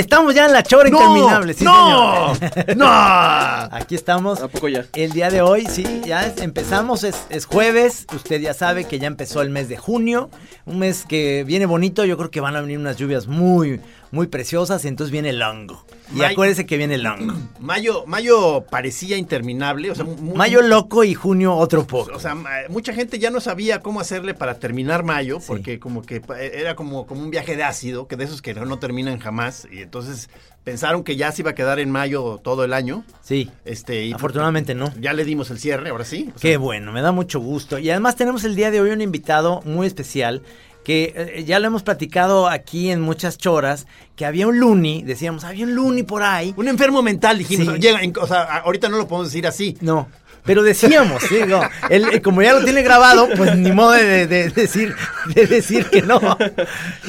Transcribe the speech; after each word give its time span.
Estamos 0.00 0.34
ya 0.34 0.46
en 0.46 0.52
la 0.54 0.62
chora 0.62 0.88
interminable, 0.88 1.52
sí, 1.52 1.62
¡No! 1.64 2.34
señor. 2.34 2.76
¡No! 2.76 2.86
Aquí 3.70 3.94
estamos. 3.94 4.40
¿A 4.40 4.48
poco 4.48 4.68
ya? 4.68 4.86
El 4.94 5.12
día 5.12 5.30
de 5.30 5.42
hoy, 5.42 5.66
sí, 5.66 6.00
ya 6.06 6.26
es- 6.26 6.40
empezamos, 6.40 7.04
es, 7.04 7.16
es 7.28 7.44
jueves, 7.44 8.06
usted 8.14 8.40
ya 8.40 8.54
sabe 8.54 8.84
que 8.84 8.98
ya 8.98 9.06
empezó 9.06 9.42
el 9.42 9.50
mes 9.50 9.68
de 9.68 9.76
junio, 9.76 10.30
un 10.64 10.78
mes 10.78 11.04
que 11.06 11.44
viene 11.46 11.66
bonito, 11.66 12.04
yo 12.06 12.16
creo 12.16 12.30
que 12.30 12.40
van 12.40 12.56
a 12.56 12.62
venir 12.62 12.78
unas 12.78 12.96
lluvias 12.96 13.26
muy, 13.26 13.80
muy 14.10 14.26
preciosas, 14.26 14.84
y 14.84 14.88
entonces 14.88 15.10
viene 15.12 15.30
el 15.30 15.40
hongo. 15.42 15.84
Y 16.12 16.16
May- 16.18 16.32
acuérdese 16.32 16.66
que 16.66 16.76
viene 16.76 16.96
el 16.96 17.06
hongo. 17.06 17.34
Mayo, 17.60 18.04
mayo 18.06 18.64
parecía 18.70 19.16
interminable, 19.16 19.90
o 19.90 19.94
sea, 19.94 20.04
Mayo 20.34 20.62
loco 20.62 21.04
y 21.04 21.14
junio 21.14 21.54
otro 21.54 21.86
poco. 21.86 22.12
O 22.14 22.18
sea, 22.20 22.36
mucha 22.68 22.92
gente 22.92 23.18
ya 23.18 23.30
no 23.30 23.40
sabía 23.40 23.80
cómo 23.80 24.00
hacerle 24.00 24.34
para 24.34 24.54
terminar 24.58 25.04
mayo, 25.04 25.38
Sí. 25.40 25.46
porque 25.48 25.78
como 25.78 26.02
que 26.02 26.20
pa- 26.20 26.40
era 26.40 26.74
como, 26.74 27.06
como 27.06 27.22
un 27.22 27.30
viaje 27.30 27.56
de 27.56 27.62
ácido, 27.62 28.08
que 28.08 28.16
de 28.16 28.24
esos 28.24 28.42
que 28.42 28.54
no, 28.54 28.64
no 28.64 28.78
terminan 28.78 29.18
jamás, 29.20 29.68
y 29.70 29.82
entonces 29.82 30.28
pensaron 30.64 31.04
que 31.04 31.16
ya 31.16 31.30
se 31.32 31.42
iba 31.42 31.52
a 31.52 31.54
quedar 31.54 31.78
en 31.78 31.90
mayo 31.90 32.38
todo 32.42 32.64
el 32.64 32.72
año. 32.72 33.04
sí, 33.22 33.50
Este, 33.64 34.04
y 34.06 34.12
afortunadamente 34.12 34.74
no. 34.74 34.92
Ya 35.00 35.12
le 35.12 35.24
dimos 35.24 35.50
el 35.50 35.58
cierre, 35.60 35.90
ahora 35.90 36.04
sí. 36.04 36.30
O 36.34 36.38
sea, 36.38 36.50
Qué 36.50 36.56
bueno, 36.56 36.92
me 36.92 37.00
da 37.02 37.12
mucho 37.12 37.38
gusto. 37.40 37.78
Y 37.78 37.88
además 37.90 38.16
tenemos 38.16 38.44
el 38.44 38.56
día 38.56 38.70
de 38.70 38.80
hoy 38.80 38.90
un 38.90 39.00
invitado 39.00 39.62
muy 39.64 39.86
especial 39.86 40.42
que 40.84 41.12
eh, 41.16 41.44
ya 41.44 41.58
lo 41.58 41.66
hemos 41.66 41.82
platicado 41.82 42.48
aquí 42.48 42.90
en 42.90 43.00
muchas 43.00 43.36
choras, 43.38 43.86
que 44.16 44.24
había 44.26 44.46
un 44.46 44.58
loony, 44.60 45.02
decíamos, 45.04 45.44
había 45.44 45.64
un 45.64 45.74
loony 45.74 46.02
por 46.02 46.22
ahí. 46.22 46.54
Un 46.56 46.68
enfermo 46.68 47.02
mental, 47.02 47.38
dijimos. 47.38 47.74
Sí. 47.74 47.80
Llega 47.80 48.02
en- 48.02 48.14
o 48.20 48.26
sea, 48.26 48.42
ahorita 48.58 48.88
no 48.88 48.96
lo 48.98 49.06
podemos 49.08 49.28
decir 49.30 49.46
así. 49.46 49.76
No, 49.80 50.08
pero 50.42 50.62
decíamos, 50.62 51.22
sí, 51.28 51.40
no, 51.46 51.60
él, 51.90 52.06
eh, 52.12 52.22
como 52.22 52.40
ya 52.42 52.54
lo 52.54 52.64
tiene 52.64 52.82
grabado, 52.82 53.28
pues 53.36 53.56
ni 53.56 53.72
modo 53.72 53.90
de, 53.92 54.26
de- 54.26 54.48
de 54.48 54.50
decir, 54.50 54.94
de 55.34 55.46
decir 55.46 55.86
que 55.90 56.00
no. 56.00 56.18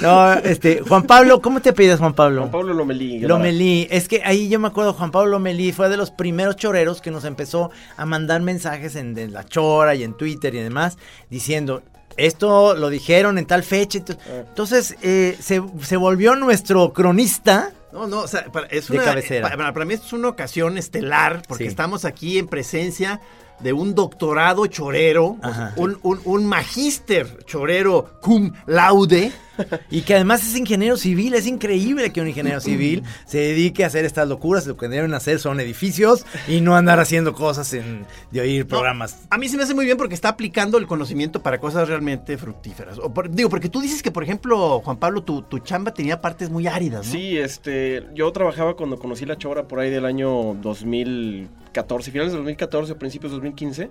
No, 0.02 0.34
este, 0.34 0.82
Juan 0.88 1.04
Pablo, 1.04 1.42
¿cómo 1.42 1.62
te 1.62 1.72
pides, 1.74 2.00
Juan 2.00 2.14
Pablo? 2.14 2.42
Juan 2.42 2.52
Pablo 2.52 2.74
Lomelí. 2.74 3.20
Lomelí, 3.20 3.88
es 3.90 4.08
que 4.08 4.22
ahí 4.26 4.50
yo 4.50 4.60
me 4.60 4.68
acuerdo, 4.68 4.94
Juan 4.94 5.12
Pablo 5.12 5.32
Lomelí 5.32 5.72
fue 5.72 5.90
de 5.90 5.98
los 5.98 6.12
primeros 6.12 6.56
choreros 6.58 7.02
que 7.02 7.12
nos 7.12 7.24
empezó 7.26 7.72
a 7.98 8.06
mandar 8.06 8.42
mensajes 8.42 8.96
en, 8.96 9.18
en 9.18 9.32
la 9.34 9.46
chora 9.46 9.96
y 9.96 10.04
en 10.04 10.14
Twitter 10.14 10.54
y 10.56 10.60
demás, 10.60 10.98
diciendo, 11.30 11.84
esto 12.18 12.76
lo 12.76 12.90
dijeron 12.90 13.38
en 13.38 13.46
tal 13.46 13.64
fecha. 13.64 14.00
Ah. 14.10 14.44
Entonces, 14.50 14.96
eh, 15.02 15.38
se, 15.42 15.62
se 15.84 15.98
volvió 15.98 16.36
nuestro 16.36 16.94
cronista. 16.94 17.72
No, 17.92 18.08
no, 18.08 18.20
o 18.22 18.28
sea, 18.28 18.46
para, 18.46 18.68
es 18.68 18.88
De 18.88 18.96
una, 18.96 19.04
cabecera. 19.06 19.50
pa- 19.50 19.58
Para, 19.58 19.74
para 19.74 19.86
mí 19.86 19.94
esto 19.94 20.08
es 20.08 20.14
una 20.14 20.30
ocasión 20.30 20.78
estelar, 20.78 21.42
porque 21.48 21.66
Sí. 21.66 21.70
estamos 21.70 22.06
aquí 22.06 22.38
en 22.40 22.48
presencia 22.48 23.20
de 23.60 23.74
un 23.74 23.94
doctorado 23.94 24.66
chorero, 24.68 25.38
Ajá. 25.42 25.74
un, 25.76 26.00
un, 26.02 26.20
un 26.26 26.46
magíster 26.48 27.44
chorero 27.46 28.14
cum 28.22 28.54
laude. 28.66 29.32
Y 29.92 30.02
que 30.02 30.16
además 30.16 30.42
es 30.48 30.56
ingeniero 30.58 30.98
civil, 30.98 31.34
es 31.34 31.46
increíble 31.48 32.12
que 32.12 32.22
un 32.22 32.28
ingeniero 32.28 32.60
civil 32.62 33.04
se 33.26 33.38
dedique 33.40 33.84
a 33.84 33.88
hacer 33.88 34.06
estas 34.06 34.28
locuras, 34.28 34.66
lo 34.68 34.78
que 34.78 34.88
deben 34.88 35.14
hacer 35.14 35.40
son 35.40 35.60
edificios 35.60 36.26
y 36.48 36.62
no 36.62 36.76
andar 36.76 37.00
haciendo 37.00 37.34
cosas 37.34 37.74
en, 37.74 38.06
de 38.32 38.42
oír 38.42 38.66
programas. 38.68 39.20
A 39.30 39.38
mí 39.38 39.50
se 39.50 39.58
me 39.58 39.64
hace 39.64 39.74
muy 39.74 39.86
bien 39.86 39.98
porque 39.98 40.16
está 40.16 40.30
aplicando 40.30 40.78
el 40.78 40.88
conocimiento 40.88 41.42
para 41.44 41.60
cosas 41.60 41.88
realmente 41.88 42.38
fructíferas. 42.38 42.98
O 43.00 43.14
por- 43.14 43.30
digo, 43.30 43.50
porque 43.50 43.70
tú 43.70 43.82
dices 43.82 44.02
que, 44.02 44.12
por 44.12 44.24
ejemplo, 44.24 44.80
Juan 44.82 44.98
Pablo, 44.98 45.24
tu, 45.24 45.42
tu 45.42 45.60
chamba 45.60 45.94
tenía 45.94 46.22
partes 46.22 46.50
muy 46.50 46.68
áridas, 46.68 47.06
¿no? 47.08 47.12
Sí, 47.12 47.38
este, 47.38 48.06
yo 48.16 48.32
trabajaba 48.32 48.76
cuando 48.76 48.98
conocí 48.98 49.26
la 49.26 49.38
chora 49.38 49.68
por 49.68 49.80
ahí 49.80 49.90
del 49.90 50.06
año 50.06 50.56
2014, 50.62 52.12
finales 52.12 52.32
de 52.32 52.38
2014, 52.38 52.96
principios 52.96 53.32
de 53.32 53.36
2015, 53.38 53.90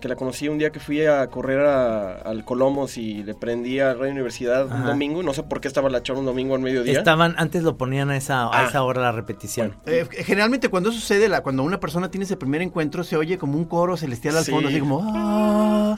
que 0.00 0.08
la 0.08 0.16
conocí 0.16 0.48
un 0.48 0.58
día 0.58 0.70
que 0.72 0.80
fui 0.80 1.04
a 1.04 1.26
correr 1.28 1.60
a- 1.60 2.14
al 2.14 2.44
Colomos 2.44 2.96
y 2.96 3.22
le 3.22 3.34
prendí 3.34 3.78
a 3.80 3.94
Radio 3.94 4.12
Universidad 4.12 4.66
un 4.66 4.84
domingo, 4.84 5.22
no 5.22 5.32
sé 5.34 5.42
por 5.42 5.60
qué 5.60 5.68
estaba 5.68 5.88
la 5.90 6.02
chora 6.02 6.18
un 6.20 6.26
domingo 6.26 6.54
al 6.54 6.60
mediodía. 6.62 6.98
Estaban, 6.98 7.34
antes 7.38 7.62
lo 7.62 7.76
ponían 7.76 8.10
a 8.10 8.16
esa, 8.16 8.44
a 8.44 8.50
Ah. 8.62 8.66
esa 8.66 8.82
hora 8.82 9.00
la 9.02 9.12
repetición. 9.12 9.76
Eh, 9.86 10.06
generalmente 10.24 10.68
cuando 10.68 10.88
eso 10.90 10.98
sucede, 10.98 11.28
la, 11.28 11.42
cuando 11.42 11.62
una 11.62 11.78
persona 11.78 12.10
tiene 12.10 12.24
ese 12.24 12.36
primer 12.36 12.62
encuentro, 12.62 13.04
se 13.04 13.16
oye 13.16 13.38
como 13.38 13.56
un 13.58 13.64
coro 13.66 13.96
celestial 13.96 14.36
al 14.36 14.44
Sí. 14.44 14.50
fondo, 14.50 14.68
así 14.68 14.80
como... 14.80 15.02
"Ah". 15.14 15.96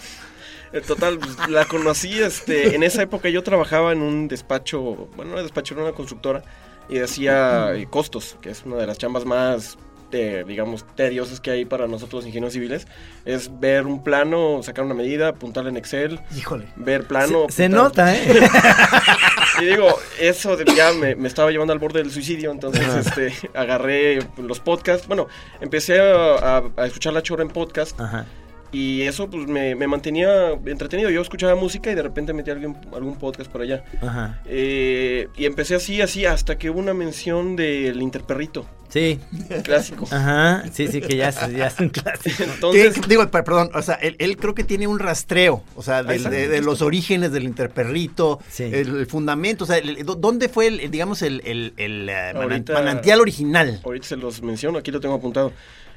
Eh, 0.73 0.81
Total, 0.81 1.19
pues, 1.19 1.37
la 1.51 1.67
conocí, 1.67 2.19
este, 2.21 2.75
en 2.75 2.83
esa 2.83 3.03
época 3.03 3.29
yo 3.29 3.43
trabajaba 3.43 3.93
en 3.93 4.01
un 4.01 4.27
despacho, 4.29 5.09
bueno, 5.17 5.31
no 5.31 5.33
era 5.35 5.43
despacho, 5.43 5.75
era 5.75 5.83
una 5.85 5.93
constructora, 5.93 6.43
y 6.89 6.99
hacía 6.99 7.75
eh, 7.75 7.87
costos, 7.91 8.37
que 8.41 8.51
es 8.51 8.65
una 8.65 8.77
de 8.77 8.87
las 8.87 8.97
chambas 8.99 9.25
más, 9.27 9.77
eh, 10.13 10.45
digamos, 10.47 10.85
tediosas 10.95 11.41
que 11.41 11.51
hay 11.51 11.65
para 11.65 11.87
nosotros 11.87 12.23
los 12.23 12.27
ingenieros 12.27 12.53
civiles, 12.53 12.87
es 13.25 13.59
ver 13.61 13.87
un 13.87 14.05
plano, 14.05 14.63
sacar 14.63 14.85
una 14.85 14.95
medida, 14.95 15.29
apuntarla 15.29 15.71
en 15.71 15.77
Excel, 15.77 16.21
Híjole. 16.37 16.67
ver 16.77 17.07
plano. 17.07 17.47
Se, 17.49 17.69
nota, 17.69 18.15
¿eh? 18.15 18.27
Y 19.61 19.67
digo, 19.67 19.87
eso 20.19 20.57
de- 20.57 20.65
ya 20.75 20.93
me, 20.93 21.15
me 21.15 21.29
estaba 21.29 21.51
llevando 21.51 21.73
al 21.75 21.79
borde 21.79 21.99
del 22.03 22.11
suicidio, 22.11 22.51
entonces 22.51 22.83
este, 23.07 23.33
agarré 23.55 24.21
los 24.39 24.61
podcasts, 24.61 25.07
bueno, 25.07 25.29
empecé 25.61 26.01
a, 26.01 26.57
a- 26.59 26.63
a 26.77 26.87
escuchar 26.87 27.13
la 27.13 27.23
chora 27.23 27.43
en 27.43 27.49
podcast, 27.51 28.01
Ajá. 28.01 28.27
Y 28.73 29.03
eso 29.03 29.29
pues 29.29 29.47
me, 29.47 29.75
me 29.75 29.87
mantenía 29.87 30.51
entretenido. 30.67 31.11
Yo 31.11 31.21
escuchaba 31.21 31.55
música 31.55 31.91
y 31.93 31.95
de 31.95 32.03
repente 32.03 32.33
metía 32.33 32.55
algún, 32.55 32.77
algún 32.95 33.17
podcast 33.17 33.51
por 33.51 33.61
allá. 33.63 33.85
Ajá. 34.01 34.41
Eh, 34.47 35.29
y 35.37 35.45
empecé 35.45 35.75
así, 35.75 36.01
así, 36.01 36.25
hasta 36.25 36.57
que 36.59 36.71
hubo 36.71 36.79
una 36.81 36.95
mención 36.95 37.55
del 37.57 38.01
Interperrito, 38.03 38.67
Sí. 38.89 39.19
clásico. 39.63 40.07
Ajá. 40.11 40.65
Sí, 40.73 40.87
sí, 40.89 41.01
que 41.01 41.17
ya 41.17 41.29
es, 41.31 41.37
ya 41.57 41.67
es 41.69 41.81
un 41.81 41.89
clásico. 41.89 42.43
Entonces, 42.55 43.01
digo, 43.09 43.27
per- 43.31 43.45
perdón, 43.45 43.71
o 43.75 43.81
sea, 43.83 43.95
él, 43.97 44.17
él 44.19 44.37
creo 44.37 44.55
que 44.55 44.65
tiene 44.65 44.87
un 44.87 44.99
rastreo, 44.99 45.63
o 45.77 45.83
sea, 45.83 46.03
del- 46.03 46.17
Exacto. 46.17 46.37
de, 46.37 46.49
de 46.49 46.61
los 46.61 46.83
orígenes 46.83 47.33
del 47.33 47.45
interperrito, 47.45 48.39
Sí. 48.51 48.65
el, 48.65 48.97
el 48.97 49.07
fundamento, 49.07 49.65
o 49.65 49.67
sea, 49.67 49.79
el- 49.79 50.05
¿dónde 50.05 50.49
fue, 50.51 50.67
el, 50.67 50.91
digamos, 50.91 51.23
el, 51.23 51.41
el- 51.47 51.73
el, 51.79 52.09
eh, 52.09 52.33
Ahorita- 52.35 52.75
manantial 52.75 53.21
original? 53.21 53.81
ahorita 53.85 54.07
se 54.09 54.17
los 54.17 54.43
menciono, 54.43 54.79
aquí 54.79 54.91
lo 54.91 55.01
tengo 55.01 55.15
apuntado. 55.15 55.53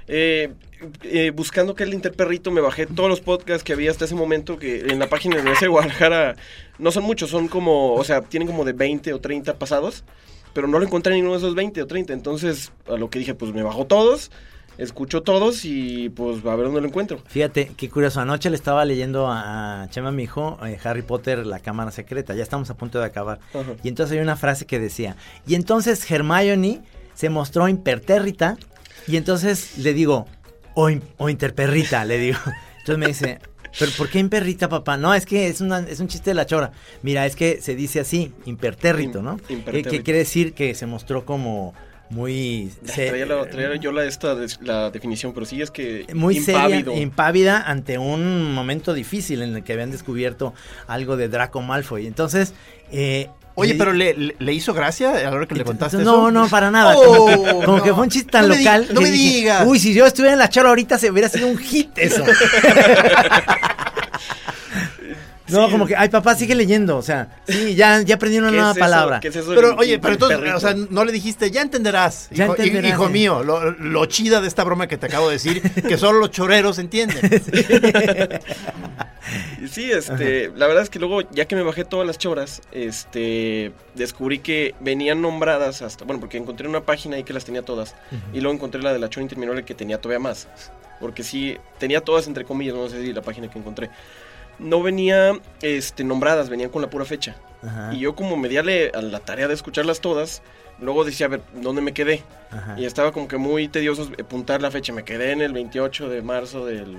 Eh, 0.07 0.53
eh, 1.03 1.31
buscando 1.31 1.73
que 1.73 1.83
el 1.83 1.93
Interperrito 1.93 2.51
me 2.51 2.61
bajé 2.61 2.85
todos 2.85 3.09
los 3.09 3.21
podcasts 3.21 3.63
que 3.63 3.73
había 3.73 3.89
hasta 3.89 4.05
ese 4.05 4.13
momento 4.13 4.59
que 4.59 4.81
en 4.81 4.99
la 4.99 5.07
página 5.07 5.37
de 5.37 5.43
de 5.43 5.67
Guadalajara 5.67 6.35
no 6.77 6.91
son 6.91 7.03
muchos, 7.03 7.29
son 7.29 7.47
como, 7.47 7.93
o 7.95 8.03
sea, 8.03 8.21
tienen 8.21 8.47
como 8.47 8.65
de 8.65 8.73
20 8.73 9.13
o 9.13 9.19
30 9.19 9.57
pasados, 9.57 10.03
pero 10.53 10.67
no 10.67 10.77
lo 10.77 10.85
encontré 10.85 11.13
en 11.13 11.21
ninguno 11.21 11.33
de 11.33 11.39
esos 11.39 11.55
20 11.55 11.81
o 11.81 11.87
30, 11.87 12.13
entonces 12.13 12.71
a 12.87 12.97
lo 12.97 13.09
que 13.09 13.19
dije, 13.19 13.33
pues 13.33 13.53
me 13.53 13.63
bajo 13.63 13.85
todos, 13.85 14.31
escucho 14.77 15.23
todos 15.23 15.65
y 15.65 16.09
pues 16.09 16.45
a 16.45 16.55
ver 16.55 16.65
dónde 16.65 16.81
lo 16.81 16.87
encuentro. 16.87 17.19
Fíjate, 17.27 17.71
qué 17.77 17.89
curioso. 17.89 18.19
Anoche 18.19 18.49
le 18.49 18.55
estaba 18.55 18.83
leyendo 18.85 19.27
a 19.29 19.87
Chema, 19.89 20.11
mi 20.11 20.23
hijo, 20.23 20.57
eh, 20.65 20.77
Harry 20.83 21.01
Potter, 21.01 21.45
la 21.45 21.59
cámara 21.59 21.91
secreta. 21.91 22.35
Ya 22.35 22.43
estamos 22.43 22.69
a 22.69 22.75
punto 22.75 22.99
de 22.99 23.05
acabar. 23.05 23.39
Y 23.83 23.87
entonces 23.87 24.17
hay 24.17 24.21
una 24.21 24.35
frase 24.35 24.65
que 24.65 24.79
decía, 24.79 25.15
y 25.47 25.55
entonces 25.55 26.09
Hermione 26.09 26.81
se 27.13 27.29
mostró 27.29 27.67
impertérrita, 27.69 28.57
y 29.07 29.17
entonces 29.17 29.77
le 29.77 29.93
digo, 29.93 30.25
o, 30.73 30.89
in- 30.89 31.03
o 31.17 31.29
interperrita, 31.29 32.03
le 32.05 32.17
digo. 32.17 32.39
Entonces 32.79 32.97
me 32.97 33.07
dice, 33.07 33.39
Pero 33.79 33.91
¿por 33.97 34.09
qué 34.09 34.19
imperrita, 34.19 34.69
papá? 34.69 34.95
No, 34.97 35.13
es 35.13 35.25
que 35.25 35.47
es, 35.47 35.59
una, 35.61 35.79
es 35.79 35.99
un 35.99 36.07
chiste 36.07 36.29
de 36.29 36.33
la 36.35 36.45
chora. 36.45 36.71
Mira, 37.01 37.25
es 37.25 37.35
que 37.35 37.61
se 37.61 37.75
dice 37.75 37.99
así, 37.99 38.31
impertérrito, 38.45 39.21
¿no? 39.21 39.37
Im- 39.37 39.41
¿Qué, 39.47 39.53
impertérrito. 39.53 39.89
qué 39.89 40.03
quiere 40.03 40.19
decir? 40.19 40.53
Que 40.53 40.73
se 40.75 40.85
mostró 40.85 41.25
como 41.25 41.73
muy... 42.09 42.71
se- 42.85 43.07
Traía, 43.07 43.25
la, 43.25 43.45
traía 43.49 43.75
yo 43.77 43.91
la, 43.91 44.05
esta, 44.05 44.35
la 44.61 44.91
definición, 44.91 45.33
pero 45.33 45.45
sí 45.45 45.61
es 45.61 45.71
que 45.71 46.05
muy 46.13 46.37
impávido. 46.37 46.91
seria, 46.91 47.01
impávida 47.03 47.61
ante 47.63 47.97
un 47.97 48.53
momento 48.53 48.93
difícil 48.93 49.41
en 49.41 49.55
el 49.55 49.63
que 49.63 49.73
habían 49.73 49.91
descubierto 49.91 50.53
algo 50.87 51.17
de 51.17 51.27
Draco 51.27 51.61
Malfoy. 51.61 52.05
Entonces, 52.07 52.53
eh, 52.91 53.29
Oye, 53.57 53.73
pero 53.75 53.93
le, 53.93 54.13
le- 54.13 54.35
le 54.37 54.53
hizo 54.53 54.73
gracia 54.73 55.11
a 55.11 55.21
la 55.21 55.31
hora 55.31 55.45
que 55.47 55.55
le 55.55 55.63
contaste 55.63 55.97
no, 55.97 56.01
eso? 56.27 56.31
no, 56.31 56.47
para 56.49 56.69
nada. 56.71 56.93
Oh, 56.97 57.03
como 57.05 57.25
que, 57.27 57.35
como 57.65 57.77
no. 57.77 57.83
que 57.83 57.93
fue 57.93 58.03
un 58.03 58.09
chiste 58.09 58.29
tan 58.31 58.43
No 58.47 58.53
me 58.53 58.57
local. 58.59 58.87
no 58.91 58.99
me 59.01 59.09
dije, 59.11 59.35
digas. 59.37 59.63
Uy, 59.65 59.79
si 59.79 59.93
yo 59.93 60.05
estuviera 60.05 60.33
en 60.33 60.39
la 60.39 60.49
charla 60.49 60.69
ahorita 60.69 60.97
se 60.99 61.09
hubiera 61.09 61.29
sido 61.29 61.47
un 61.47 61.57
hit 61.57 61.97
eso. 61.97 62.23
no, 65.47 65.65
Sí. 65.65 65.71
como 65.71 65.85
que, 65.87 65.95
ay, 65.95 66.09
papá, 66.09 66.35
sigue 66.35 66.55
leyendo. 66.55 66.97
O 66.97 67.01
sea, 67.01 67.39
sí, 67.47 67.75
ya, 67.75 68.01
ya 68.01 68.15
aprendí 68.15 68.37
una 68.39 68.49
¿Qué 68.49 68.55
nueva 68.55 68.71
es 68.71 68.77
eso? 68.77 68.83
palabra. 68.85 69.19
¿Qué 69.19 69.27
es 69.29 69.35
eso 69.35 69.51
Pero 69.55 69.75
oye, 69.77 69.99
pero 69.99 70.13
entonces, 70.13 70.39
o 70.53 70.59
sea, 70.59 70.73
no 70.73 71.05
le 71.05 71.11
dijiste, 71.11 71.51
ya 71.51 71.61
entenderás, 71.61 72.29
Ya 72.31 72.45
hijo, 72.45 72.55
entenderás, 72.55 72.91
hijo 72.91 73.05
eh. 73.07 73.09
mío, 73.09 73.43
lo, 73.43 73.71
lo 73.71 74.05
chida 74.05 74.41
de 74.41 74.47
esta 74.47 74.63
broma 74.63 74.87
que 74.87 74.97
te 74.97 75.05
acabo 75.05 75.27
de 75.27 75.33
decir, 75.33 75.61
que 75.61 75.97
solo 75.97 76.19
los 76.19 76.31
choreros 76.31 76.79
entienden. 76.79 77.19
Sí, 79.71 79.91
este, 79.91 80.51
la 80.55 80.67
verdad 80.67 80.83
es 80.83 80.89
que 80.91 80.99
luego, 80.99 81.21
ya 81.31 81.45
que 81.45 81.55
me 81.55 81.63
bajé 81.63 81.83
todas 81.83 82.05
las 82.05 82.19
choras, 82.19 82.61
este, 82.71 83.71
descubrí 83.95 84.37
que 84.39 84.75
venían 84.81 85.21
nombradas 85.21 85.81
hasta, 85.81 86.05
bueno, 86.05 86.19
porque 86.19 86.37
encontré 86.37 86.67
una 86.67 86.81
página 86.81 87.15
ahí 87.15 87.23
que 87.23 87.33
las 87.33 87.43
tenía 87.43 87.63
todas, 87.63 87.95
y 88.33 88.39
luego 88.41 88.53
encontré 88.55 88.81
la 88.83 88.93
de 88.93 88.99
la 88.99 89.09
chora 89.09 89.23
interminable 89.23 89.65
que 89.65 89.73
tenía 89.73 89.99
todavía 89.99 90.19
más, 90.19 90.47
porque 90.99 91.23
sí, 91.23 91.57
tenía 91.79 92.01
todas 92.01 92.27
entre 92.27 92.45
comillas, 92.45 92.75
no 92.75 92.87
sé 92.87 93.01
si 93.01 93.13
la 93.13 93.23
página 93.23 93.49
que 93.49 93.57
encontré. 93.57 93.89
No 94.59 94.81
venía, 94.81 95.39
este, 95.61 96.03
nombradas, 96.03 96.49
venían 96.49 96.69
con 96.69 96.81
la 96.81 96.89
pura 96.89 97.05
fecha. 97.05 97.35
Ajá, 97.63 97.93
Y 97.93 97.99
yo 97.99 98.15
como 98.15 98.37
me 98.37 98.47
di 98.49 98.57
a, 98.57 98.63
la 98.63 99.19
tarea 99.19 99.47
de 99.47 99.53
escucharlas 99.53 99.99
todas, 99.99 100.41
luego 100.79 101.03
decía, 101.03 101.25
a 101.25 101.29
ver, 101.29 101.41
¿dónde 101.61 101.81
me 101.81 101.93
quedé? 101.93 102.23
ajá. 102.51 102.79
Y 102.79 102.85
estaba 102.85 103.11
como 103.11 103.27
que 103.27 103.37
muy 103.37 103.67
tedioso 103.67 104.09
apuntar 104.19 104.61
la 104.61 104.71
fecha. 104.71 104.93
Me 104.93 105.03
quedé 105.03 105.31
en 105.31 105.41
el 105.41 105.51
28 105.53 106.09
de 106.09 106.21
marzo 106.21 106.65
del, 106.65 106.95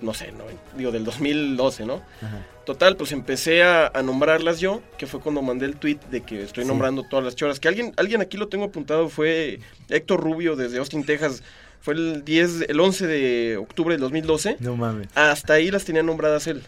no 0.00 0.14
sé, 0.14 0.32
no, 0.32 0.44
digo, 0.76 0.90
del 0.90 1.04
2012, 1.04 1.86
¿no? 1.86 2.02
Ajá. 2.22 2.38
Total, 2.64 2.96
pues 2.96 3.12
empecé 3.12 3.62
a, 3.62 3.86
a 3.94 4.02
nombrarlas 4.02 4.60
yo, 4.60 4.82
que 4.98 5.06
fue 5.06 5.20
cuando 5.20 5.40
mandé 5.40 5.66
el 5.66 5.76
tweet 5.76 5.98
de 6.10 6.22
que 6.22 6.42
estoy 6.42 6.64
Sí. 6.64 6.68
nombrando 6.68 7.02
todas 7.02 7.24
las 7.24 7.34
choras. 7.36 7.60
Que 7.60 7.68
alguien, 7.68 7.92
alguien 7.96 8.20
aquí 8.20 8.36
lo 8.36 8.48
tengo 8.48 8.64
apuntado, 8.66 9.08
fue 9.08 9.60
Héctor 9.88 10.20
Rubio 10.20 10.56
desde 10.56 10.78
Austin, 10.78 11.04
Texas. 11.04 11.42
Fue 11.80 11.94
el 11.94 12.24
10, 12.24 12.62
el 12.68 12.80
11 12.80 13.06
de 13.06 13.56
octubre 13.56 13.94
del 13.94 14.00
2012. 14.00 14.56
No 14.60 14.76
mames. 14.76 15.08
Hasta 15.14 15.54
ahí 15.54 15.70
las 15.70 15.84
tenía 15.84 16.02
nombradas 16.02 16.46
él. 16.48 16.62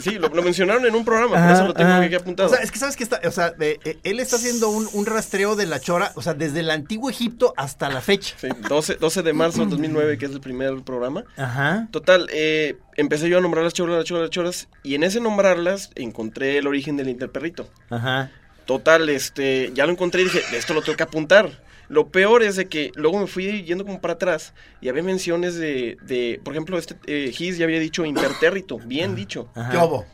Sí, 0.00 0.12
lo, 0.18 0.28
lo 0.28 0.42
mencionaron 0.42 0.84
en 0.86 0.94
un 0.94 1.04
programa, 1.04 1.42
por 1.42 1.52
eso 1.54 1.66
lo 1.68 1.74
tengo 1.74 1.90
ajá. 1.90 2.02
aquí 2.02 2.14
apuntado. 2.14 2.48
O 2.48 2.52
sea, 2.54 2.62
es 2.62 2.70
que 2.70 2.78
sabes 2.78 2.96
que 2.96 3.02
está, 3.04 3.20
o 3.24 3.30
sea, 3.30 3.50
de- 3.50 3.80
eh, 3.84 3.98
él 4.04 4.20
está 4.20 4.36
haciendo 4.36 4.68
un, 4.68 4.88
un 4.92 5.06
rastreo 5.06 5.56
de 5.56 5.66
la 5.66 5.80
chora, 5.80 6.12
o 6.14 6.22
sea, 6.22 6.34
desde 6.34 6.60
el 6.60 6.70
antiguo 6.70 7.08
Egipto 7.10 7.54
hasta 7.56 7.88
la 7.88 8.00
fecha. 8.00 8.34
Sí, 8.38 8.48
12, 8.68 8.96
12 8.96 9.22
de 9.22 9.32
marzo 9.32 9.60
del 9.60 9.70
2009, 9.70 10.18
que 10.18 10.26
es 10.26 10.32
el 10.32 10.40
primer 10.40 10.82
programa. 10.82 11.24
Ajá. 11.36 11.88
Total, 11.90 12.28
eh, 12.32 12.76
empecé 12.96 13.28
yo 13.28 13.38
a 13.38 13.40
nombrar 13.40 13.64
las 13.64 13.72
choras, 13.74 13.96
las 13.96 14.04
choras, 14.04 14.22
las 14.24 14.30
choras, 14.30 14.68
y 14.82 14.94
en 14.94 15.02
ese 15.04 15.20
nombrarlas 15.20 15.90
encontré 15.94 16.58
el 16.58 16.66
origen 16.66 16.96
del 16.96 17.08
interperrito. 17.08 17.68
Ajá. 17.90 18.30
Total, 18.66 19.08
este, 19.08 19.70
ya 19.74 19.86
lo 19.86 19.92
encontré 19.92 20.20
y 20.20 20.24
dije, 20.24 20.42
esto 20.52 20.74
lo 20.74 20.82
tengo 20.82 20.96
que 20.96 21.02
apuntar. 21.02 21.50
Lo 21.88 22.08
peor 22.08 22.42
es 22.42 22.56
de 22.56 22.66
que 22.66 22.92
luego 22.96 23.18
me 23.18 23.26
fui 23.26 23.62
yendo 23.64 23.84
como 23.84 24.00
para 24.00 24.14
atrás 24.14 24.52
y 24.80 24.88
había 24.88 25.02
menciones 25.02 25.54
de, 25.54 25.96
de 26.02 26.40
por 26.44 26.52
ejemplo, 26.54 26.78
este 26.78 26.96
eh, 27.06 27.32
Gis 27.32 27.56
ya 27.58 27.64
había 27.64 27.80
dicho 27.80 28.04
impertérrito, 28.04 28.78
bien 28.78 29.14
dicho. 29.14 29.48
Ajá. 29.54 29.70
¿Qué 29.70 29.76
hubo? 29.78 30.06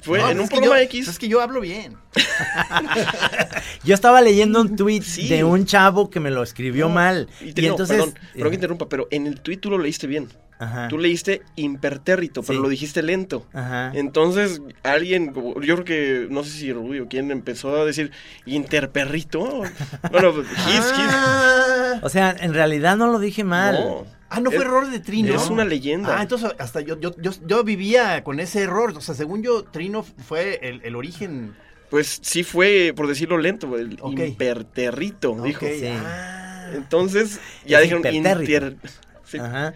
Fue 0.00 0.20
No, 0.20 0.30
en 0.30 0.36
es 0.36 0.42
un 0.44 0.48
que 0.48 0.56
programa 0.56 0.76
yo- 0.78 0.84
X. 0.84 1.08
Es 1.08 1.18
que 1.18 1.26
yo 1.28 1.40
hablo 1.40 1.60
bien. 1.60 1.96
Yo 3.84 3.94
estaba 3.94 4.20
leyendo 4.20 4.60
un 4.60 4.76
tweet 4.76 5.02
Sí. 5.02 5.28
de 5.28 5.44
un 5.44 5.64
chavo 5.66 6.10
que 6.10 6.20
me 6.20 6.30
lo 6.30 6.42
escribió 6.42 6.88
No, 6.88 6.94
mal. 6.94 7.28
Y, 7.40 7.48
Y, 7.48 7.52
te- 7.52 7.62
no, 7.62 7.68
entonces. 7.70 7.96
perdón, 7.96 8.14
perdón 8.32 8.50
que 8.50 8.54
eh, 8.54 8.54
interrumpa, 8.54 8.88
pero 8.88 9.08
en 9.10 9.26
el 9.26 9.40
tweet 9.40 9.56
tú 9.58 9.70
lo 9.70 9.78
leíste 9.78 10.06
bien. 10.06 10.28
Ajá. 10.60 10.88
Tú 10.88 10.98
leíste 10.98 11.42
impertérrito, 11.56 12.42
pero 12.42 12.58
Sí. 12.58 12.62
lo 12.62 12.68
dijiste 12.68 13.02
lento. 13.02 13.46
Ajá. 13.52 13.92
Entonces, 13.94 14.60
alguien, 14.82 15.32
yo 15.34 15.74
creo 15.76 15.84
que, 15.84 16.26
no 16.30 16.42
sé 16.42 16.50
si 16.50 16.72
Rubio, 16.72 17.06
quién 17.08 17.30
empezó 17.30 17.76
a 17.76 17.84
decir 17.84 18.10
interperrito. 18.46 19.62
Bueno, 20.10 20.34
pues, 20.34 20.48
Gis, 20.66 20.92
Gis. 20.92 21.06
Ah, 21.10 22.00
O 22.02 22.08
sea, 22.08 22.34
en 22.40 22.54
realidad 22.54 22.96
no 22.96 23.06
lo 23.10 23.18
dije 23.18 23.44
mal. 23.44 23.74
No. 23.74 24.06
Ah, 24.30 24.40
no 24.40 24.50
fue 24.50 24.58
Es- 24.58 24.64
error 24.66 24.90
de 24.90 25.00
Trino. 25.00 25.34
es 25.34 25.48
una 25.48 25.64
leyenda. 25.64 26.18
Ah, 26.18 26.22
entonces 26.22 26.50
hasta 26.58 26.80
yo, 26.82 26.98
yo, 27.00 27.14
yo, 27.18 27.30
yo 27.46 27.64
vivía 27.64 28.22
con 28.24 28.40
ese 28.40 28.62
error. 28.62 28.92
O 28.96 29.00
sea, 29.00 29.14
según 29.14 29.42
yo, 29.42 29.64
Trino 29.64 30.02
fue 30.02 30.58
el, 30.62 30.80
el 30.84 30.96
origen. 30.96 31.54
Pues 31.88 32.18
sí 32.22 32.42
fue, 32.44 32.92
por 32.94 33.06
decirlo 33.06 33.38
lento, 33.38 33.74
el 33.78 33.98
imperterrito, 34.02 35.34
dijo. 35.42 35.64
Sí. 35.66 35.86
ah. 35.86 36.70
Entonces, 36.74 37.40
ya 37.64 37.78
Es 37.78 37.84
dijeron 37.84 38.14
impertérrito. 38.14 38.66
inter... 38.66 38.90
sí. 39.24 39.38
Ajá. 39.38 39.72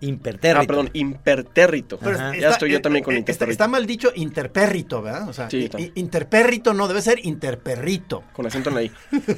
Impertérrito. 0.00 0.62
Ah, 0.62 0.66
perdón, 0.66 0.90
impertérrito. 0.92 1.98
Pero. 1.98 2.16
Ya 2.34 2.50
estoy 2.50 2.70
yo 2.70 2.80
también 2.80 3.04
con 3.04 3.14
eh, 3.14 3.18
está, 3.18 3.32
interperrito. 3.32 3.52
está 3.52 3.68
mal 3.68 3.84
dicho 3.86 4.12
interperrito, 4.14 5.02
¿verdad? 5.02 5.28
O 5.28 5.32
sea, 5.32 5.50
Sí, 5.50 5.58
i- 5.58 5.64
está. 5.64 5.78
interperrito 5.96 6.72
no, 6.74 6.86
debe 6.88 7.02
ser 7.02 7.18
interperrito. 7.24 8.22
Con 8.32 8.46
acento 8.46 8.68
en 8.70 8.74
la 8.76 8.82
I. 8.84 8.92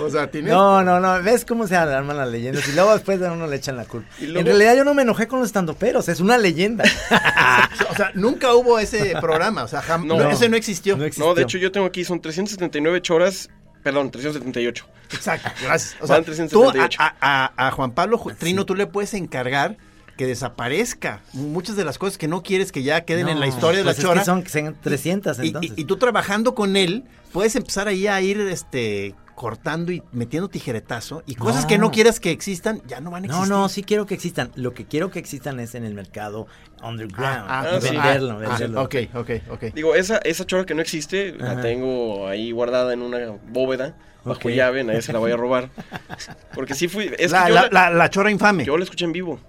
O 0.00 0.10
sea, 0.10 0.30
tienes. 0.30 0.52
No, 0.52 0.82
no, 0.82 1.00
no. 1.00 1.22
¿Ves 1.22 1.44
cómo 1.44 1.66
se 1.66 1.76
arman 1.76 2.16
las 2.16 2.28
leyendas? 2.28 2.66
Y 2.68 2.72
luego 2.72 2.92
después 2.92 3.20
a 3.22 3.32
uno 3.32 3.46
le 3.46 3.56
echan 3.56 3.76
la 3.76 3.84
culpa. 3.84 4.08
Luego- 4.20 4.38
En 4.40 4.46
realidad 4.46 4.76
yo 4.76 4.84
no 4.84 4.94
me 4.94 5.02
enojé 5.02 5.26
con 5.26 5.38
los 5.40 5.48
estandoperos. 5.48 6.08
Es 6.08 6.20
una 6.20 6.38
leyenda. 6.38 6.84
O 7.90 7.94
sea, 7.94 8.12
nunca 8.14 8.54
hubo 8.54 8.78
ese 8.78 9.14
programa. 9.20 9.64
O 9.64 9.68
sea, 9.68 9.82
jam- 9.82 10.04
No. 10.06 10.16
no, 10.18 10.30
ese 10.30 10.48
no 10.48 10.56
existió. 10.56 10.96
No 10.96 11.04
existió. 11.04 11.26
No, 11.26 11.34
de 11.34 11.42
hecho 11.42 11.58
yo 11.58 11.70
tengo 11.72 11.86
aquí, 11.86 12.04
son 12.04 12.20
379 12.20 13.02
choras, 13.02 13.50
perdón, 13.82 14.10
378. 14.10 14.86
Exacto, 15.12 15.50
gracias. 15.62 15.96
O 16.00 16.06
sea, 16.06 16.16
Van 16.16 16.24
tú 16.24 16.32
378. 16.32 16.98
a, 17.00 17.14
a- 17.20 17.66
a 17.68 17.70
Juan 17.72 17.92
Pablo 17.92 18.22
Trino, 18.38 18.64
tú 18.66 18.74
le 18.74 18.86
puedes 18.86 19.14
encargar 19.14 19.76
que 20.16 20.26
desaparezca 20.26 21.20
muchas 21.32 21.76
de 21.76 21.84
las 21.84 21.96
cosas 21.98 22.18
que 22.18 22.28
no 22.28 22.42
quieres 22.42 22.72
que 22.72 22.82
ya 22.82 23.00
queden 23.06 23.28
en 23.28 23.40
la 23.40 23.46
No, 23.46 23.52
historia 23.52 23.78
de 23.78 23.84
pues 23.84 23.96
la 23.96 24.00
es 24.02 24.06
chora. 24.06 24.20
que 24.20 24.26
son, 24.26 24.42
que 24.42 24.48
sean 24.50 24.76
300 24.80 25.38
Y- 25.38 25.42
y, 25.42 25.46
entonces. 25.46 25.72
y 25.76 25.84
tú 25.84 25.96
trabajando 25.96 26.54
con 26.54 26.76
él, 26.76 27.04
puedes 27.32 27.56
empezar 27.56 27.88
ahí 27.88 28.06
a 28.06 28.20
ir 28.20 28.38
este 28.40 29.14
cortando 29.40 29.90
y 29.90 30.02
metiendo 30.12 30.50
tijeretazo 30.50 31.22
y 31.24 31.34
cosas 31.34 31.62
No. 31.62 31.68
que 31.68 31.78
no 31.78 31.90
quieras 31.90 32.20
que 32.20 32.30
existan 32.30 32.82
ya 32.86 33.00
no 33.00 33.10
van 33.10 33.24
a 33.24 33.28
No, 33.28 33.32
existir. 33.36 33.50
no, 33.56 33.68
sí 33.70 33.82
quiero 33.82 34.04
que 34.04 34.12
existan. 34.12 34.50
Lo 34.54 34.74
que 34.74 34.84
quiero 34.84 35.10
que 35.10 35.18
existan 35.18 35.58
es 35.60 35.74
en 35.74 35.86
el 35.86 35.94
mercado 35.94 36.46
underground. 36.82 37.46
Ah, 37.48 37.64
ah, 37.74 37.80
sí. 37.80 37.88
venderlo, 37.88 38.32
Ah, 38.32 38.36
venderlo. 38.50 38.82
ok, 38.82 38.94
ok, 39.14 39.30
ok. 39.50 39.62
Digo, 39.74 39.94
esa, 39.94 40.18
esa 40.18 40.44
chora 40.44 40.66
que 40.66 40.74
no 40.74 40.82
existe, 40.82 41.36
Ajá. 41.40 41.54
la 41.54 41.62
tengo 41.62 42.28
ahí 42.28 42.52
guardada 42.52 42.92
en 42.92 43.00
una 43.00 43.18
bóveda, 43.48 43.96
bajo 44.24 44.40
Ok. 44.40 44.48
llave, 44.54 44.84
nadie 44.84 45.00
se 45.00 45.14
la 45.14 45.18
voy 45.20 45.32
a 45.32 45.38
robar. 45.38 45.70
Porque 46.54 46.74
sí 46.74 46.88
fui, 46.88 47.10
es 47.18 47.30
la, 47.32 47.44
que 47.44 47.48
yo 47.48 47.54
la- 47.54 47.62
la, 47.62 47.68
la- 47.88 47.90
la 47.96 48.10
chora 48.10 48.30
infame. 48.30 48.66
yo 48.66 48.76
la 48.76 48.84
escuché 48.84 49.06
en 49.06 49.12
vivo. 49.12 49.40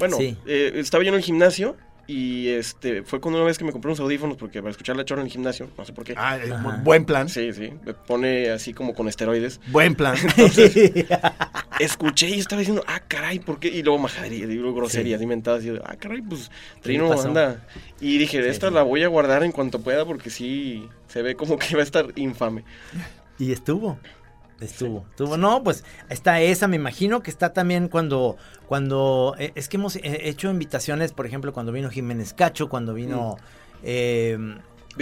Bueno, 0.00 0.16
Sí. 0.16 0.36
eh, 0.44 0.72
estaba 0.74 1.04
yo 1.04 1.10
en 1.10 1.14
el 1.14 1.22
gimnasio 1.22 1.76
y 2.08 2.48
este 2.48 3.02
fue 3.02 3.20
cuando 3.20 3.38
una 3.38 3.46
vez 3.46 3.58
que 3.58 3.64
me 3.64 3.72
compré 3.72 3.88
unos 3.90 4.00
audífonos 4.00 4.36
porque 4.36 4.60
para 4.60 4.70
escuchar 4.70 4.96
la 4.96 5.04
chora 5.04 5.22
en 5.22 5.26
el 5.26 5.32
gimnasio, 5.32 5.68
no 5.76 5.84
sé 5.84 5.92
por 5.92 6.04
qué. 6.04 6.14
Ah, 6.16 6.38
eh, 6.38 6.52
Ajá. 6.52 6.80
buen 6.84 7.04
plan. 7.04 7.28
Sí, 7.28 7.52
sí, 7.52 7.72
me 7.84 7.94
pone 7.94 8.50
así 8.50 8.72
como 8.72 8.94
con 8.94 9.08
esteroides. 9.08 9.60
Buen 9.68 9.94
plan. 9.94 10.16
Escuché 11.80 12.28
y 12.30 12.38
estaba 12.38 12.60
diciendo, 12.60 12.82
ah, 12.86 13.00
caray, 13.06 13.38
¿por 13.38 13.58
qué? 13.58 13.68
Y 13.68 13.82
luego 13.82 13.98
majadería, 13.98 14.46
digo 14.46 14.72
groserías, 14.74 15.20
inventadas. 15.20 15.62
Y 15.64 15.68
yo, 15.68 15.74
ah, 15.84 15.96
caray, 15.96 16.22
pues 16.22 16.50
Trino 16.80 17.12
anda. 17.20 17.66
Y 18.00 18.18
dije, 18.18 18.42
Sí, 18.42 18.48
esta 18.48 18.68
sí. 18.68 18.74
la 18.74 18.82
voy 18.82 19.02
a 19.02 19.08
guardar 19.08 19.42
en 19.42 19.52
cuanto 19.52 19.80
pueda 19.80 20.04
porque 20.04 20.30
sí 20.30 20.88
se 21.08 21.22
ve 21.22 21.34
como 21.34 21.58
que 21.58 21.74
va 21.74 21.80
a 21.80 21.84
estar 21.84 22.06
infame. 22.16 22.64
Y 23.38 23.52
estuvo. 23.52 23.98
Estuvo, 24.60 25.04
estuvo. 25.10 25.36
No, 25.36 25.62
pues 25.62 25.84
está 26.08 26.40
esa, 26.40 26.66
me 26.68 26.76
imagino 26.76 27.22
que 27.22 27.30
está 27.30 27.52
también 27.52 27.88
cuando, 27.88 28.36
cuando, 28.66 29.34
eh, 29.38 29.52
es 29.54 29.68
que 29.68 29.76
hemos 29.76 29.96
eh, 29.96 30.00
hecho 30.28 30.50
invitaciones, 30.50 31.12
por 31.12 31.26
ejemplo, 31.26 31.52
cuando 31.52 31.72
vino 31.72 31.90
Jiménez 31.90 32.32
Cacho, 32.32 32.68
cuando 32.68 32.94
vino, 32.94 33.36
eh, 33.82 34.38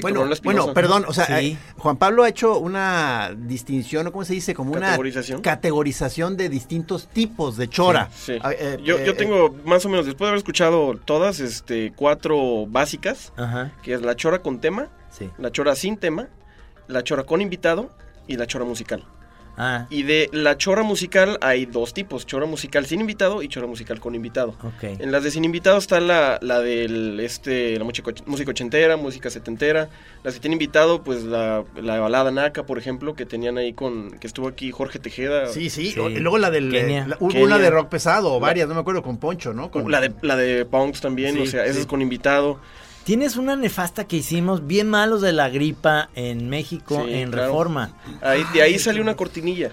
Bueno, 0.03 0.27
bueno, 0.43 0.75
perdón, 0.75 1.05
o 1.07 1.13
sea, 1.13 1.27
Sí. 1.27 1.33
eh, 1.53 1.59
Juan 1.79 1.97
Pablo 1.99 2.25
ha 2.25 2.29
hecho 2.29 2.59
una 2.59 3.33
distinción, 3.37 4.09
¿o 4.09 4.13
¿cómo 4.13 4.25
se 4.25 4.33
dice? 4.35 4.53
Como 4.53 4.73
una 4.73 4.87
Categorización. 4.89 5.41
categorización 5.41 6.37
de 6.37 6.49
distintos 6.49 7.07
tipos 7.07 7.57
de 7.57 7.69
chora. 7.69 8.11
Sí. 8.13 8.37
Ah, 8.43 8.51
eh, 8.53 8.79
yo, 8.83 8.99
eh, 8.99 9.05
yo 9.07 9.15
tengo 9.15 9.55
más 9.65 9.87
o 9.87 9.89
menos, 9.89 10.05
después 10.05 10.27
de 10.27 10.31
haber 10.31 10.39
escuchado 10.39 10.99
todas, 11.05 11.39
este, 11.39 11.93
cuatro 11.95 12.67
básicas, 12.67 13.33
ajá, 13.37 13.71
que 13.85 13.95
es 13.95 14.03
la 14.03 14.17
chora 14.17 14.41
con 14.43 14.61
tema, 14.61 14.89
sí. 15.11 15.31
la 15.39 15.53
chora 15.53 15.77
sin 15.77 15.97
tema, 15.97 16.27
la 16.89 17.05
chora 17.05 17.23
con 17.23 17.41
invitado 17.41 17.91
y 18.27 18.37
la 18.37 18.49
chora 18.49 18.65
musical. 18.65 19.05
Ah, 19.57 19.87
Y 19.89 20.03
de 20.03 20.29
la 20.33 20.57
chora 20.59 20.83
musical 20.83 21.39
hay 21.41 21.67
dos 21.67 21.95
tipos, 21.95 22.27
chora 22.27 22.45
musical 22.47 22.87
sin 22.87 23.01
invitado 23.01 23.43
y 23.43 23.49
chora 23.49 23.67
musical 23.67 24.01
con 24.01 24.15
invitado. 24.15 24.55
ok. 24.63 24.83
En 24.99 25.13
las 25.13 25.23
de 25.23 25.31
sin 25.31 25.45
invitado 25.45 25.79
está 25.79 26.01
la, 26.01 26.39
la 26.43 26.61
del 26.61 27.21
este 27.21 27.79
la 27.79 27.85
música, 27.85 28.11
och- 28.11 28.27
música 28.27 28.51
ochentera, 28.51 28.97
música 28.97 29.31
setentera. 29.31 29.89
Las 30.25 30.35
que 30.35 30.41
tiene 30.41 30.55
invitado, 30.55 31.03
pues 31.03 31.23
la, 31.23 31.65
la 31.81 32.01
balada 32.01 32.31
Naca, 32.31 32.65
por 32.65 32.79
ejemplo, 32.79 33.15
que 33.15 33.27
tenían 33.27 33.57
ahí 33.59 33.73
con, 33.75 34.13
que 34.19 34.27
estuvo 34.27 34.49
aquí 34.49 34.71
Jorge 34.73 34.99
Tejeda. 34.99 35.47
Sí, 35.49 35.71
sí, 35.71 35.95
y 35.97 36.19
luego 36.19 36.39
la 36.39 36.51
del... 36.51 36.71
Kenia. 36.73 37.07
la- 37.07 37.17
hubo 37.21 37.29
Kenia. 37.29 37.45
una 37.47 37.59
de 37.59 37.71
rock 37.71 37.89
pesado, 37.91 38.33
o 38.33 38.41
varias, 38.41 38.67
no 38.69 38.75
me 38.75 38.81
acuerdo, 38.81 39.03
con 39.03 39.19
Poncho, 39.19 39.53
¿no? 39.55 39.71
Con, 39.71 39.91
La 39.91 40.01
de, 40.01 40.13
la 40.23 40.35
de 40.37 40.65
Punks 40.65 41.01
también, 41.01 41.35
Sí, 41.37 41.43
o 41.43 41.47
sea, 41.47 41.65
esa 41.65 41.75
sí. 41.75 41.81
es 41.81 41.87
con 41.87 42.03
invitado. 42.03 42.59
Tienes 43.05 43.37
una 43.37 43.55
nefasta 43.57 44.05
que 44.05 44.17
hicimos 44.17 44.67
bien 44.67 44.89
malos 44.89 45.21
de 45.21 45.33
la 45.33 45.49
gripa 45.51 46.09
en 46.15 46.49
México, 46.49 47.03
Sí, 47.07 47.13
en 47.15 47.31
claro. 47.31 47.49
Reforma. 47.49 47.91
Ahí, 48.23 48.45
de 48.55 48.63
ahí 48.63 48.79
salió 48.79 49.03
una 49.03 49.15
cortinilla, 49.15 49.73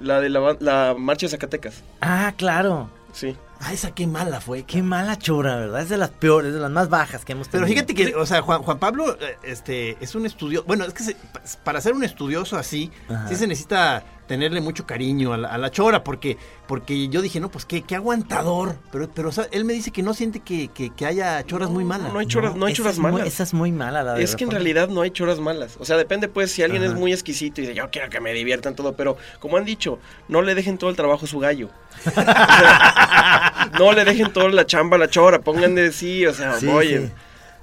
la 0.00 0.20
de 0.20 0.28
la, 0.28 0.56
la 0.58 0.94
marcha 0.98 1.26
de 1.26 1.30
Zacatecas. 1.30 1.82
Ah, 2.00 2.32
claro. 2.36 2.90
Sí. 3.12 3.36
Ah, 3.60 3.72
esa 3.72 3.92
qué 3.92 4.08
mala 4.08 4.40
fue. 4.40 4.64
Qué 4.64 4.82
mala 4.82 5.16
chora, 5.16 5.54
¿verdad? 5.56 5.82
Es 5.82 5.88
de 5.88 5.96
las 5.96 6.10
peores, 6.10 6.52
de 6.52 6.58
las 6.58 6.70
más 6.70 6.88
bajas 6.88 7.24
que 7.24 7.32
hemos 7.32 7.46
Pero 7.48 7.64
tenido. 7.64 7.84
fíjate 7.86 7.94
que, 7.94 8.14
o 8.16 8.26
sea, 8.26 8.42
Juan, 8.42 8.62
Juan 8.62 8.78
Pablo 8.80 9.16
eh, 9.20 9.36
este, 9.44 9.96
es 10.00 10.14
un 10.16 10.26
estudio. 10.26 10.64
Bueno, 10.66 10.84
es 10.84 10.92
que 10.92 11.04
se- 11.04 11.16
para 11.62 11.80
ser 11.80 11.92
un 11.94 12.02
estudioso 12.02 12.56
así, 12.58 12.90
Ajá. 13.08 13.28
sí 13.28 13.36
se 13.36 13.46
necesita 13.46 14.02
tenerle 14.26 14.60
mucho 14.60 14.86
cariño 14.86 15.32
a 15.32 15.36
la, 15.38 15.48
a 15.48 15.58
la 15.58 15.70
chora, 15.70 16.02
porque, 16.02 16.38
porque 16.66 17.08
yo 17.08 17.20
dije, 17.22 17.40
no, 17.40 17.50
pues 17.50 17.64
qué, 17.64 17.82
qué 17.82 17.94
aguantador. 17.94 18.76
Pero, 18.90 19.08
pero 19.14 19.28
o 19.28 19.32
sea, 19.32 19.46
él 19.52 19.64
me 19.64 19.72
dice 19.74 19.90
que 19.90 20.02
no 20.02 20.14
siente 20.14 20.40
que, 20.40 20.68
que- 20.68 20.90
que 20.90 21.06
haya 21.06 21.42
choras 21.44 21.68
muy 21.70 21.84
malas. 21.84 22.12
No 22.12 22.18
hay 22.18 22.26
choras, 22.26 22.56
no, 22.56 22.66
hay 22.66 22.72
esa 22.72 22.78
choras 22.82 22.94
es 22.94 22.98
muy- 23.00 23.12
malas. 23.12 23.28
esa 23.28 23.42
es 23.42 23.54
muy 23.54 23.72
mala, 23.72 24.02
la 24.02 24.18
Es 24.18 24.34
que 24.36 24.44
en 24.44 24.50
realidad 24.50 24.88
no 24.88 25.02
hay 25.02 25.10
choras 25.10 25.40
malas. 25.40 25.76
O 25.78 25.84
sea, 25.84 25.96
depende 25.96 26.28
pues 26.28 26.50
si 26.52 26.62
alguien 26.62 26.82
Ajá. 26.82 26.92
es 26.92 26.98
muy 26.98 27.12
exquisito 27.12 27.60
y 27.60 27.64
dice, 27.64 27.74
yo 27.74 27.90
quiero 27.90 28.08
que 28.10 28.20
me 28.20 28.32
diviertan 28.32 28.74
todo, 28.74 28.94
pero 28.94 29.16
como 29.40 29.56
han 29.56 29.64
dicho, 29.64 29.98
no 30.28 30.40
le 30.42 30.54
dejen 30.54 30.78
todo 30.78 30.88
el 30.90 30.96
trabajo 30.96 31.26
a 31.26 31.28
su 31.28 31.38
gallo. 31.38 31.68
O 32.06 32.10
sea, 32.10 33.70
no 33.78 33.92
le 33.92 34.04
dejen 34.04 34.32
toda 34.32 34.48
la 34.50 34.66
chamba 34.66 34.96
a 34.96 35.00
la 35.00 35.08
chora, 35.08 35.40
pongan 35.40 35.74
de 35.74 35.92
sí, 35.92 36.26
o 36.26 36.32
sea, 36.34 36.58
Sí, 36.58 36.66
oye. 36.68 37.06
sí. 37.08 37.12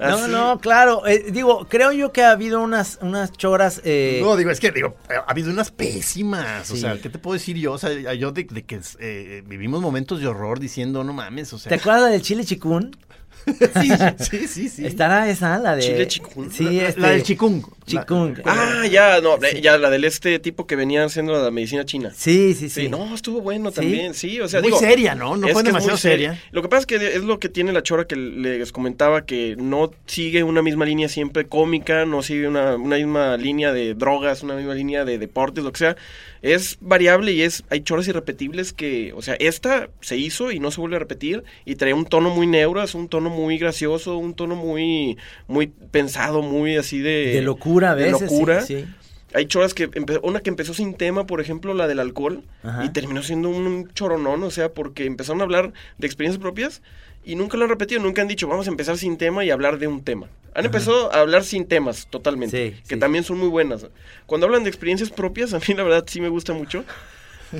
No, 0.01 0.15
así. 0.17 0.31
no, 0.31 0.59
claro. 0.59 1.05
eh, 1.07 1.25
digo, 1.31 1.67
creo 1.69 1.91
yo 1.91 2.11
que 2.11 2.23
ha 2.23 2.31
habido 2.31 2.59
unas, 2.61 2.97
unas 3.01 3.31
choras. 3.31 3.81
eh, 3.83 4.19
No, 4.23 4.35
digo, 4.35 4.49
es 4.49 4.59
que 4.59 4.71
digo, 4.71 4.95
ha 5.09 5.29
habido 5.31 5.51
unas 5.51 5.71
pésimas. 5.71 6.69
O 6.71 6.75
sea, 6.75 6.99
¿qué 6.99 7.09
te 7.09 7.19
puedo 7.19 7.33
decir 7.35 7.55
yo? 7.57 7.73
O 7.73 7.77
sea, 7.77 7.91
yo 8.13 8.31
de, 8.31 8.43
de 8.45 8.63
que 8.63 8.79
eh, 8.99 9.43
vivimos 9.45 9.81
momentos 9.81 10.19
de 10.19 10.27
horror 10.27 10.59
diciendo, 10.59 11.03
no 11.03 11.13
mames, 11.13 11.53
o 11.53 11.59
sea. 11.59 11.69
¿Te 11.69 11.75
acuerdas 11.75 12.11
del 12.11 12.21
chile 12.21 12.43
chicún? 12.43 12.95
Sí, 13.45 13.89
sí, 14.19 14.47
sí, 14.47 14.69
sí. 14.69 14.85
Estará 14.85 15.29
esa, 15.29 15.57
la 15.59 15.75
de. 15.75 15.81
¿Chile 15.81 16.07
chicún? 16.07 16.51
Sí, 16.51 16.63
la, 16.63 16.87
este, 16.89 17.01
la 17.01 17.09
del 17.09 17.23
chikung. 17.23 17.63
Chikung. 17.85 18.39
Ah, 18.45 18.85
ya, 18.89 19.19
no, 19.21 19.37
ya 19.39 19.77
la 19.77 19.89
del 19.89 20.05
este 20.05 20.39
tipo 20.39 20.67
que 20.67 20.75
venía 20.75 21.03
haciendo 21.03 21.33
la 21.41 21.51
medicina 21.51 21.85
china. 21.85 22.11
Sí, 22.15 22.53
sí, 22.53 22.69
sí. 22.69 22.81
Sí, 22.81 22.89
no, 22.89 23.13
estuvo 23.13 23.41
bueno 23.41 23.69
¿Sí? 23.69 23.75
también, 23.75 24.13
sí, 24.13 24.39
o 24.39 24.47
sea, 24.47 24.61
Muy 24.61 24.69
digo, 24.69 24.79
seria, 24.79 25.15
¿no? 25.15 25.35
No 25.35 25.47
fue 25.49 25.63
demasiado 25.63 25.97
seria. 25.97 26.39
Lo 26.51 26.61
que 26.61 26.69
pasa 26.69 26.81
es 26.81 26.85
que 26.85 26.95
es 26.95 27.23
lo 27.23 27.39
que 27.39 27.49
tiene 27.49 27.73
la 27.73 27.83
chora 27.83 28.05
que 28.05 28.15
les 28.15 28.71
comentaba, 28.71 29.25
que 29.25 29.55
no 29.57 29.91
sigue 30.05 30.43
una 30.43 30.61
misma 30.61 30.85
línea 30.85 31.09
siempre 31.09 31.47
cómica, 31.47 32.05
no 32.05 32.23
sigue 32.23 32.47
una, 32.47 32.75
una 32.75 32.97
misma 32.97 33.37
línea 33.37 33.73
de 33.73 33.93
drogas, 33.93 34.43
una 34.43 34.55
misma 34.55 34.75
línea 34.75 35.05
de 35.05 35.17
deportes, 35.17 35.63
lo 35.63 35.71
que 35.71 35.79
sea. 35.79 35.97
Es 36.41 36.77
variable 36.81 37.33
y 37.33 37.41
es 37.43 37.63
hay 37.69 37.81
choras 37.81 38.07
irrepetibles 38.07 38.73
que, 38.73 39.13
o 39.13 39.21
sea, 39.21 39.35
esta 39.35 39.89
se 40.01 40.17
hizo 40.17 40.51
y 40.51 40.59
no 40.59 40.71
se 40.71 40.81
vuelve 40.81 40.95
a 40.95 40.99
repetir 40.99 41.43
y 41.65 41.75
trae 41.75 41.93
un 41.93 42.05
tono 42.05 42.29
muy 42.31 42.47
neuro, 42.47 42.81
es 42.81 42.95
un 42.95 43.07
tono 43.07 43.29
muy 43.31 43.57
gracioso, 43.57 44.17
un 44.17 44.33
tono 44.35 44.55
muy 44.55 45.17
muy 45.47 45.67
pensado, 45.67 46.41
muy 46.43 46.77
así 46.77 46.99
de 46.99 47.33
De 47.33 47.41
locura 47.41 47.91
a 47.91 47.95
de 47.95 48.03
veces. 48.11 48.21
locura. 48.31 48.61
Sí, 48.61 48.81
sí. 48.81 48.85
Hay 49.33 49.45
choras 49.45 49.73
que 49.73 49.89
una 50.23 50.41
que 50.41 50.49
empezó 50.49 50.73
sin 50.73 50.93
tema, 50.93 51.25
por 51.25 51.39
ejemplo, 51.39 51.73
la 51.73 51.87
del 51.87 51.99
alcohol, 52.01 52.43
Ajá. 52.63 52.83
y 52.83 52.89
terminó 52.89 53.23
siendo 53.23 53.47
un 53.49 53.89
choronón, 53.93 54.43
o 54.43 54.51
sea, 54.51 54.73
porque 54.73 55.05
empezaron 55.05 55.39
a 55.39 55.45
hablar 55.45 55.71
de 55.97 56.05
experiencias 56.05 56.41
propias 56.41 56.81
y 57.23 57.35
nunca 57.35 57.55
lo 57.55 57.63
han 57.63 57.69
repetido, 57.69 58.01
nunca 58.01 58.21
han 58.21 58.27
dicho, 58.27 58.47
vamos 58.49 58.67
a 58.67 58.71
empezar 58.71 58.97
sin 58.97 59.15
tema 59.17 59.45
y 59.45 59.49
hablar 59.49 59.79
de 59.79 59.87
un 59.87 60.03
tema. 60.03 60.27
Han 60.53 60.65
empezado 60.65 61.13
a 61.13 61.21
hablar 61.21 61.45
sin 61.45 61.65
temas, 61.65 62.07
totalmente, 62.09 62.71
Sí, 62.73 62.81
que 62.89 62.95
sí. 62.95 62.99
también 62.99 63.23
son 63.23 63.37
muy 63.37 63.47
buenas. 63.47 63.85
Cuando 64.25 64.47
hablan 64.47 64.63
de 64.63 64.69
experiencias 64.69 65.09
propias, 65.09 65.53
a 65.53 65.59
mí 65.59 65.73
la 65.77 65.83
verdad 65.83 66.03
sí 66.07 66.19
me 66.19 66.27
gusta 66.27 66.51
mucho. 66.51 66.83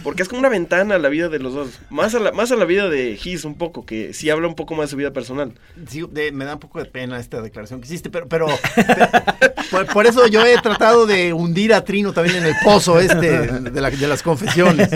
Porque 0.04 0.24
es 0.24 0.30
como 0.30 0.40
una 0.40 0.50
ventana 0.50 0.96
a 0.96 0.98
la 1.00 1.10
vida 1.10 1.28
de 1.30 1.40
los 1.40 1.54
dos. 1.54 1.80
Más 1.90 2.16
a 2.16 2.20
la, 2.20 2.32
más 2.32 2.52
a 2.52 2.56
la 2.56 2.66
vida 2.66 2.88
de 2.90 3.18
Gis 3.18 3.44
un 3.46 3.56
poco, 3.56 3.86
que 3.86 4.14
sí 4.14 4.30
habla 4.30 4.48
un 4.48 4.56
poco 4.56 4.74
más 4.76 4.86
de 4.88 4.92
su 4.92 4.96
vida 4.98 5.12
personal. 5.12 5.54
Sí, 5.90 6.06
de- 6.10 6.32
me 6.32 6.46
da 6.46 6.54
un 6.54 6.60
poco 6.60 6.80
de 6.80 6.86
pena 6.86 7.20
esta 7.20 7.42
declaración 7.42 7.82
que 7.82 7.88
hiciste, 7.88 8.10
pero, 8.10 8.28
pero 8.30 8.48
por, 9.70 9.86
por 9.88 10.06
eso 10.06 10.28
yo 10.28 10.46
he 10.46 10.58
tratado 10.62 11.06
de 11.06 11.34
hundir 11.34 11.74
a 11.74 11.84
Trino 11.84 12.14
también 12.14 12.38
en 12.38 12.46
el 12.46 12.56
pozo 12.64 13.00
este 13.00 13.48
de, 13.48 13.82
la- 13.82 13.90
de 13.92 14.08
las 14.08 14.24
confesiones. 14.24 14.90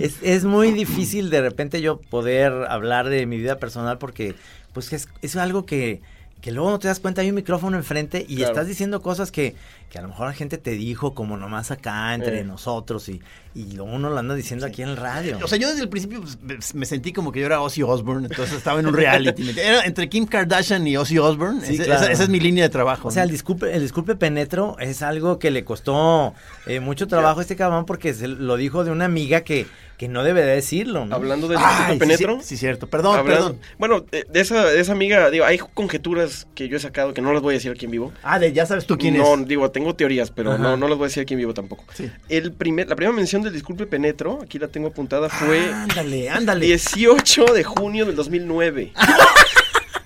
Es, 0.00 0.16
es 0.22 0.44
muy 0.44 0.72
difícil 0.72 1.30
de 1.30 1.40
repente 1.40 1.80
yo 1.80 2.00
poder 2.00 2.52
hablar 2.68 3.08
de 3.08 3.24
mi 3.26 3.36
vida 3.38 3.58
personal 3.58 3.98
porque 3.98 4.34
pues 4.72 4.92
es, 4.92 5.08
es 5.22 5.36
algo 5.36 5.64
que, 5.64 6.00
que 6.40 6.50
luego 6.50 6.70
no 6.70 6.78
te 6.78 6.88
das 6.88 7.00
cuenta, 7.00 7.22
hay 7.22 7.28
un 7.30 7.36
micrófono 7.36 7.76
enfrente 7.76 8.24
y 8.28 8.36
Claro. 8.36 8.52
estás 8.52 8.66
diciendo 8.68 9.00
cosas 9.00 9.30
que, 9.30 9.54
que 9.90 9.98
a 9.98 10.02
lo 10.02 10.08
mejor 10.08 10.26
la 10.26 10.32
gente 10.32 10.58
te 10.58 10.72
dijo 10.72 11.14
como 11.14 11.36
nomás 11.36 11.70
acá 11.70 12.12
entre 12.14 12.40
Eh. 12.40 12.44
nosotros 12.44 13.08
y, 13.08 13.20
y 13.54 13.78
uno 13.78 14.10
lo 14.10 14.18
anda 14.18 14.34
diciendo 14.34 14.66
aquí 14.66 14.82
en 14.82 14.88
el 14.88 14.96
radio. 14.96 15.38
O 15.42 15.46
sea, 15.48 15.58
yo 15.58 15.68
desde 15.68 15.82
el 15.82 15.88
principio 15.88 16.20
pues, 16.46 16.74
me- 16.74 16.84
sentí 16.86 17.12
como 17.12 17.30
que 17.30 17.38
yo 17.40 17.46
era 17.46 17.60
Ozzy 17.60 17.82
Osbourne, 17.84 18.26
entonces 18.28 18.56
estaba 18.56 18.80
en 18.80 18.86
un 18.88 18.94
reality. 18.94 19.48
Era 19.58 19.84
entre 19.84 20.08
Kim 20.08 20.26
Kardashian 20.26 20.86
y 20.88 20.96
Ozzy 20.96 21.18
Osbourne. 21.18 21.64
Sí, 21.64 21.74
Ese- 21.74 21.84
claro. 21.84 22.02
esa, 22.02 22.12
esa 22.12 22.22
es 22.24 22.28
mi 22.28 22.40
línea 22.40 22.64
de 22.64 22.68
trabajo. 22.70 23.08
O 23.08 23.10
sea, 23.12 23.22
¿no? 23.22 23.26
el 23.26 23.30
disculpe, 23.30 23.72
el 23.74 23.80
disculpe 23.82 24.16
penetro 24.16 24.76
es 24.80 25.02
algo 25.02 25.38
que 25.38 25.50
le 25.52 25.64
costó 25.64 26.34
eh, 26.66 26.80
mucho 26.80 27.06
trabajo 27.06 27.38
a 27.38 27.42
este 27.42 27.54
cabrón 27.56 27.86
porque 27.86 28.12
se 28.12 28.26
lo 28.28 28.56
dijo 28.56 28.84
de 28.84 28.90
una 28.90 29.04
amiga 29.04 29.42
que, 29.42 29.66
que 29.96 30.08
no 30.08 30.24
debe 30.24 30.42
de 30.42 30.56
decirlo, 30.56 31.06
¿no? 31.06 31.14
Hablando 31.14 31.46
del 31.48 31.58
Ay, 31.62 31.98
penetro. 31.98 32.38
Sí, 32.40 32.48
sí, 32.48 32.56
cierto. 32.58 32.88
Perdón, 32.88 33.18
hablando- 33.20 33.52
perdón. 33.54 33.60
Bueno, 33.78 34.00
de, 34.00 34.26
de 34.28 34.40
esa, 34.40 34.64
de 34.66 34.80
esa 34.80 34.92
amiga, 34.92 35.30
digo, 35.30 35.44
hay 35.44 35.58
conjeturas 35.58 36.46
que 36.54 36.68
yo 36.68 36.76
he 36.76 36.80
sacado 36.80 37.14
que 37.14 37.22
no 37.22 37.32
las 37.32 37.40
voy 37.40 37.54
a 37.54 37.56
decir 37.56 37.70
aquí 37.70 37.84
en 37.86 37.92
vivo. 37.92 38.12
Ah, 38.22 38.38
de, 38.38 38.52
ya 38.52 38.66
sabes 38.66 38.84
tú 38.86 38.98
quién 38.98 39.16
no, 39.16 39.34
es. 39.36 39.46
digo, 39.46 39.70
tengo 39.76 39.94
teorías, 39.94 40.30
pero 40.30 40.52
Ajá. 40.52 40.62
no, 40.62 40.78
no 40.78 40.88
las 40.88 40.96
voy 40.96 41.04
a 41.04 41.08
decir 41.08 41.22
aquí 41.22 41.34
en 41.34 41.38
vivo 41.40 41.52
tampoco. 41.52 41.84
Sí. 41.92 42.10
El 42.30 42.50
primer, 42.52 42.88
la 42.88 42.96
primera 42.96 43.14
mención 43.14 43.42
del 43.42 43.52
disculpe 43.52 43.86
penetro, 43.86 44.38
aquí 44.42 44.58
la 44.58 44.68
tengo 44.68 44.88
apuntada, 44.88 45.28
fue 45.28 45.70
Ándale, 45.70 46.30
ándale. 46.30 46.64
18 46.64 47.52
de 47.52 47.62
junio 47.62 48.06
del 48.06 48.16
2009. 48.16 48.94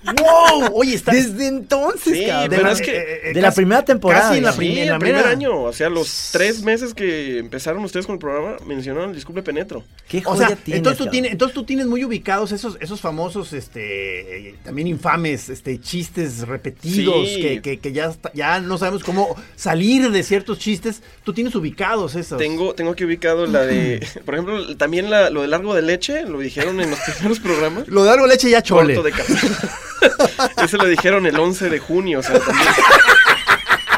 ¡Wow! 0.03 0.71
Oye, 0.73 0.95
está. 0.95 1.11
Desde 1.11 1.47
entonces, 1.47 2.17
Sí, 2.17 2.25
cabrón. 2.25 2.49
pero 2.49 2.67
de- 2.67 2.73
es 2.73 2.81
que- 2.81 2.97
eh, 2.97 3.19
eh, 3.29 3.33
de 3.33 3.41
la 3.41 3.51
primera 3.51 3.85
temporada, 3.85 4.29
Casi 4.29 4.37
en 4.39 4.43
la. 4.45 4.51
Sí, 4.53 4.75
la 4.85 4.93
el 4.93 4.99
primer 4.99 5.25
año, 5.27 5.61
o 5.63 5.73
sea, 5.73 5.89
los 5.89 6.29
tres 6.31 6.63
meses 6.63 6.93
que 6.93 7.37
empezaron 7.37 7.83
ustedes 7.83 8.05
con 8.07 8.13
el 8.13 8.19
programa, 8.19 8.57
mencionaron 8.65 9.09
el 9.11 9.15
disculpe 9.15 9.43
penetro. 9.43 9.83
¿Qué 10.07 10.19
O 10.19 10.31
joya 10.31 10.47
sea, 10.47 10.55
tienes, 10.55 10.77
entonces, 10.79 10.97
tú 11.05 11.09
tienes, 11.11 11.31
entonces 11.31 11.53
tú 11.53 11.63
tienes 11.63 11.85
muy 11.85 12.03
ubicados 12.03 12.51
esos, 12.51 12.77
esos 12.81 12.99
famosos, 12.99 13.53
este, 13.53 14.49
eh, 14.49 14.55
también 14.63 14.87
infames, 14.87 15.49
este, 15.49 15.79
chistes 15.79 16.47
repetidos, 16.47 17.29
Sí. 17.29 17.41
que, 17.41 17.61
que- 17.61 17.79
que 17.79 17.91
ya, 17.93 18.05
está- 18.07 18.31
ya 18.33 18.59
no 18.59 18.77
sabemos 18.77 19.03
cómo 19.03 19.35
salir 19.55 20.09
de 20.11 20.23
ciertos 20.23 20.57
chistes. 20.59 21.01
Tú 21.23 21.33
tienes 21.33 21.53
ubicados 21.55 22.15
esos. 22.15 22.37
Tengo, 22.39 22.73
tengo 22.73 22.91
aquí 22.91 23.03
ubicado 23.05 23.45
la 23.45 23.65
de, 23.65 23.99
por 24.25 24.33
ejemplo, 24.35 24.75
también 24.77 25.09
la- 25.09 25.29
lo 25.29 25.43
de 25.43 25.47
largo 25.47 25.75
de 25.75 25.83
leche, 25.83 26.23
lo 26.25 26.39
dijeron 26.39 26.81
en 26.81 26.89
los 26.89 26.99
primeros 27.17 27.39
programas. 27.39 27.87
Lo 27.87 28.03
de 28.03 28.09
algo 28.09 28.25
leche 28.27 28.49
ya 28.49 28.61
chole. 28.63 28.95
Corto 28.95 29.09
de 29.09 29.13
Ese 30.63 30.77
lo 30.77 30.85
dijeron 30.87 31.25
el 31.25 31.37
11 31.39 31.69
de 31.69 31.79
junio, 31.79 32.19
o 32.19 32.23
sea, 32.23 32.39
también. 32.39 32.67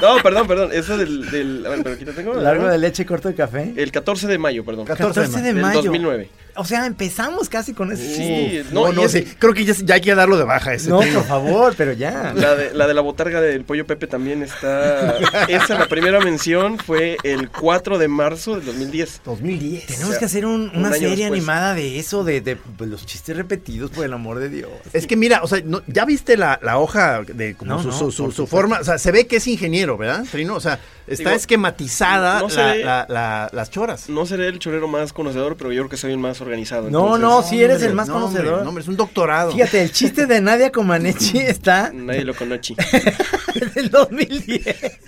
No, 0.01 0.21
perdón, 0.21 0.47
perdón, 0.47 0.69
eso 0.73 0.97
del, 0.97 1.29
del 1.31 1.65
a 1.65 1.69
ver, 1.69 1.83
pero 1.83 1.95
aquí 1.95 2.03
lo 2.03 2.11
tengo. 2.11 2.33
Largo 2.33 2.67
de 2.67 2.77
leche, 2.77 3.05
corto 3.05 3.29
de 3.29 3.35
café. 3.35 3.73
El 3.75 3.91
14 3.91 4.27
de 4.27 4.37
mayo, 4.37 4.65
perdón. 4.65 4.85
14 4.85 5.19
de 5.21 5.25
14 5.27 5.41
de 5.41 5.53
Del 5.53 5.61
mayo. 5.61 5.81
2009. 5.83 6.29
O 6.55 6.65
sea, 6.65 6.85
empezamos 6.85 7.49
casi 7.49 7.73
con 7.73 7.91
ese 7.91 8.03
Sí, 8.07 8.15
chiste. 8.15 8.65
No, 8.73 8.91
No, 8.91 9.03
no, 9.03 9.09
sí. 9.09 9.23
Creo 9.39 9.53
que 9.53 9.65
ya, 9.65 9.73
ya 9.83 9.95
hay 9.95 10.01
que 10.01 10.13
darlo 10.15 10.37
de 10.37 10.43
baja 10.43 10.73
ese 10.73 10.89
No, 10.89 10.99
por 10.99 11.25
favor, 11.25 11.73
pero 11.77 11.93
ya. 11.93 12.33
La 12.35 12.55
de, 12.55 12.73
la 12.73 12.87
de 12.87 12.93
la 12.93 13.01
botarga 13.01 13.41
del 13.41 13.63
pollo 13.65 13.85
Pepe 13.87 14.07
también 14.07 14.43
está. 14.43 15.17
Esa, 15.47 15.77
la 15.79 15.87
primera 15.87 16.19
mención, 16.19 16.77
fue 16.77 17.17
el 17.23 17.49
4 17.49 17.97
de 17.97 18.07
marzo 18.07 18.55
del 18.55 18.65
2010. 18.65 19.21
2010. 19.25 19.85
Tenemos 19.87 20.05
o 20.07 20.09
sea, 20.11 20.19
que 20.19 20.25
hacer 20.25 20.45
un- 20.45 20.69
un 20.73 20.77
una 20.83 20.91
serie 20.93 21.09
después. 21.09 21.31
animada 21.31 21.73
de 21.73 21.99
eso, 21.99 22.23
de, 22.23 22.41
de, 22.41 22.55
pues, 22.55 22.89
los 22.89 23.05
chistes 23.05 23.35
repetidos, 23.35 23.89
por 23.91 24.05
el 24.05 24.13
amor 24.13 24.39
de 24.39 24.49
Dios. 24.49 24.69
Es 24.93 25.07
que 25.07 25.15
mira, 25.15 25.41
o 25.43 25.47
sea, 25.47 25.61
no- 25.65 25.81
ya 25.87 26.05
viste 26.05 26.37
la, 26.37 26.59
la 26.61 26.77
hoja 26.77 27.21
de 27.23 27.55
como 27.55 27.71
No, 27.71 27.81
su, 27.81 27.87
no, 28.23 28.31
su- 28.31 28.47
forma, 28.47 28.79
o 28.79 28.83
sea, 28.83 28.97
se 28.97 29.11
ve 29.11 29.25
que 29.27 29.37
es 29.37 29.47
ingeniero, 29.47 29.97
¿verdad, 29.97 30.23
Trino? 30.31 30.55
O 30.55 30.59
sea, 30.59 30.79
está 31.07 31.29
Digo, 31.29 31.35
esquematizada 31.35 32.39
no 32.41 32.49
se 32.49 32.57
la- 32.57 32.73
ve- 32.73 32.83
la- 32.83 33.05
la- 33.09 33.49
las 33.51 33.69
choras. 33.71 34.09
No 34.09 34.25
seré 34.25 34.47
el 34.47 34.59
chorero 34.59 34.87
más 34.87 35.13
conocedor, 35.13 35.55
pero 35.57 35.71
yo 35.71 35.81
creo 35.83 35.89
que 35.89 35.97
soy 35.97 36.11
el 36.11 36.17
más 36.17 36.41
organizado. 36.43 36.89
No, 36.89 37.15
entonces, 37.15 37.21
no, 37.21 37.43
sí 37.43 37.63
eres 37.63 37.75
Hombre, 37.77 37.89
el 37.89 37.95
más 37.95 38.07
no, 38.07 38.15
hombre, 38.15 38.41
conocedor. 38.41 38.63
No, 38.63 38.69
hombre, 38.69 38.81
es 38.83 38.87
un 38.87 38.97
doctorado. 38.97 39.51
Fíjate, 39.51 39.81
el 39.81 39.91
chiste 39.91 40.25
de 40.25 40.41
Nadia 40.41 40.71
Comaneci 40.71 41.37
está 41.39 41.91
Nadie 41.93 42.23
lo 42.23 42.35
conoce. 42.35 42.75
del 43.75 43.89
2010. 43.89 44.99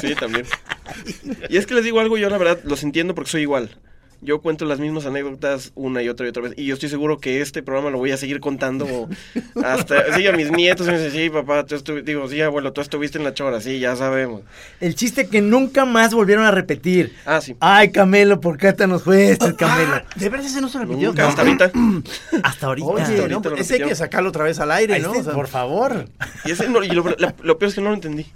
Sí, 0.00 0.14
también. 0.14 0.46
Y 1.48 1.56
es 1.56 1.66
que 1.66 1.74
les 1.74 1.84
digo 1.84 2.00
algo, 2.00 2.16
yo 2.18 2.28
la 2.28 2.38
verdad 2.38 2.60
los 2.64 2.82
entiendo 2.82 3.14
porque 3.14 3.30
soy 3.30 3.42
igual. 3.42 3.76
Yo 4.22 4.40
cuento 4.40 4.64
las 4.66 4.78
mismas 4.78 5.06
anécdotas 5.06 5.72
una 5.74 6.02
y 6.02 6.08
otra 6.08 6.26
y 6.26 6.28
otra 6.28 6.42
vez. 6.42 6.52
Y 6.56 6.66
yo 6.66 6.74
estoy 6.74 6.88
seguro 6.88 7.18
que 7.20 7.40
este 7.40 7.62
programa 7.62 7.90
lo 7.90 7.98
voy 7.98 8.10
a 8.12 8.16
seguir 8.16 8.40
contando 8.40 9.08
hasta, 9.64 10.14
sí, 10.14 10.26
a 10.26 10.32
mis 10.32 10.50
nietos 10.50 10.86
me 10.86 10.94
dicen, 10.98 11.10
sí, 11.12 11.30
papá, 11.30 11.64
tú 11.64 11.74
estuvi-", 11.76 12.02
digo, 12.02 12.28
sí, 12.28 12.40
abuelo, 12.40 12.72
tú 12.72 12.80
estuviste 12.80 13.18
en 13.18 13.24
la 13.24 13.34
chora, 13.34 13.60
sí, 13.60 13.78
ya 13.78 13.96
sabemos. 13.96 14.42
El 14.80 14.94
chiste 14.94 15.28
que 15.28 15.40
nunca 15.40 15.84
más 15.84 16.12
volvieron 16.14 16.44
a 16.44 16.50
repetir. 16.50 17.14
Ah, 17.24 17.40
sí. 17.40 17.56
Ay, 17.60 17.90
Camelo, 17.92 18.40
¿por 18.40 18.58
qué 18.58 18.72
te 18.72 18.86
nos 18.86 19.02
fuiste, 19.04 19.54
Camelo? 19.56 19.94
Ah, 19.94 20.04
¿De 20.16 20.28
verdad 20.28 20.46
ese 20.46 20.60
no 20.60 20.68
se 20.68 20.78
repitió? 20.78 21.08
Nunca, 21.08 21.28
hasta 21.28 21.42
ahorita. 21.42 21.70
Hasta 22.42 22.66
ahorita. 22.66 22.88
Oye, 22.88 23.02
ahorita 23.02 23.26
no, 23.28 23.34
lo 23.34 23.50
pues 23.56 23.60
ese 23.70 23.82
hay 23.82 23.88
que 23.88 23.94
sacarlo 23.94 24.28
otra 24.30 24.44
vez 24.44 24.58
al 24.60 24.70
aire, 24.72 24.98
¿no? 25.00 25.08
este, 25.08 25.20
O 25.20 25.24
sea, 25.24 25.32
por 25.34 25.48
favor. 25.48 26.06
Y, 26.44 26.50
ese 26.52 26.68
no- 26.68 26.82
y 26.82 26.88
lo, 26.90 27.04
la- 27.18 27.34
lo 27.42 27.58
peor 27.58 27.68
es 27.70 27.74
que 27.74 27.80
no 27.80 27.88
lo 27.88 27.94
entendí. 27.94 28.26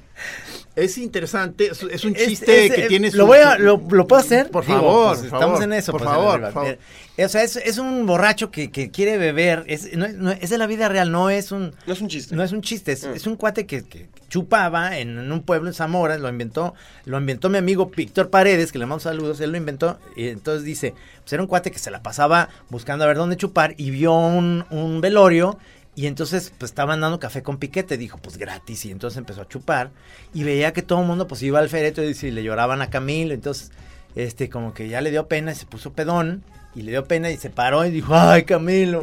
Es 0.77 0.99
interesante, 0.99 1.67
es, 1.71 1.83
es 1.85 2.05
un 2.05 2.17
Es- 2.17 2.27
chiste 2.27 2.67
es- 2.67 2.73
que 2.75 2.85
eh, 2.85 2.89
tiene 2.89 3.11
¿Lo, 3.13 3.25
su- 3.25 3.27
voy 3.27 3.39
a, 3.39 3.59
lo, 3.59 3.81
lo 3.91 4.07
puedo 4.07 4.21
hacer? 4.21 4.51
Por 4.51 4.67
Digo, 4.67 4.79
favor, 4.79 5.07
pues, 5.09 5.19
por 5.19 5.27
estamos 5.27 5.45
favor, 5.59 5.63
en 5.63 5.73
eso. 5.73 5.93
por 5.93 6.01
pues, 6.03 6.11
favor, 6.15 6.33
Aníbal. 6.35 6.53
por 6.53 6.63
favor. 6.65 6.79
O 7.17 7.29
sea, 7.29 7.43
es, 7.45 7.57
es 7.57 7.79
un 7.79 8.07
borracho 8.07 8.51
que, 8.51 8.73
que 8.73 8.91
quiere 8.91 9.17
beber. 9.19 9.63
Es, 9.69 9.97
no, 9.97 10.09
no- 10.09 10.33
es 10.33 10.51
de 10.51 10.59
la 10.59 10.67
vida 10.67 10.89
real, 10.89 11.13
no 11.13 11.31
es 11.31 11.53
un... 11.53 11.73
No 11.87 11.93
es 11.93 12.01
un 12.01 12.09
chiste. 12.09 12.35
No 12.35 12.43
es 12.43 12.51
un 12.53 12.61
chiste, 12.61 12.91
es, 12.93 13.05
es 13.05 13.27
un 13.29 13.37
cuate 13.37 13.67
que, 13.67 13.85
que 13.85 14.09
chupaba 14.29 14.99
en, 14.99 15.17
en 15.17 15.31
un 15.31 15.43
pueblo 15.43 15.69
en 15.69 15.75
Zamora, 15.75 16.19
lo 16.19 16.29
inventó, 16.29 16.75
lo 17.05 17.19
inventó 17.19 17.49
mi 17.51 17.59
amigo 17.59 17.93
Víctor 17.95 18.31
Paredes, 18.31 18.73
que 18.73 18.81
le 18.81 18.87
mando 18.87 18.99
saludos, 19.01 19.41
él 19.41 19.53
lo 19.53 19.57
inventó, 19.59 20.01
y 20.17 20.27
entonces 20.27 20.65
dice, 20.65 20.93
pues 21.23 21.33
era 21.33 21.41
un 21.41 21.47
cuate 21.47 21.71
que 21.71 21.79
se 21.79 21.93
la 21.93 22.03
pasaba 22.03 22.49
buscando 22.69 23.05
a 23.05 23.07
ver 23.07 23.17
dónde 23.17 23.37
chupar 23.37 23.75
y 23.77 23.91
vio 23.93 24.13
un, 24.13 24.65
un 24.71 25.01
velorio 25.01 25.57
y 25.97 26.07
entonces 26.07 26.53
pues 26.59 26.71
estaban 26.71 27.01
dando 27.01 27.21
café 27.21 27.43
con 27.43 27.59
piquete, 27.59 27.97
dijo 27.97 28.19
pues 28.19 28.37
gratis 28.37 28.85
y 28.85 28.91
entonces 28.91 29.19
empezó 29.19 29.43
a 29.43 29.49
chupar 29.49 29.91
y 30.33 30.43
veía 30.43 30.73
que 30.73 30.83
todo 30.83 31.01
el 31.01 31.07
mundo 31.07 31.27
pues 31.27 31.43
iba 31.43 31.59
al 31.59 31.69
féretro 31.69 32.05
y 32.05 32.31
le 32.31 32.43
lloraban 32.43 32.83
a 32.83 32.91
Camilo, 32.91 33.35
entonces 33.35 33.71
este 34.15 34.49
como 34.49 34.75
que 34.75 34.89
ya 34.89 35.01
le 35.01 35.11
dio 35.11 35.29
pena 35.29 35.53
y 35.53 35.55
se 35.55 35.67
puso 35.67 35.93
pedón 35.93 36.43
y 36.75 36.83
le 36.83 36.91
dio 36.91 37.05
pena 37.05 37.31
y 37.31 37.37
se 37.37 37.51
paró 37.51 37.85
y 37.85 37.91
dijo, 37.91 38.15
ay 38.15 38.45
Camilo, 38.45 39.03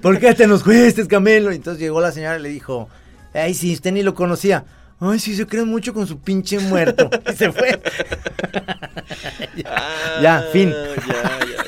¿por 0.00 0.18
qué 0.18 0.34
te 0.34 0.46
nos 0.46 0.64
fuiste 0.64 1.06
Camilo? 1.06 1.52
Y 1.52 1.56
entonces 1.56 1.80
llegó 1.80 2.00
la 2.00 2.12
señora 2.12 2.38
y 2.38 2.42
le 2.42 2.48
dijo, 2.48 2.88
ay 3.34 3.54
sí, 3.54 3.72
usted 3.72 3.92
ni 3.92 4.02
lo 4.02 4.14
conocía. 4.14 4.64
Ay, 5.04 5.18
sí, 5.18 5.34
se 5.34 5.48
cree 5.48 5.64
mucho 5.64 5.92
con 5.92 6.06
su 6.06 6.20
pinche 6.20 6.60
muerto. 6.60 7.10
Y 7.32 7.36
se 7.36 7.50
fue. 7.50 7.82
ya, 10.22 10.44
fin. 10.52 10.72
Ah, 10.72 10.94
Ya, 11.08 11.40
ya, 11.40 11.46
ya. 11.56 11.61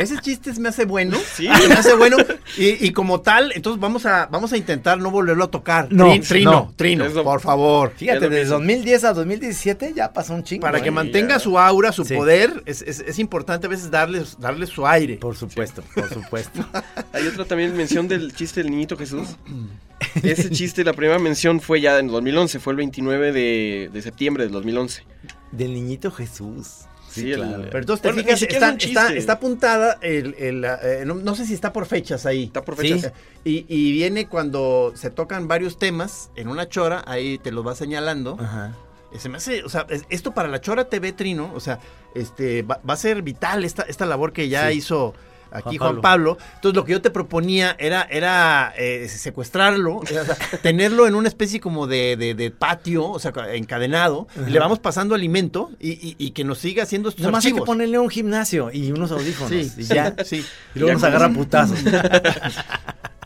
Ese 0.00 0.18
chiste 0.18 0.52
me 0.60 0.68
hace 0.70 0.84
bueno. 0.84 1.16
Sí. 1.36 1.48
Me 1.48 1.74
hace 1.74 1.94
bueno. 1.94 2.16
Y, 2.58 2.84
y 2.86 2.92
como 2.92 3.20
tal, 3.20 3.52
entonces 3.54 3.80
vamos 3.80 4.04
a, 4.06 4.26
vamos 4.26 4.52
a 4.52 4.56
intentar 4.56 4.98
no 4.98 5.10
volverlo 5.10 5.44
a 5.44 5.50
tocar. 5.50 5.88
No, 5.92 6.06
Trin- 6.06 6.26
trino, 6.28 6.50
no. 6.50 6.72
trino, 6.76 7.04
Eso- 7.04 7.22
por 7.24 7.40
favor. 7.40 7.90
Es 7.92 7.98
Fíjate, 7.98 8.28
desde 8.28 8.42
hizo. 8.42 8.54
2010 8.54 9.04
a 9.04 9.12
2017 9.12 9.92
ya 9.94 10.12
pasó 10.12 10.34
un 10.34 10.42
chingo. 10.42 10.62
Para 10.62 10.78
que 10.80 10.88
Ay, 10.88 10.94
mantenga 10.94 11.34
ya. 11.34 11.38
su 11.38 11.58
aura, 11.58 11.92
su 11.92 12.04
Sí. 12.04 12.14
poder, 12.16 12.62
es, 12.66 12.82
es- 12.82 13.00
es 13.00 13.18
importante 13.18 13.66
a 13.66 13.70
veces 13.70 13.90
darle, 13.90 14.22
darle 14.38 14.66
su 14.66 14.86
aire. 14.86 15.16
Por 15.16 15.36
supuesto, 15.36 15.82
por 15.94 16.08
supuesto. 16.12 16.64
Hay 17.12 17.26
otra 17.26 17.44
también 17.44 17.76
mención 17.76 18.08
del 18.08 18.34
chiste 18.34 18.62
del 18.62 18.70
niñito 18.72 18.96
Jesús. 18.96 19.28
Ese 20.22 20.50
chiste, 20.50 20.82
la 20.82 20.94
primera 20.94 21.18
mención 21.18 21.60
fue 21.60 21.80
ya 21.80 21.98
en 21.98 22.08
2011, 22.08 22.58
fue 22.58 22.72
el 22.72 22.78
29 22.78 23.32
de, 23.32 23.90
de 23.92 24.02
septiembre 24.02 24.44
del 24.44 24.52
2011. 24.52 25.04
Del 25.52 25.74
niñito 25.74 26.10
Jesús. 26.10 26.86
Sí, 27.10 27.22
Sí, 27.22 27.32
el- 27.32 27.40
claro. 27.40 27.64
Pero 27.64 27.78
entonces 27.80 28.02
te 28.02 28.08
Bueno, 28.12 28.22
fijas, 28.22 28.42
está, 28.42 28.74
está- 28.78 29.12
está 29.14 29.32
apuntada, 29.34 29.98
el, 30.00 30.34
el, 30.38 30.64
eh, 30.64 31.02
no, 31.04 31.14
no 31.14 31.34
sé 31.34 31.44
si 31.44 31.54
está 31.54 31.72
por 31.72 31.86
fechas 31.86 32.24
ahí. 32.26 32.44
Está 32.44 32.62
por 32.64 32.76
Sí. 32.76 32.92
fechas. 32.94 33.12
Y, 33.44 33.66
y 33.68 33.92
viene 33.92 34.26
cuando 34.28 34.92
se 34.94 35.10
tocan 35.10 35.48
varios 35.48 35.78
temas 35.78 36.30
en 36.36 36.48
una 36.48 36.68
chora, 36.68 37.02
ahí 37.06 37.38
te 37.38 37.50
los 37.52 37.66
va 37.66 37.74
señalando. 37.74 38.36
Ajá. 38.40 38.74
Eh, 39.12 39.18
Se 39.18 39.28
me 39.28 39.38
hace, 39.38 39.64
o 39.64 39.68
sea, 39.68 39.86
es- 39.90 40.04
esto 40.08 40.32
para 40.32 40.48
la 40.48 40.60
Chora 40.60 40.84
TV 40.84 41.12
Trino, 41.12 41.50
o 41.52 41.58
sea, 41.58 41.80
este 42.14 42.62
va, 42.62 42.80
va 42.88 42.94
a 42.94 42.96
ser 42.96 43.22
vital 43.22 43.64
esta, 43.64 43.82
esta 43.82 44.06
labor 44.06 44.32
que 44.32 44.48
ya 44.48 44.68
Sí. 44.70 44.78
hizo 44.78 45.14
aquí 45.52 45.76
Juan 45.78 45.92
Juan 45.92 46.00
Pablo. 46.00 46.38
Entonces 46.56 46.76
lo 46.76 46.84
que 46.84 46.92
yo 46.92 47.02
te 47.02 47.10
proponía 47.10 47.76
era, 47.78 48.02
era 48.10 48.72
eh, 48.76 49.08
secuestrarlo, 49.08 49.96
o 49.96 50.06
sea, 50.06 50.24
tenerlo 50.62 51.06
en 51.06 51.14
una 51.14 51.28
especie 51.28 51.60
como 51.60 51.86
de, 51.86 52.16
de- 52.16 52.34
de 52.34 52.50
patio, 52.50 53.08
o 53.08 53.18
sea, 53.18 53.32
encadenado, 53.52 54.26
y 54.46 54.50
le 54.50 54.58
vamos 54.58 54.78
pasando 54.78 55.14
alimento 55.14 55.70
y, 55.80 55.90
y- 55.92 56.16
y 56.18 56.30
que 56.32 56.44
nos 56.44 56.58
siga 56.58 56.82
haciendo 56.84 57.08
estos 57.08 57.24
Nomás 57.24 57.44
hay 57.44 57.50
que 57.52 57.54
archivos. 57.56 57.66
ponerle 57.66 57.98
un 57.98 58.08
gimnasio 58.10 58.70
y 58.72 58.92
unos 58.92 59.10
audífonos. 59.12 59.50
Sí, 59.50 59.72
y 59.78 59.82
ya. 59.84 60.14
sí. 60.24 60.44
Y 60.74 60.78
luego 60.78 60.88
Ya 60.88 60.94
nos 60.94 61.04
agarra 61.04 61.28
putazos. 61.32 61.78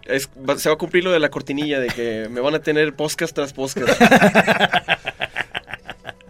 Es- 0.07 0.29
va- 0.49 0.59
se 0.59 0.69
va 0.69 0.75
a 0.75 0.79
cumplir 0.79 1.03
lo 1.03 1.13
de 1.13 1.19
la 1.19 1.31
cortinilla 1.31 1.81
de 1.81 1.87
que 1.89 2.29
me 2.31 2.41
van 2.43 2.55
a 2.55 2.59
tener 2.59 2.95
podcast 2.95 3.35
tras 3.35 3.53
podcast. 3.55 3.99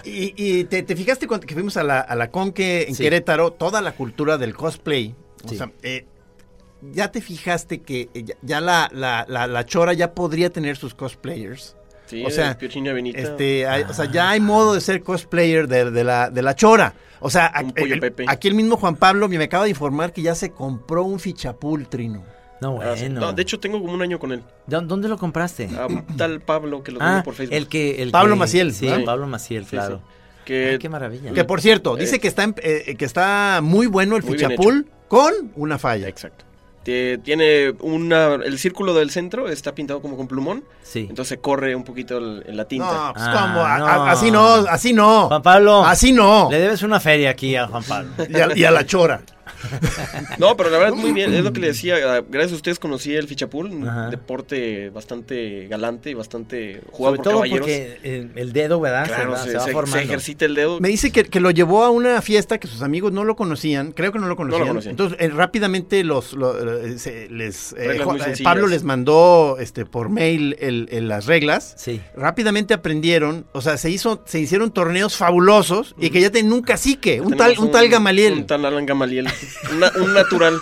Y, 0.06 0.34
y 0.36 0.64
te, 0.64 0.82
te 0.82 0.94
fijaste 0.96 1.26
cuando 1.26 1.46
que 1.46 1.54
fuimos 1.54 1.76
a 1.78 1.82
la, 1.82 1.98
a 2.00 2.14
la 2.14 2.30
Conque 2.30 2.84
en 2.88 2.94
Sí. 2.94 3.02
Querétaro, 3.02 3.52
toda 3.52 3.80
la 3.80 3.92
cultura 3.92 4.36
del 4.36 4.54
cosplay. 4.54 5.14
O 5.44 5.54
sea, 5.54 5.70
eh, 5.82 6.06
ya 6.92 7.10
te 7.10 7.20
fijaste 7.20 7.80
que 7.82 8.08
eh, 8.14 8.24
ya, 8.24 8.34
ya 8.42 8.60
la, 8.60 8.88
la, 8.92 9.24
la, 9.28 9.46
la 9.46 9.64
Chora 9.66 9.92
ya 9.92 10.12
podría 10.14 10.50
tener 10.50 10.76
sus 10.76 10.94
cosplayers. 10.94 11.76
Sí, 12.06 12.22
O 12.24 12.30
sea. 12.30 12.58
Este, 12.60 13.66
hay- 13.66 13.82
o 13.84 13.94
sea, 13.94 14.04
ya 14.10 14.30
hay 14.30 14.40
modo 14.40 14.74
de 14.74 14.80
ser 14.82 15.02
cosplayer 15.02 15.66
de, 15.68 15.90
de 15.90 16.04
la, 16.04 16.28
de 16.30 16.42
la 16.42 16.54
Chora. 16.54 16.94
O 17.20 17.30
sea, 17.30 17.50
el- 17.76 18.00
Pepe. 18.00 18.26
aquí 18.28 18.48
el 18.48 18.54
mismo 18.54 18.76
Juan 18.76 18.96
Pablo 18.96 19.26
me 19.28 19.42
acaba 19.42 19.64
de 19.64 19.70
informar 19.70 20.12
que 20.12 20.20
ya 20.20 20.34
se 20.34 20.50
compró 20.50 21.04
un 21.04 21.18
fichapul, 21.18 21.88
Trino. 21.88 22.22
No, 22.60 22.78
Ah, 22.82 22.92
sí. 22.94 23.04
bueno. 23.04 23.20
No, 23.20 23.32
de 23.32 23.42
hecho, 23.42 23.58
tengo 23.58 23.80
como 23.80 23.94
un 23.94 24.02
año 24.02 24.18
con 24.18 24.32
él. 24.32 24.42
¿Dó- 24.66 24.82
¿Dónde 24.82 25.08
lo 25.08 25.16
compraste? 25.18 25.68
A 25.78 25.88
tal 26.16 26.40
Pablo 26.42 26.82
que 26.82 26.92
lo 26.92 26.98
tengo 26.98 27.10
ah, 27.10 27.22
por 27.24 27.34
Facebook. 27.34 27.56
el 27.56 27.68
que... 27.68 28.02
El 28.02 28.10
Pablo 28.10 28.34
que- 28.34 28.38
Maciel, 28.40 28.72
Sí, 28.74 28.86
¿verdad? 28.86 29.04
Pablo 29.06 29.26
Maciel, 29.26 29.64
Sí, 29.64 29.70
claro. 29.70 29.96
sí. 29.98 30.02
Que 30.44 30.68
Ay, 30.72 30.78
qué 30.78 30.88
maravilla. 30.90 31.32
Que 31.32 31.44
por 31.44 31.62
cierto, 31.62 31.96
Eh, 31.96 32.02
dice 32.02 32.20
que 32.20 32.28
está, 32.28 32.42
en- 32.44 32.54
eh, 32.62 32.96
que 32.98 33.04
está 33.06 33.60
muy 33.62 33.86
bueno 33.86 34.16
el 34.16 34.22
Muy 34.22 34.36
bien 34.36 34.50
fichapul 34.50 34.86
con 35.14 35.52
una 35.56 35.78
falla. 35.78 36.08
Exacto. 36.08 36.44
Tie- 36.84 37.22
Tiene 37.22 37.70
una. 37.80 38.34
El 38.34 38.58
círculo 38.58 38.92
del 38.92 39.10
centro 39.10 39.48
está 39.48 39.74
pintado 39.74 40.02
como 40.02 40.16
con 40.18 40.28
plumón. 40.28 40.64
Sí. 40.82 41.06
Entonces 41.08 41.38
corre 41.40 41.74
un 41.74 41.82
poquito 41.84 42.18
el- 42.18 42.44
en 42.46 42.56
la 42.58 42.66
tinta. 42.66 42.92
No, 43.06 43.12
pues 43.14 43.24
Ah, 43.26 43.32
cómo, 43.32 43.64
A- 43.64 43.78
no. 43.78 43.86
a- 43.86 44.10
así 44.10 44.30
no, 44.30 44.44
así 44.68 44.92
no. 44.92 45.28
Juan 45.28 45.42
Pablo. 45.42 45.84
Así 45.84 46.12
no. 46.12 46.48
Le 46.50 46.58
debes 46.58 46.82
una 46.82 47.00
feria 47.00 47.30
aquí 47.30 47.56
a 47.56 47.66
Juan 47.68 47.82
Pablo. 47.84 48.10
Y 48.28 48.36
a, 48.36 48.48
y 48.56 48.64
a 48.64 48.70
la 48.70 48.84
chora. 48.84 49.22
No, 50.38 50.56
pero 50.56 50.70
la 50.70 50.78
verdad 50.78 50.94
muy 50.94 51.12
bien. 51.12 51.32
Es 51.34 51.44
lo 51.44 51.52
que 51.52 51.60
le 51.60 51.68
decía. 51.68 51.96
ah, 52.04 52.22
Gracias 52.28 52.52
a 52.52 52.56
ustedes 52.56 52.78
conocí 52.78 53.14
el 53.14 53.26
fichapul. 53.28 53.66
Un 53.70 53.88
Ajá. 53.88 54.10
deporte 54.10 54.90
bastante 54.90 55.66
galante 55.68 56.10
y 56.10 56.14
bastante 56.14 56.80
jugado 56.90 57.16
Sobre 57.16 57.16
por 57.16 57.24
todo 57.24 57.34
caballeros. 57.34 57.60
porque 57.60 57.98
el, 58.36 58.52
dedo, 58.52 58.80
¿verdad? 58.80 59.06
Claro, 59.06 59.32
va- 59.32 59.38
se, 59.44 59.54
va 59.54 59.64
se- 59.64 59.72
formando. 59.72 59.98
se 59.98 60.04
ejercita 60.04 60.44
el 60.44 60.54
dedo. 60.54 60.80
Me 60.80 60.88
dice 60.88 61.10
que, 61.10 61.24
que 61.24 61.40
lo 61.40 61.50
llevó 61.50 61.84
a 61.84 61.90
una 61.90 62.20
fiesta 62.22 62.58
que 62.58 62.66
sus 62.68 62.82
amigos 62.82 63.12
no 63.12 63.24
lo 63.24 63.36
conocían, 63.36 63.92
creo 63.92 64.12
que 64.12 64.18
no 64.18 64.26
lo 64.28 64.36
conocían. 64.36 64.66
conocían. 64.68 64.90
Entonces, 64.90 65.18
eh, 65.20 65.28
rápidamente 65.28 66.02
los, 66.04 66.32
lo- 66.34 66.78
eh, 66.84 66.98
se- 66.98 67.28
les 67.30 67.72
eh, 67.74 67.98
eh. 68.00 68.34
Pablo 68.42 68.66
les 68.66 68.82
mandó 68.84 69.56
este 69.60 69.84
por 69.86 70.08
mail 70.08 70.56
el- 70.60 70.88
el- 70.90 71.08
las 71.08 71.26
reglas. 71.26 71.74
Sí. 71.76 72.00
Rápidamente 72.16 72.74
aprendieron, 72.74 73.46
o 73.52 73.60
sea, 73.60 73.76
se 73.76 73.90
hizo, 73.90 74.22
se 74.26 74.40
hicieron 74.40 74.70
torneos 74.72 75.16
fabulosos 75.16 75.94
y 75.98 76.10
que 76.10 76.20
ya 76.20 76.30
tienen 76.30 76.52
un 76.52 76.62
cacique, 76.62 77.20
un 77.20 77.36
tal, 77.36 77.58
un 77.58 77.70
tal 77.70 77.88
Gamaliel. 77.88 78.32
Un 78.34 78.46
tal 78.46 78.64
Alan 78.64 78.86
Gamaliel. 78.86 79.28
Una- 79.74 79.92
un 80.02 80.12
natural. 80.14 80.58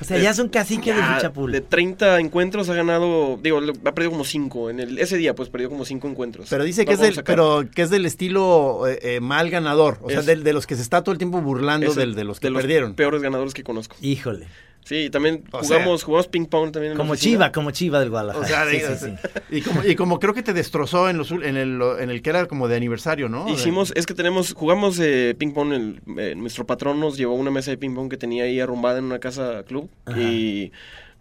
O 0.00 0.04
sea, 0.04 0.18
ya 0.18 0.30
es 0.30 0.38
un 0.38 0.48
cacique 0.48 0.92
de 0.94 1.02
Fichapul. 1.02 1.52
de 1.52 1.60
30 1.60 2.20
encuentros 2.20 2.68
ha 2.70 2.74
ganado. 2.74 3.38
Digo, 3.42 3.60
ha 3.84 3.92
perdido 3.92 4.10
como 4.12 4.24
5. 4.24 4.70
En 4.70 4.80
el, 4.80 4.98
ese 4.98 5.16
día, 5.16 5.34
pues 5.34 5.48
perdió 5.50 5.68
como 5.68 5.84
5 5.84 6.08
encuentros. 6.08 6.46
Pero 6.48 6.64
dice 6.64 6.84
que 6.86 6.94
es 6.94 7.00
del, 7.00 7.22
pero 7.22 7.64
que 7.74 7.82
es 7.82 7.90
del 7.90 8.06
estilo 8.06 8.86
eh, 8.88 8.98
eh, 9.02 9.20
mal 9.20 9.50
ganador, 9.50 9.98
o 10.02 10.08
sea, 10.10 10.22
del- 10.22 10.42
de, 10.42 10.52
los 10.52 10.66
que 10.66 10.74
se 10.76 10.82
está 10.82 11.02
todo 11.02 11.12
el 11.12 11.18
tiempo 11.18 11.40
burlando 11.42 11.86
Es 11.88 11.94
del- 11.96 12.14
de 12.14 12.24
los 12.24 12.40
que 12.40 12.48
de 12.48 12.54
perdieron. 12.54 12.94
peores 12.94 13.20
ganadores 13.22 13.52
que 13.54 13.62
conozco. 13.62 13.96
Híjole. 14.00 14.46
Sí, 14.84 14.96
y 15.04 15.10
también 15.10 15.44
O 15.52 15.58
jugamos, 15.60 16.02
jugamos 16.02 16.26
ping 16.28 16.46
pong 16.46 16.72
también. 16.72 16.92
en 16.92 16.98
Como. 16.98 17.14
Chiva, 17.14 17.52
como 17.52 17.70
Chiva 17.70 18.00
del 18.00 18.10
Guadalajara. 18.10 18.44
O 18.44 18.48
sea, 18.48 18.66
Sí, 18.68 18.76
digo, 18.78 18.88
sí, 18.96 19.06
sí. 19.06 19.56
Y, 19.56 19.60
como, 19.62 19.84
y 19.84 19.94
como 19.94 20.18
creo 20.18 20.34
que 20.34 20.42
te 20.42 20.52
destrozó 20.52 21.08
en, 21.08 21.16
los, 21.18 21.30
en, 21.30 21.56
el, 21.56 21.80
en 22.00 22.10
el 22.10 22.22
que 22.22 22.30
era 22.30 22.46
como 22.46 22.66
de 22.66 22.76
aniversario, 22.76 23.28
¿no? 23.28 23.48
Hicimos, 23.48 23.92
es 23.94 24.06
que 24.06 24.14
tenemos, 24.14 24.52
jugamos 24.54 24.98
eh, 24.98 25.34
ping 25.38 25.52
pong, 25.52 25.72
el- 25.72 26.00
eh, 26.18 26.34
nuestro 26.36 26.66
patrón 26.66 26.98
nos 26.98 27.16
llevó 27.16 27.34
una 27.34 27.50
mesa 27.50 27.70
de 27.70 27.76
ping 27.78 27.94
pong 27.94 28.08
que 28.10 28.16
tenía 28.16 28.44
ahí 28.44 28.58
arrumbada 28.58 28.98
en 28.98 29.04
una 29.04 29.18
casa 29.20 29.62
club 29.64 29.88
y 30.16 30.72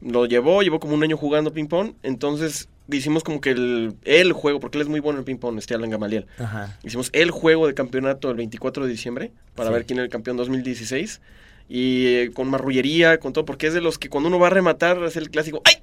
lo 0.02 0.26
llevó, 0.26 0.62
llevó 0.64 0.80
como 0.80 0.94
un 0.96 1.04
año 1.04 1.18
jugando 1.18 1.52
ping 1.54 1.68
pong, 1.68 1.92
entonces 2.04 2.70
hicimos 2.92 3.24
como 3.24 3.40
que 3.42 3.52
el, 3.52 3.94
el 4.06 4.34
juego, 4.34 4.60
porque 4.60 4.78
él 4.78 4.82
es 4.84 4.88
muy 4.88 5.00
bueno 5.02 5.20
en 5.20 5.26
ping 5.26 5.36
pong, 5.38 5.58
este 5.60 5.76
Alan 5.76 5.90
Gamaliel. 5.92 6.26
Ajá. 6.40 6.80
Hicimos 6.84 7.10
el 7.14 7.30
juego 7.30 7.68
de 7.68 7.74
campeonato 7.76 8.32
el 8.32 8.38
24 8.38 8.86
de 8.86 8.90
diciembre 8.92 9.32
para 9.54 9.70
Sí. 9.70 9.74
ver 9.74 9.86
quién 9.86 10.00
era 10.00 10.06
el 10.06 10.10
campeón 10.10 10.38
2016 10.38 11.22
y 11.70 12.08
eh, 12.08 12.32
con 12.34 12.50
marrullería, 12.50 13.20
con 13.20 13.32
todo, 13.32 13.46
porque 13.46 13.68
es 13.68 13.74
de 13.74 13.82
los 13.82 13.98
que 13.98 14.10
cuando 14.10 14.28
uno 14.28 14.40
va 14.40 14.48
a 14.48 14.50
rematar 14.50 15.02
es 15.04 15.16
el 15.16 15.30
clásico 15.30 15.62
¡ay! 15.64 15.76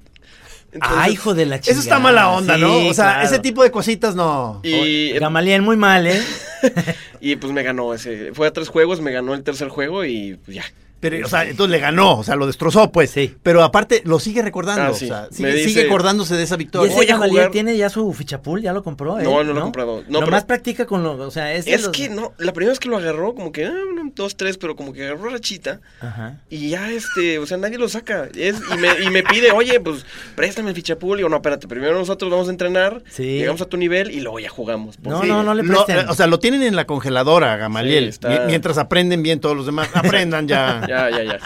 Entonces, 0.73 0.99
ah, 1.01 1.09
hijo 1.09 1.33
de 1.33 1.47
la 1.47 1.61
chica. 1.61 1.73
Eso 1.73 1.81
está 1.81 1.99
mala 1.99 2.29
onda, 2.29 2.59
¿no? 2.59 2.89
O 2.89 2.93
sea, 2.93 3.23
ese 3.23 3.39
tipo 3.39 3.63
de 3.63 3.71
cositas 3.71 4.15
no. 4.15 4.61
Y, 4.63 5.13
Gamaliel 5.13 5.63
muy 5.63 5.77
mal, 5.77 6.07
¿eh? 6.07 6.21
y 7.21 7.37
pues 7.37 7.53
me 7.53 7.63
ganó 7.63 7.95
ese. 7.95 8.35
Fue 8.35 8.49
a 8.49 8.53
tres 8.53 8.69
juegos, 8.69 9.01
me 9.01 9.13
ganó 9.13 9.33
el 9.33 9.43
tercer 9.43 9.69
juego 9.69 10.05
y 10.05 10.39
pues 10.45 10.57
ya. 10.57 10.65
Pero, 10.99 11.27
o 11.27 11.29
sea, 11.29 11.45
entonces 11.45 11.71
le 11.71 11.79
ganó, 11.79 12.19
o 12.19 12.25
sea, 12.25 12.37
lo 12.37 12.47
destrozó, 12.47 12.91
pues. 12.91 13.11
Sí. 13.11 13.35
Pero 13.43 13.63
aparte 13.63 14.03
lo 14.05 14.19
sigue 14.19 14.41
recordando, 14.43 14.83
Ah, 14.83 14.91
o 14.91 14.95
sí. 14.95 15.07
sea, 15.09 15.29
Me 15.31 15.37
sigue, 15.37 15.53
dice- 15.53 15.69
sigue 15.69 15.83
acordándose 15.87 16.37
de 16.37 16.43
esa 16.43 16.55
¿Y 16.55 16.59
victoria. 16.59 16.93
ese 16.93 17.03
a 17.03 17.07
Gamaliel 17.15 17.37
jugar- 17.37 17.51
tiene 17.53 17.77
ya 17.77 17.89
su 17.91 18.13
fichapul? 18.13 18.63
¿Ya 18.63 18.73
lo 18.73 18.83
compró? 18.83 19.19
No, 19.21 19.41
él, 19.41 19.47
no 19.47 19.53
lo 19.53 19.61
he 19.61 19.63
comprado. 19.63 20.03
No, 20.09 20.21
Nomás 20.21 20.45
pero- 20.45 20.47
practica 20.47 20.87
con 20.87 21.03
lo, 21.03 21.13
o 21.19 21.31
sea, 21.31 21.53
es, 21.55 21.67
de 21.67 21.75
Es 21.75 21.83
los- 21.83 21.93
que 21.93 22.09
no, 22.09 22.33
la 22.39 22.53
primera 22.53 22.71
vez 22.73 22.81
que 22.81 22.89
lo 22.89 22.97
agarró, 22.97 23.35
como 23.35 23.53
que, 23.53 23.67
ah, 23.67 23.73
uno, 23.93 24.11
dos, 24.15 24.37
tres, 24.37 24.57
pero 24.59 24.75
como 24.75 24.93
que 24.93 25.05
agarró 25.07 25.29
rachita. 25.31 25.81
Ajá. 26.01 26.41
Y 26.51 26.71
ya, 26.71 26.91
este, 26.91 27.39
o 27.39 27.47
sea, 27.47 27.59
nadie 27.59 27.77
lo 27.79 27.89
saca. 27.89 28.29
Es- 28.35 28.57
y, 28.75 28.79
me, 28.79 28.89
y 29.05 29.11
me 29.11 29.23
pide, 29.23 29.53
oye, 29.53 29.79
pues, 29.81 30.05
préstame 30.35 30.71
el 30.71 30.75
fichapul. 30.77 31.19
Y 31.19 31.21
digo, 31.21 31.29
no, 31.29 31.37
espérate, 31.37 31.69
primero 31.69 31.99
nosotros 31.99 32.31
vamos 32.31 32.49
a 32.49 32.51
entrenar, 32.51 33.03
Sí. 33.11 33.23
llegamos 33.39 33.61
a 33.61 33.67
tu 33.67 33.77
nivel 33.77 34.11
y 34.11 34.21
luego 34.21 34.41
ya 34.41 34.49
jugamos. 34.49 34.99
No, 35.01 35.21
Sí. 35.23 35.29
no, 35.29 35.43
no 35.43 35.55
le 35.55 35.63
presten. 35.63 36.09
o 36.09 36.15
sea, 36.15 36.27
lo 36.27 36.39
tienen 36.39 36.63
en 36.63 36.75
la 36.75 36.87
congeladora, 36.87 37.57
Gamaliel. 37.57 38.05
Sí, 38.05 38.09
está- 38.11 38.29
mi- 38.31 38.47
Mientras 38.47 38.79
aprenden 38.79 39.23
bien 39.23 39.41
todos 39.41 39.55
los 39.57 39.67
demás. 39.67 39.89
Aprendan 39.95 40.49
ya. 40.49 40.86
Ya, 40.89 41.11
ya, 41.11 41.25
ya. 41.25 41.39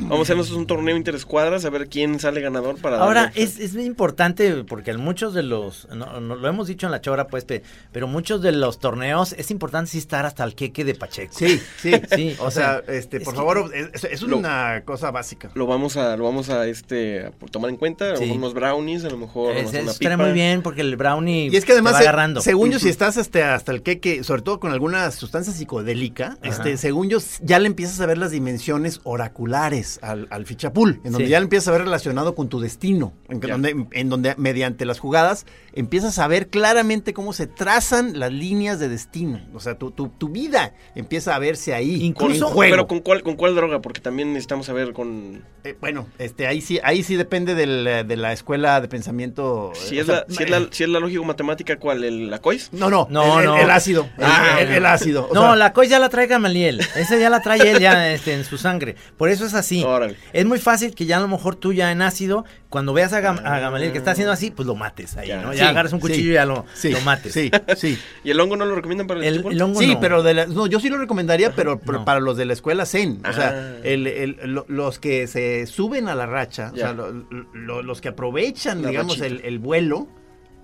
Vamos 0.00 0.20
a 0.20 0.22
hacernos 0.22 0.50
un 0.50 0.66
torneo 0.66 0.96
interescuadras 0.96 1.64
a 1.64 1.70
ver 1.70 1.88
quién 1.88 2.18
sale 2.20 2.40
ganador 2.40 2.80
para 2.80 2.98
Ahora, 2.98 3.32
es, 3.34 3.58
es 3.58 3.74
muy 3.74 3.84
importante 3.84 4.64
porque 4.64 4.96
muchos 4.96 5.34
de 5.34 5.42
los, 5.42 5.86
no, 5.94 6.20
no, 6.20 6.36
lo 6.36 6.48
hemos 6.48 6.66
dicho 6.68 6.86
en 6.86 6.92
la 6.92 7.00
chora, 7.00 7.26
pues, 7.28 7.44
pe- 7.44 7.62
pero 7.92 8.06
muchos 8.06 8.42
de 8.42 8.52
los 8.52 8.78
torneos 8.78 9.32
es 9.34 9.50
importante 9.50 9.90
sí 9.90 9.98
estar 9.98 10.24
hasta 10.26 10.44
el 10.44 10.54
queque 10.54 10.84
de 10.84 10.94
Pacheco. 10.94 11.32
Sí, 11.36 11.60
sí. 11.80 11.92
Sí, 12.14 12.36
O 12.40 12.50
sea, 12.50 12.82
este, 12.88 13.18
es 13.18 13.24
por 13.24 13.34
que- 13.34 13.38
favor, 13.38 13.70
es, 13.74 14.22
Lo- 14.22 14.38
una 14.38 14.82
cosa 14.84 15.10
básica. 15.10 15.50
Lo 15.54 15.66
vamos 15.66 15.96
a, 15.96 16.16
lo 16.16 16.24
vamos 16.24 16.48
a, 16.50 16.66
este, 16.66 17.26
a 17.26 17.30
tomar 17.50 17.70
en 17.70 17.76
cuenta. 17.76 18.06
A 18.06 18.10
lo 18.12 18.16
Sí. 18.16 18.22
mejor 18.24 18.38
unos 18.38 18.54
brownies, 18.54 19.04
a 19.04 19.10
lo 19.10 19.18
mejor 19.18 19.56
Es, 19.56 19.68
hacer 19.68 19.82
una 19.82 19.92
pipa. 19.92 20.16
muy 20.16 20.32
bien 20.32 20.62
porque 20.62 20.80
el 20.80 20.96
brownie 20.96 21.48
Y 21.52 21.56
es 21.56 21.64
que 21.64 21.72
además, 21.72 21.94
va 21.94 21.98
agarrando. 21.98 22.40
según 22.40 22.70
yo, 22.70 22.78
si 22.78 22.88
estás 22.88 23.16
hasta, 23.18 23.54
hasta 23.54 23.72
el 23.72 23.82
queque, 23.82 24.24
sobre 24.24 24.42
todo 24.42 24.58
con 24.60 24.72
alguna 24.72 25.10
sustancia 25.10 25.52
psicodélica, 25.52 26.38
este, 26.42 26.76
según 26.76 27.08
yo, 27.08 27.18
ya 27.42 27.58
le 27.58 27.66
empiezas 27.66 28.00
a 28.00 28.06
ver 28.06 28.18
las 28.18 28.30
dimensiones 28.30 28.77
oraculares 29.04 29.98
al, 30.02 30.26
al 30.30 30.46
fichapul, 30.46 31.00
en 31.04 31.12
donde 31.12 31.24
Sí. 31.26 31.30
ya 31.30 31.38
empiezas 31.38 31.68
a 31.68 31.72
ver 31.72 31.82
relacionado 31.82 32.34
con 32.34 32.48
tu 32.48 32.60
destino, 32.60 33.12
en, 33.28 33.40
donde, 33.40 33.86
en 33.92 34.08
donde 34.08 34.34
mediante 34.36 34.84
las 34.84 34.98
jugadas 34.98 35.46
empiezas 35.72 36.18
a 36.18 36.26
ver 36.28 36.48
claramente 36.48 37.12
cómo 37.12 37.32
se 37.32 37.46
trazan 37.46 38.18
las 38.18 38.32
líneas 38.32 38.78
de 38.80 38.88
destino. 38.88 39.40
O 39.54 39.60
sea, 39.60 39.76
tu, 39.78 39.90
tu, 39.90 40.08
tu 40.08 40.28
vida 40.28 40.74
empieza 40.94 41.34
a 41.34 41.38
verse 41.38 41.74
ahí, 41.74 42.02
Incluso- 42.04 42.48
juego. 42.48 42.72
Pero 42.72 42.86
con 42.86 43.00
cuál, 43.00 43.22
con 43.22 43.36
cuál 43.36 43.54
droga, 43.54 43.80
porque 43.80 44.00
también 44.00 44.32
necesitamos 44.32 44.66
saber 44.66 44.92
con 44.92 45.44
Eh, 45.64 45.76
bueno, 45.80 46.06
este, 46.18 46.46
ahí 46.46 46.60
sí, 46.60 46.80
ahí 46.82 47.02
sí 47.02 47.16
depende 47.16 47.54
del, 47.54 47.86
eh, 47.86 48.04
de 48.04 48.16
la 48.16 48.32
escuela 48.32 48.80
de 48.80 48.88
pensamiento. 48.88 49.72
eh, 49.74 49.78
si 49.78 49.98
es, 49.98 50.06
sea, 50.06 50.24
la, 50.28 50.34
si 50.34 50.42
es 50.44 50.50
la, 50.50 50.66
si 50.70 50.82
es 50.84 50.88
la 50.88 51.00
lógico 51.00 51.24
matemática, 51.24 51.76
¿cuál? 51.78 52.04
¿El, 52.04 52.30
¿La 52.30 52.38
COIS? 52.40 52.70
No, 52.72 52.88
no, 52.90 53.06
No, 53.10 53.40
el, 53.40 53.46
no. 53.46 53.56
el 53.56 53.70
ácido. 53.70 54.08
el- 54.18 54.24
Ah, 54.24 54.58
el, 54.60 54.68
el 54.70 54.86
ácido. 54.86 55.28
o 55.30 55.34
no, 55.34 55.40
sea, 55.42 55.56
la 55.56 55.72
COI 55.72 55.88
ya 55.88 55.98
la 55.98 56.08
trae 56.08 56.26
Gamaliel. 56.26 56.80
Esa 56.96 57.16
ya 57.16 57.28
la 57.30 57.40
trae 57.42 57.70
él 57.70 57.80
ya 57.80 58.12
este, 58.12 58.34
en 58.34 58.44
su 58.44 58.56
sangre. 58.68 58.96
Por 59.16 59.28
eso 59.30 59.46
es 59.46 59.54
así. 59.54 59.82
Órale. 59.84 60.16
Es 60.32 60.44
muy 60.46 60.58
fácil 60.58 60.94
que 60.94 61.06
ya 61.06 61.16
a 61.16 61.20
lo 61.20 61.28
mejor 61.28 61.56
tú 61.56 61.72
ya 61.72 61.90
en 61.92 62.02
ácido, 62.02 62.44
cuando 62.68 62.92
veas 62.92 63.12
a, 63.14 63.20
Gam- 63.20 63.40
a 63.44 63.58
Gamaliel 63.60 63.92
que 63.92 63.98
está 63.98 64.10
haciendo 64.10 64.32
así, 64.32 64.50
pues 64.50 64.66
lo 64.66 64.74
mates 64.74 65.16
ahí, 65.16 65.28
Ya. 65.28 65.42
¿no? 65.42 65.52
Sí, 65.52 65.58
Ya 65.58 65.70
agarras 65.70 65.92
un 65.92 66.00
cuchillo 66.00 66.22
sí, 66.22 66.30
y 66.30 66.34
ya 66.34 66.44
lo, 66.44 66.66
sí, 66.74 66.90
lo 66.90 67.00
mates. 67.00 67.32
Sí, 67.32 67.50
sí. 67.76 67.98
¿Y 68.24 68.30
el 68.30 68.38
hongo 68.40 68.56
no 68.56 68.66
lo 68.66 68.74
recomiendan 68.74 69.06
para 69.06 69.20
el, 69.20 69.26
El, 69.46 69.52
el 69.52 69.62
hongo 69.62 69.80
Sí, 69.80 69.94
no. 69.94 70.00
pero 70.00 70.22
de 70.22 70.34
la- 70.34 70.46
no, 70.46 70.66
yo 70.66 70.78
sí 70.80 70.88
lo 70.90 70.98
recomendaría, 70.98 71.54
pero, 71.54 71.80
No. 71.84 72.04
para 72.04 72.20
los 72.20 72.36
de 72.36 72.44
la 72.44 72.52
escuela 72.52 72.84
Zen. 72.86 73.20
O 73.28 73.32
sea, 73.32 73.48
Ah. 73.54 73.80
el- 73.84 74.06
el- 74.06 74.36
lo- 74.44 74.66
los 74.68 74.98
que 74.98 75.26
se 75.26 75.66
suben 75.66 76.08
a 76.08 76.14
la 76.14 76.26
racha, 76.26 76.70
o 76.74 76.76
sea, 76.76 76.92
lo- 76.92 77.10
lo- 77.54 77.82
los 77.82 78.00
que 78.02 78.08
aprovechan, 78.08 78.82
La 78.82 78.88
digamos, 78.90 79.20
el, 79.20 79.58
vuelo, 79.58 80.08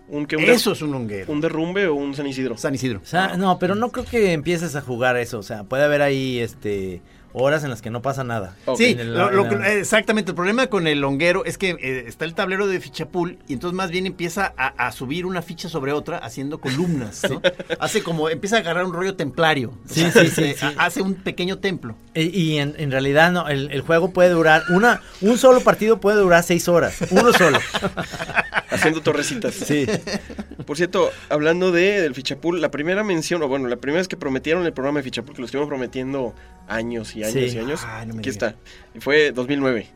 ¿Un, 0.07 0.27
qué, 0.27 0.37
un, 0.37 0.43
der- 0.45 0.51
eso 0.57 0.73
es 0.73 0.83
un 0.83 0.95
honguero. 0.95 1.33
un 1.33 1.41
derrumbe 1.41 1.87
o 1.87 1.95
un 1.95 2.13
San 2.15 2.27
Isidro? 2.27 2.59
San 2.59 2.75
Isidro. 2.75 3.01
O 3.03 3.07
sea, 3.07 3.39
no, 3.39 3.59
pero 3.59 3.75
no 3.75 3.91
creo 3.91 4.05
que 4.05 4.33
empieces 4.35 4.77
a 4.77 4.83
jugar 4.83 5.17
eso. 5.17 5.39
O 5.39 5.43
sea, 5.43 5.65
puede 5.65 5.83
haber 5.85 6.03
ahí 6.03 6.41
este 6.41 7.01
horas 7.37 7.65
en 7.65 7.71
las 7.71 7.83
que 7.83 7.91
no 7.91 8.01
pasa 8.01 8.25
nada. 8.25 8.57
Sí, 8.79 8.93
En 8.93 9.01
el- 9.01 9.15
lo- 9.15 9.31
lo 9.31 9.43
en 9.45 9.49
que- 9.51 9.57
la- 9.57 9.73
exactamente. 9.75 10.31
El 10.31 10.35
problema 10.37 10.69
con 10.69 10.87
el 10.87 11.03
honguero 11.05 11.45
es 11.45 11.59
que 11.59 11.71
eh, 11.71 12.05
está 12.07 12.25
el 12.25 12.35
tablero 12.35 12.67
de 12.67 12.81
fichapul 12.81 13.39
y 13.49 13.53
entonces 13.55 13.77
más 13.77 13.91
bien 13.91 14.07
empieza 14.07 14.55
a, 14.57 14.69
a 14.87 14.93
subir 14.93 15.27
una 15.27 15.43
ficha 15.43 15.69
sobre 15.69 15.93
otra 15.93 16.17
haciendo 16.19 16.59
columnas. 16.61 17.23
¿no? 17.29 17.43
Hace 17.81 18.03
como, 18.03 18.31
empieza 18.31 18.57
a 18.57 18.61
agarrar 18.61 18.85
un 18.87 18.93
rollo 18.93 19.17
templario. 19.17 19.71
O 19.85 19.89
Sí, 19.93 20.01
sea, 20.01 20.13
sí, 20.13 20.19
este, 20.21 20.55
sí, 20.55 20.59
sí. 20.61 20.67
ha- 20.79 20.85
Hace 20.87 21.03
un 21.03 21.15
pequeño 21.15 21.59
templo. 21.59 21.97
Y, 22.15 22.23
y 22.41 22.59
en, 22.59 22.75
en 22.79 22.91
realidad 22.93 23.33
no, 23.33 23.49
el, 23.49 23.71
el 23.73 23.81
juego 23.83 24.13
puede 24.13 24.31
durar 24.31 24.63
una, 24.71 25.03
un 25.21 25.37
solo 25.37 25.61
partido 25.61 26.01
puede 26.01 26.19
durar 26.19 26.43
seis 26.45 26.69
horas, 26.69 26.99
uno 27.11 27.33
solo. 27.33 27.59
Haciendo 28.71 29.01
torrecitas. 29.03 29.55
Sí. 29.55 29.87
Por 30.67 30.77
cierto, 30.77 31.11
hablando 31.29 31.71
de, 31.73 32.01
del 32.01 32.15
Fichapul, 32.15 32.61
la 32.61 32.71
primera 32.71 33.05
mención, 33.05 33.43
o 33.43 33.49
bueno, 33.49 33.69
la 33.69 33.77
primera 33.77 33.99
vez 34.01 34.09
que 34.09 34.17
prometieron 34.17 34.65
el 34.67 34.73
programa 34.73 34.99
de 35.01 35.05
Fichapul, 35.05 35.35
que 35.35 35.43
lo 35.43 35.47
estuvimos 35.47 35.69
prometiendo 35.69 36.35
años 36.69 37.15
y 37.17 37.23
años 37.25 37.33
Sí. 37.51 37.57
y 37.57 37.59
años, 37.59 37.81
Ay, 37.87 38.07
no 38.07 38.15
me 38.15 38.21
aquí 38.21 38.31
digas. 38.31 38.51
está. 38.55 38.57
Y 38.95 39.01
fue 39.01 39.33
2009. 39.33 39.87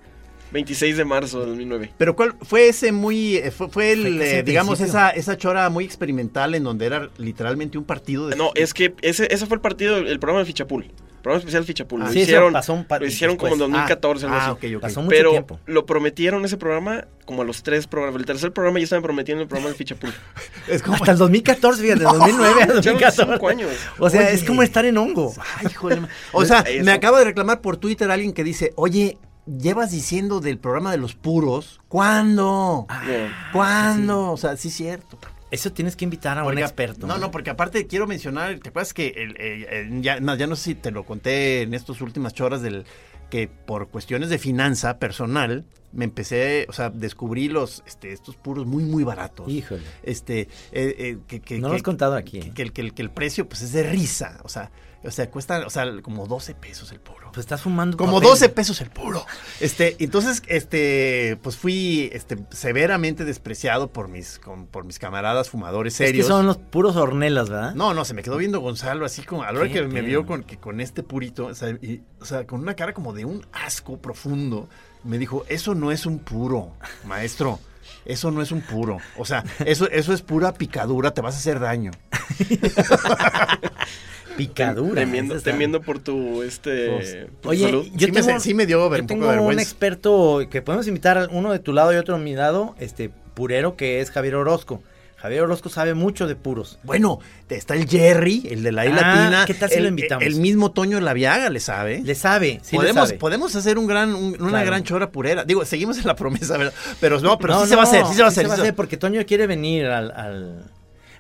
26 0.51 0.97
de 0.97 1.05
marzo 1.05 1.41
de 1.41 1.47
2009. 1.49 1.93
Pero 1.99 2.17
¿cuál 2.17 2.35
fue 2.41 2.69
ese 2.69 2.91
muy, 2.91 3.37
eh, 3.37 3.51
fue, 3.51 3.69
fue 3.69 3.93
el, 3.93 4.17
Fue 4.17 4.39
eh, 4.39 4.43
digamos, 4.43 4.79
principio. 4.79 4.99
esa, 4.99 5.11
esa 5.11 5.37
chora 5.37 5.69
muy 5.69 5.85
experimental 5.85 6.55
en 6.55 6.65
donde 6.65 6.87
era 6.87 7.11
literalmente 7.19 7.77
un 7.77 7.85
partido 7.85 8.29
de... 8.29 8.37
No, 8.37 8.53
es 8.55 8.73
que 8.73 8.95
ese, 9.03 9.29
ese 9.31 9.45
fue 9.47 9.57
el 9.57 9.61
partido, 9.61 9.99
el 9.99 10.19
programa 10.19 10.41
de 10.41 10.47
Fichapul. 10.47 10.87
El 11.29 11.33
programa 11.33 11.39
especial 11.39 11.65
Fichapul. 11.65 12.03
Ah, 12.03 12.07
lo 12.07 12.13
sí, 12.13 12.21
hicieron, 12.21 12.53
pasó 12.53 12.73
un 12.75 12.87
lo 12.89 13.07
hicieron 13.07 13.37
como 13.37 13.53
en 13.55 13.59
después. 13.59 13.73
2014, 13.73 14.27
algo 14.27 14.37
Ah, 14.37 14.41
así. 14.43 14.51
ok, 14.51 14.77
ok. 14.77 14.83
Pasó 14.83 15.01
mucho 15.03 15.11
Pero 15.17 15.31
tiempo. 15.31 15.61
lo 15.67 15.87
prometieron 15.87 16.45
ese 16.45 16.57
programa 16.57 17.07
como 17.25 17.43
a 17.43 17.45
los 17.45 17.63
tres 17.63 17.87
programas. 17.87 18.21
El 18.21 18.27
tercer 18.27 18.53
programa 18.53 18.79
ya 18.79 18.85
estaban 18.85 19.03
prometiendo 19.03 19.43
el 19.43 19.49
programa 19.49 19.69
del 19.69 19.77
Fichapul. 19.77 20.13
Es 20.69 20.83
como... 20.83 20.97
Hasta 20.97 21.13
el 21.13 21.19
2014, 21.19 21.83
fíjate, 21.83 22.03
2009 22.05 22.49
a 22.49 22.65
Echaron 22.65 22.77
2014. 22.77 23.33
cinco 23.33 23.49
años. 23.49 23.71
O 23.99 24.11
sea, 24.11 24.21
Oye. 24.23 24.33
es 24.35 24.45
como 24.45 24.63
estar 24.63 24.85
en 24.85 24.99
hongo. 24.99 25.33
Ay, 25.57 25.67
ma- 26.01 26.09
O 26.33 26.45
sea, 26.45 26.61
Eso. 26.61 26.85
me 26.85 26.93
acaba 26.93 27.19
de 27.19 27.25
reclamar 27.27 27.61
por 27.61 27.77
Twitter 27.79 28.11
alguien 28.11 28.33
que 28.33 28.45
dice, 28.45 28.73
oye, 28.77 29.17
llevas 29.47 29.91
diciendo 29.91 30.41
del 30.41 30.59
programa 30.59 30.91
de 30.91 30.99
los 30.99 31.15
puros, 31.15 31.81
¿cuándo? 31.89 32.87
Bien. 33.07 33.33
¿Cuándo? 33.53 34.33
O 34.33 34.37
sea, 34.37 34.57
sí 34.57 34.69
es 34.69 34.75
cierto. 34.75 35.19
Eso 35.51 35.73
tienes 35.73 35.97
que 35.97 36.05
invitar 36.05 36.39
a 36.39 36.45
un 36.45 36.59
experto. 36.59 37.07
No, 37.07 37.17
no, 37.19 37.31
porque 37.31 37.51
aparte 37.51 37.87
quiero 37.87 38.07
mencionar, 38.07 38.59
¿te 38.59 38.69
acuerdas 38.69 38.93
que 38.93 39.09
el, 39.17 39.31
eh, 39.39 39.67
eh, 39.71 39.89
ya, 40.03 40.21
no, 40.21 40.35
ya 40.37 40.47
no 40.47 40.57
sé 40.57 40.63
si 40.65 40.75
te 40.75 40.91
lo 40.91 41.05
conté 41.05 41.63
en 41.63 41.73
estas 41.75 42.01
últimas 42.03 42.35
choras 42.35 42.61
del 42.61 42.85
que 43.31 43.49
por 43.49 43.89
cuestiones 43.89 44.29
de 44.31 44.39
finanza 44.39 44.99
personal 44.99 45.65
me 45.93 46.05
empecé, 46.05 46.67
o 46.69 46.73
sea, 46.73 46.91
descubrí 46.91 47.49
los 47.49 47.83
este, 47.87 48.13
estos 48.13 48.37
puros 48.37 48.67
muy 48.67 48.85
muy 48.85 49.05
baratos. 49.05 49.49
Híjole. 49.51 49.83
Este, 50.03 50.41
eh, 50.41 50.49
eh, 50.73 51.19
que, 51.27 51.41
que- 51.41 51.59
No 51.59 51.69
lo 51.69 51.73
que- 51.73 51.77
has 51.77 51.83
contado 51.83 52.15
aquí. 52.15 52.39
¿eh? 52.41 52.53
que 52.55 52.63
el, 52.63 52.73
que, 52.73 52.81
el, 52.83 52.93
que 52.95 53.03
el 53.03 53.11
precio 53.11 53.49
pues 53.49 53.63
es 53.63 53.73
de 53.73 53.83
risa, 53.85 54.41
o 54.45 54.49
sea, 54.51 54.71
o 55.05 55.11
sea, 55.11 55.31
cuesta, 55.31 55.65
o 55.67 55.71
sea, 55.71 55.85
como 56.03 56.27
12 56.27 56.55
pesos 56.55 56.91
el 56.93 57.01
puro. 57.01 57.29
Pues 57.33 57.39
estás 57.45 57.61
fumando. 57.63 57.97
Como 57.97 58.15
papel. 58.15 58.29
12 58.31 58.49
pesos 58.49 58.81
el 58.81 58.91
puro. 58.91 59.25
Este, 59.61 59.97
entonces, 60.03 60.43
este, 60.47 61.39
pues 61.43 61.57
fui 61.57 62.11
este, 62.13 62.37
severamente 62.51 63.25
despreciado 63.25 63.93
por 63.93 64.09
mis, 64.09 64.39
con- 64.39 64.67
por 64.67 64.85
mis 64.85 64.99
camaradas 64.99 65.51
fumadores 65.51 65.95
Es 65.95 65.99
que 65.99 66.07
serios. 66.07 66.27
son 66.27 66.47
los 66.47 66.57
puros 66.57 66.97
hornelas, 66.97 67.49
¿verdad? 67.49 67.75
No, 67.75 67.95
no, 67.95 68.05
se 68.05 68.15
me 68.15 68.23
quedó 68.23 68.37
viendo 68.39 68.61
Gonzalo 68.61 69.05
así 69.05 69.23
como 69.23 69.43
a 69.45 69.53
la 69.53 69.61
hora 69.61 69.69
que 69.73 69.83
me 69.83 70.01
vio 70.01 70.27
con, 70.27 70.43
que 70.43 70.57
con 70.59 70.81
este 70.81 71.03
purito, 71.03 71.47
o 71.47 71.55
sea, 71.55 71.71
y- 71.71 72.03
o 72.21 72.25
sea, 72.25 72.47
con 72.47 72.61
una 72.61 72.75
cara 72.75 72.93
como 72.95 73.13
de 73.13 73.25
un 73.25 73.47
asco 73.53 73.99
profundo, 73.99 74.69
me 75.05 75.19
dijo, 75.19 75.45
eso 75.49 75.75
no 75.75 75.93
es 75.93 76.07
un 76.07 76.19
puro, 76.19 76.73
maestro. 77.07 77.61
Eso 78.05 78.31
no 78.31 78.41
es 78.43 78.53
un 78.53 78.61
puro. 78.63 78.99
O 79.19 79.25
sea, 79.25 79.45
eso, 79.65 79.89
eso 79.91 80.13
es 80.15 80.23
pura 80.23 80.53
picadura, 80.55 81.13
te 81.13 81.21
vas 81.21 81.35
a 81.35 81.39
hacer 81.39 81.61
daño. 81.61 81.91
Picadura. 84.39 85.01
Temiendo, 85.03 85.37
está- 85.37 85.51
temiendo 85.51 85.81
por 85.83 85.99
tu, 85.99 86.43
este, 86.43 86.89
Pues, 86.91 87.15
por 87.15 87.41
tu 87.43 87.49
Oye, 87.51 87.65
salud. 87.65 87.85
yo 87.93 88.07
Sí 88.07 88.13
me 88.13 88.23
tengo, 88.23 88.39
se- 88.39 88.41
sí 88.41 88.55
me 88.55 88.65
dio 88.67 88.89
ver 88.89 89.01
yo 89.01 89.03
un 89.03 89.07
tengo 89.09 89.27
poco 89.27 89.33
de 89.33 89.39
un 89.41 89.59
experto 89.61 90.41
que 90.51 90.63
podemos 90.63 90.87
invitar 90.89 91.29
uno 91.33 91.53
de 91.53 91.59
tu 91.59 91.73
lado 91.73 91.93
y 91.93 91.97
otro 91.97 92.17
de 92.17 92.25
mi 92.25 92.35
lado, 92.35 92.75
este 92.79 93.11
purero 93.35 93.77
que 93.77 94.01
es 94.01 94.11
Javier 94.11 94.37
Orozco. 94.37 94.83
Javier 95.17 95.43
Orozco 95.43 95.69
sabe 95.69 95.95
mucho 95.95 96.29
de 96.29 96.37
puros. 96.37 96.79
Bueno, 96.85 97.19
está 97.49 97.75
el 97.75 97.89
Jerry, 97.89 98.47
el 98.53 98.63
de 98.63 98.71
la 98.71 98.87
I 98.87 98.91
Ah, 98.91 98.95
Latina. 98.95 99.45
¿qué 99.49 99.55
tal 99.55 99.69
si 99.69 99.77
el, 99.79 99.83
lo 99.83 99.89
invitamos? 99.89 100.25
El 100.25 100.37
mismo 100.37 100.71
Toño 100.71 101.01
Laviaga 101.01 101.51
le 101.51 101.59
sabe. 101.59 102.01
Le 102.05 102.15
sabe, 102.15 102.61
sí 102.63 102.77
le 102.77 102.83
podemos, 102.83 103.09
sabe. 103.09 103.19
podemos 103.19 103.57
hacer 103.57 103.79
un 103.79 103.89
gran, 103.89 104.15
un- 104.15 104.41
una 104.41 104.51
Claro. 104.51 104.67
gran 104.67 104.85
chora 104.85 105.11
purera. 105.11 105.45
Digo, 105.45 105.65
seguimos 105.65 105.99
en 105.99 106.07
la 106.07 106.15
promesa, 106.15 106.57
¿verdad? 106.57 106.73
Pero 107.01 107.19
no, 107.21 107.37
pero 107.37 107.55
No, 107.55 107.63
sí 107.65 107.71
se 107.71 107.75
va 107.75 107.83
a 107.83 107.85
no, 107.87 107.91
hacer, 107.91 108.07
sí 108.07 108.15
se 108.15 108.21
va 108.23 108.27
a 108.27 108.31
hacer. 108.31 108.45
Se 108.45 108.49
va 108.49 108.55
a 108.55 108.57
sí 108.57 108.61
se 108.61 108.63
hacer 108.69 108.77
porque 108.77 108.97
Toño 108.97 109.21
quiere 109.27 109.49
venir 109.49 109.87
al... 109.87 110.13
al- 110.13 110.65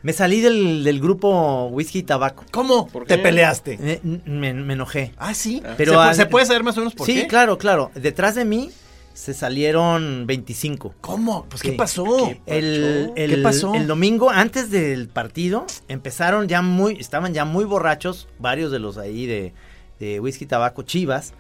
Me 0.09 0.15
salí 0.15 0.41
del, 0.41 0.85
del 0.85 1.01
grupo 1.01 1.67
Whisky 1.67 1.99
y 1.99 2.03
Tabaco. 2.03 2.43
¿Cómo 2.51 2.87
¿Por 2.87 3.05
te 3.05 3.19
peleaste? 3.19 4.01
Me, 4.03 4.21
me- 4.25 4.55
me 4.55 4.73
enojé. 4.73 5.13
Ah, 5.19 5.35
sí. 5.35 5.63
Pero 5.77 5.93
¿Se, 5.93 5.97
puede- 5.99 6.09
al- 6.09 6.15
se 6.17 6.25
puede 6.25 6.47
saber 6.47 6.63
más 6.63 6.79
o 6.79 6.81
menos 6.81 6.95
por 6.95 7.05
sí, 7.07 7.13
qué? 7.15 7.27
claro, 7.27 7.59
claro. 7.59 7.91
Detrás 7.95 8.35
de 8.35 8.47
mí 8.47 8.71
se 9.13 9.35
salieron 9.35 10.27
25. 10.27 10.95
¿Cómo? 11.03 11.45
Pues 11.51 11.61
Sí. 11.61 11.73
qué 11.73 11.77
pasó. 11.77 12.07
¿Qué? 12.27 12.41
El, 12.47 13.13
¿Qué 13.17 13.25
el- 13.25 13.43
pasó? 13.43 13.75
el 13.75 13.87
domingo, 13.87 14.31
antes 14.31 14.71
del 14.71 15.09
partido, 15.09 15.67
empezaron 15.89 16.49
ya 16.49 16.63
muy, 16.63 16.95
estaban 16.99 17.35
ya 17.35 17.45
muy 17.45 17.67
borrachos, 17.67 18.29
varios 18.39 18.73
de 18.73 18.79
los 18.79 18.97
ahí 18.97 19.27
de, 19.27 19.53
de 20.01 20.21
whisky, 20.21 20.47
tabaco, 20.47 20.85
chivas. 20.85 21.35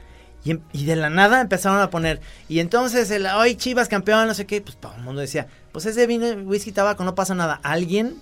Y, 0.44 0.50
em- 0.50 0.60
y 0.74 0.84
de 0.84 0.94
la 0.94 1.08
nada 1.08 1.40
empezaron 1.40 1.80
a 1.80 1.88
poner, 1.88 2.20
y 2.50 2.58
entonces 2.58 3.10
el 3.10 3.24
hoy 3.24 3.54
Chivas 3.56 3.88
campeón, 3.88 4.28
no 4.28 4.34
sé 4.34 4.44
qué, 4.46 4.60
pues 4.60 4.76
todo 4.76 4.92
el 4.94 5.00
mundo 5.04 5.22
decía, 5.22 5.46
pues 5.72 5.86
ese 5.86 6.06
vino 6.06 6.26
whisky 6.44 6.70
tabaco, 6.70 7.02
no 7.02 7.14
pasa 7.14 7.34
nada. 7.34 7.60
Alguien 7.62 8.16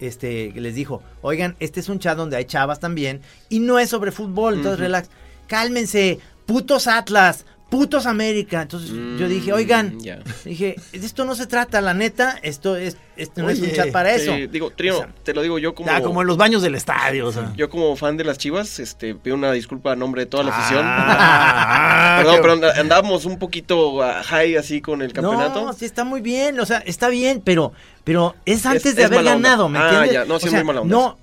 este 0.00 0.52
les 0.54 0.74
dijo, 0.74 1.02
oigan, 1.22 1.56
este 1.60 1.80
es 1.80 1.88
un 1.88 1.98
chat 1.98 2.16
donde 2.16 2.36
hay 2.36 2.44
chavas 2.44 2.80
también, 2.80 3.20
y 3.48 3.60
no 3.60 3.78
es 3.78 3.90
sobre 3.90 4.12
fútbol, 4.12 4.54
entonces 4.54 4.80
relax, 4.80 5.10
cálmense, 5.46 6.18
putos 6.46 6.86
Atlas, 6.86 7.46
putos 7.70 8.04
América. 8.06 8.62
Entonces 8.62 8.90
yo 8.90 9.28
dije, 9.28 9.52
oigan, 9.52 9.94
Mm, 9.96 10.00
ya. 10.00 10.18
dije, 10.44 10.76
de 10.92 11.06
esto 11.06 11.24
no 11.24 11.34
se 11.34 11.46
trata, 11.46 11.80
la 11.80 11.94
neta, 11.94 12.38
esto 12.42 12.76
es, 12.76 12.96
esto 13.16 13.42
no 13.42 13.48
es 13.50 13.60
un 13.60 13.70
chat 13.72 13.90
para 13.92 14.12
eso. 14.14 14.32
Digo, 14.50 14.70
Trino, 14.70 14.96
O 14.96 14.98
sea, 14.98 15.08
te 15.22 15.32
lo 15.32 15.42
digo 15.42 15.58
yo 15.58 15.74
como... 15.74 15.88
Ya, 15.88 16.00
como 16.02 16.20
en 16.20 16.26
los 16.26 16.36
baños 16.36 16.62
del 16.62 16.74
estadio, 16.74 17.26
o 17.28 17.32
sea. 17.32 17.52
Yo 17.56 17.70
como 17.70 17.94
fan 17.96 18.16
de 18.16 18.24
las 18.24 18.38
Chivas, 18.38 18.78
este, 18.80 19.14
pido 19.14 19.36
una 19.36 19.52
disculpa 19.52 19.92
a 19.92 19.96
nombre 19.96 20.22
de 20.22 20.26
toda 20.26 20.42
la 20.44 20.50
afición. 20.56 20.84
Ah, 20.84 22.16
Perdón, 22.22 22.36
qué- 22.36 22.42
pero 22.70 22.80
andábamos 22.80 23.24
un 23.24 23.38
poquito 23.38 24.02
ah, 24.02 24.22
high 24.24 24.56
así 24.56 24.80
con 24.80 25.00
el 25.02 25.12
campeonato. 25.12 25.64
No, 25.66 25.72
sí 25.72 25.84
está 25.84 26.04
muy 26.04 26.20
bien, 26.20 26.58
o 26.60 26.66
sea, 26.66 26.78
está 26.78 27.08
bien, 27.08 27.40
pero, 27.44 27.72
pero 28.04 28.34
es 28.46 28.66
antes 28.66 28.86
Es- 28.86 28.96
de 28.96 29.02
es 29.02 29.06
haber 29.06 29.20
onda. 29.20 29.32
ganado, 29.32 29.68
¿me 29.68 29.78
Ah, 29.78 29.82
entiendes? 29.84 30.12
ya, 30.12 30.24
no, 30.24 30.38
sí, 30.40 30.48
O 30.48 30.50
sea, 30.50 30.58
muy 30.60 30.66
mala 30.66 30.80
onda. 30.82 30.96
No, 30.96 31.18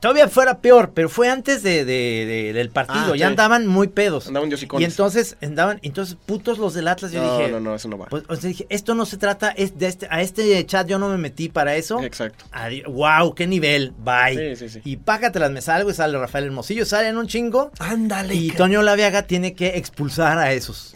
todavía 0.00 0.28
fuera 0.28 0.58
peor, 0.58 0.92
pero 0.94 1.08
fue 1.08 1.28
antes 1.28 1.62
de, 1.62 1.84
de- 1.84 2.24
de- 2.26 2.52
del 2.52 2.70
partido, 2.70 3.12
Ah, 3.12 3.16
ya 3.16 3.26
andaban 3.26 3.66
muy 3.66 3.88
pedos. 3.88 4.26
Andaban 4.28 4.50
y 4.78 4.84
entonces 4.84 5.36
andaban, 5.42 5.78
entonces 5.82 6.16
putos 6.26 6.58
los 6.58 6.74
del 6.74 6.88
Atlas, 6.88 7.12
yo 7.12 7.22
no, 7.22 7.38
dije, 7.38 7.50
no, 7.50 7.60
no, 7.60 7.74
eso 7.74 7.88
no 7.88 7.98
va. 7.98 8.06
Pues, 8.06 8.24
o 8.28 8.36
sea, 8.36 8.48
dije, 8.48 8.66
esto 8.70 8.94
no 8.94 9.04
se 9.06 9.16
trata, 9.16 9.50
es 9.50 9.78
de 9.78 9.86
este, 9.86 10.08
a 10.10 10.22
este 10.22 10.64
chat 10.66 10.86
yo 10.86 10.98
no 10.98 11.08
me 11.08 11.18
metí 11.18 11.48
para 11.48 11.76
eso. 11.76 12.02
Exacto. 12.02 12.44
wow, 12.88 13.34
qué 13.34 13.46
nivel, 13.46 13.92
bye. 13.98 14.56
Sí, 14.56 14.68
sí, 14.68 14.68
sí. 14.68 14.80
Y 14.84 14.96
págatelas, 14.96 15.50
me 15.50 15.60
salgo 15.60 15.90
y 15.90 15.94
sale 15.94 16.18
Rafael 16.18 16.44
Hermosillo, 16.46 16.84
salen 16.86 17.16
un 17.16 17.26
chingo. 17.26 17.70
Ándale. 17.78 18.34
Y 18.34 18.50
Toño 18.50 18.82
Laviaga 18.82 19.22
tiene 19.22 19.54
que 19.54 19.76
expulsar 19.76 20.38
a 20.38 20.52
esos. 20.52 20.94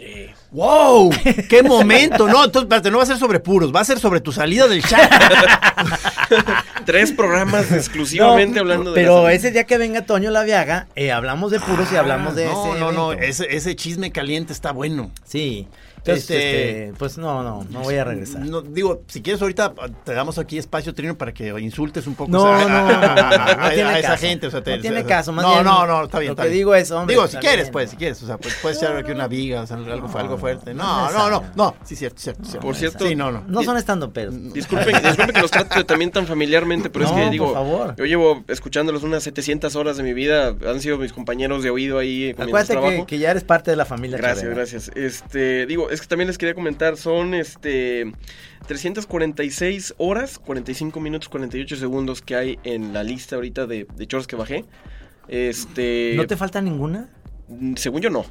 ¡Wow! 0.52 1.10
¡Qué 1.48 1.62
momento! 1.62 2.26
No, 2.26 2.44
entonces, 2.44 2.62
espérate, 2.62 2.90
no 2.90 2.96
va 2.96 3.04
a 3.04 3.06
ser 3.06 3.18
sobre 3.18 3.38
puros, 3.38 3.72
va 3.74 3.80
a 3.80 3.84
ser 3.84 4.00
sobre 4.00 4.20
tu 4.20 4.32
salida 4.32 4.66
del 4.66 4.82
chat. 4.82 5.10
Tres 6.84 7.12
programas 7.12 7.70
exclusivamente 7.70 8.56
No, 8.56 8.60
hablando 8.62 8.92
de 8.92 9.00
Pero 9.00 9.28
ese 9.28 9.52
día 9.52 9.64
que 9.64 9.78
venga 9.78 10.02
Toño 10.06 10.30
Laviaga, 10.30 10.88
eh, 10.96 11.12
hablamos 11.12 11.52
de 11.52 11.60
puros 11.60 11.92
y 11.92 11.96
hablamos 11.96 12.34
de 12.34 12.46
no, 12.46 12.70
ese. 12.72 12.80
no, 12.80 12.92
no, 12.92 13.12
evento. 13.12 13.28
ese, 13.28 13.56
ese 13.56 13.76
chisme 13.76 14.10
caliente 14.10 14.52
está 14.52 14.72
bueno. 14.72 15.12
Sí. 15.24 15.68
Entonces, 16.00 16.24
Este- 16.30 16.80
este, 16.88 16.98
pues 16.98 17.18
no, 17.18 17.42
no, 17.42 17.66
no 17.70 17.80
voy 17.80 17.96
a 17.96 18.04
regresar. 18.04 18.40
No, 18.44 18.62
digo, 18.62 19.02
si 19.06 19.20
quieres 19.22 19.40
ahorita 19.42 19.72
te 20.04 20.14
damos 20.14 20.38
aquí 20.38 20.56
espacio, 20.58 20.94
Trino, 20.94 21.16
para 21.16 21.32
que 21.32 21.48
insultes 21.60 22.06
un 22.06 22.14
poco 22.14 22.30
No, 22.30 22.42
o 22.42 22.58
sea, 22.58 22.68
no, 22.68 22.76
a, 22.76 22.82
no, 22.82 22.98
no, 22.98 23.06
a- 23.12 23.54
no 23.56 23.64
a- 23.64 23.70
tiene 23.70 23.90
a 23.90 23.98
esa 23.98 24.08
caso. 24.12 24.26
gente. 24.26 24.46
O 24.46 24.50
sea, 24.50 24.62
te- 24.62 24.76
No 24.76 24.80
tiene 24.82 24.96
o 24.96 25.00
sea, 25.00 25.08
caso, 25.08 25.32
más 25.32 25.44
no, 25.44 25.52
bien, 25.52 25.64
no, 25.64 25.86
no, 25.86 26.04
está 26.04 26.18
bien. 26.18 26.28
lo 26.30 26.32
está 26.32 26.42
que 26.44 26.48
bien. 26.48 26.58
digo 26.58 26.74
es, 26.74 26.90
hombre, 26.90 27.14
Digo, 27.14 27.28
si 27.28 27.36
quieres, 27.36 27.64
bien. 27.66 27.72
pues, 27.72 27.90
si 27.90 27.96
quieres, 27.96 28.22
o 28.22 28.26
sea, 28.26 28.38
pues, 28.38 28.54
puedes 28.62 28.78
echar 28.78 28.96
aquí 28.96 29.12
una 29.12 29.28
viga, 29.28 29.62
o 29.62 29.66
sea, 29.66 29.76
algo, 29.76 30.08
algo 30.18 30.38
fuerte. 30.38 30.72
no 30.74 31.10
No, 31.12 31.28
no, 31.30 31.44
no, 31.54 31.76
sí, 31.84 31.96
cierto, 31.96 32.18
cierto, 32.20 32.44
cierto. 32.44 32.66
Por 32.66 32.76
cierto, 32.76 33.06
Sí, 33.06 33.14
no, 33.14 33.30
no. 33.30 33.44
No 33.46 33.62
son 33.62 33.76
estando 33.76 34.10
pero. 34.12 34.30
Disculpen, 34.30 35.02
disculpen 35.02 35.34
que 35.34 35.40
los 35.42 35.50
trate 35.50 35.84
también 35.84 36.10
tan 36.10 36.26
familiarmente, 36.26 36.88
pero 36.90 37.04
es 37.06 37.10
que 37.12 37.20
por 37.22 37.30
digo, 37.30 37.52
favor. 37.54 37.94
yo 37.96 38.04
llevo 38.06 38.44
escuchándolos 38.48 39.02
unas 39.02 39.22
700 39.22 39.76
horas 39.76 39.96
de 39.96 40.02
mi 40.02 40.12
vida, 40.14 40.54
han 40.66 40.80
sido 40.80 40.96
mis 40.98 41.12
compañeros 41.12 41.62
de 41.62 41.70
oído 41.70 41.98
ahí 41.98 42.30
Acuérdate 42.38 42.80
que, 42.80 43.06
que 43.06 43.18
ya 43.18 43.30
eres 43.30 43.44
parte 43.44 43.70
de 43.70 43.76
la 43.76 43.84
familia. 43.84 44.16
Gracias, 44.16 44.48
gracias. 44.48 44.90
Este, 44.94 45.66
digo, 45.66 45.89
es 45.90 46.00
que 46.00 46.06
también 46.06 46.28
les 46.28 46.38
quería 46.38 46.54
comentar, 46.54 46.96
son 46.96 47.34
este 47.34 48.12
346 48.66 49.94
horas, 49.98 50.38
45 50.38 51.00
minutos, 51.00 51.28
48 51.28 51.76
segundos 51.76 52.22
que 52.22 52.36
hay 52.36 52.58
en 52.64 52.92
la 52.92 53.02
lista 53.02 53.36
ahorita 53.36 53.66
de, 53.66 53.86
de 53.96 54.06
chorros 54.06 54.26
que 54.26 54.36
bajé. 54.36 54.64
Este, 55.28 56.14
¿No 56.16 56.26
te 56.26 56.36
falta 56.36 56.60
ninguna? 56.60 57.08
mm, 57.48 57.74
según 57.76 58.00
yo 58.00 58.10
no. 58.10 58.24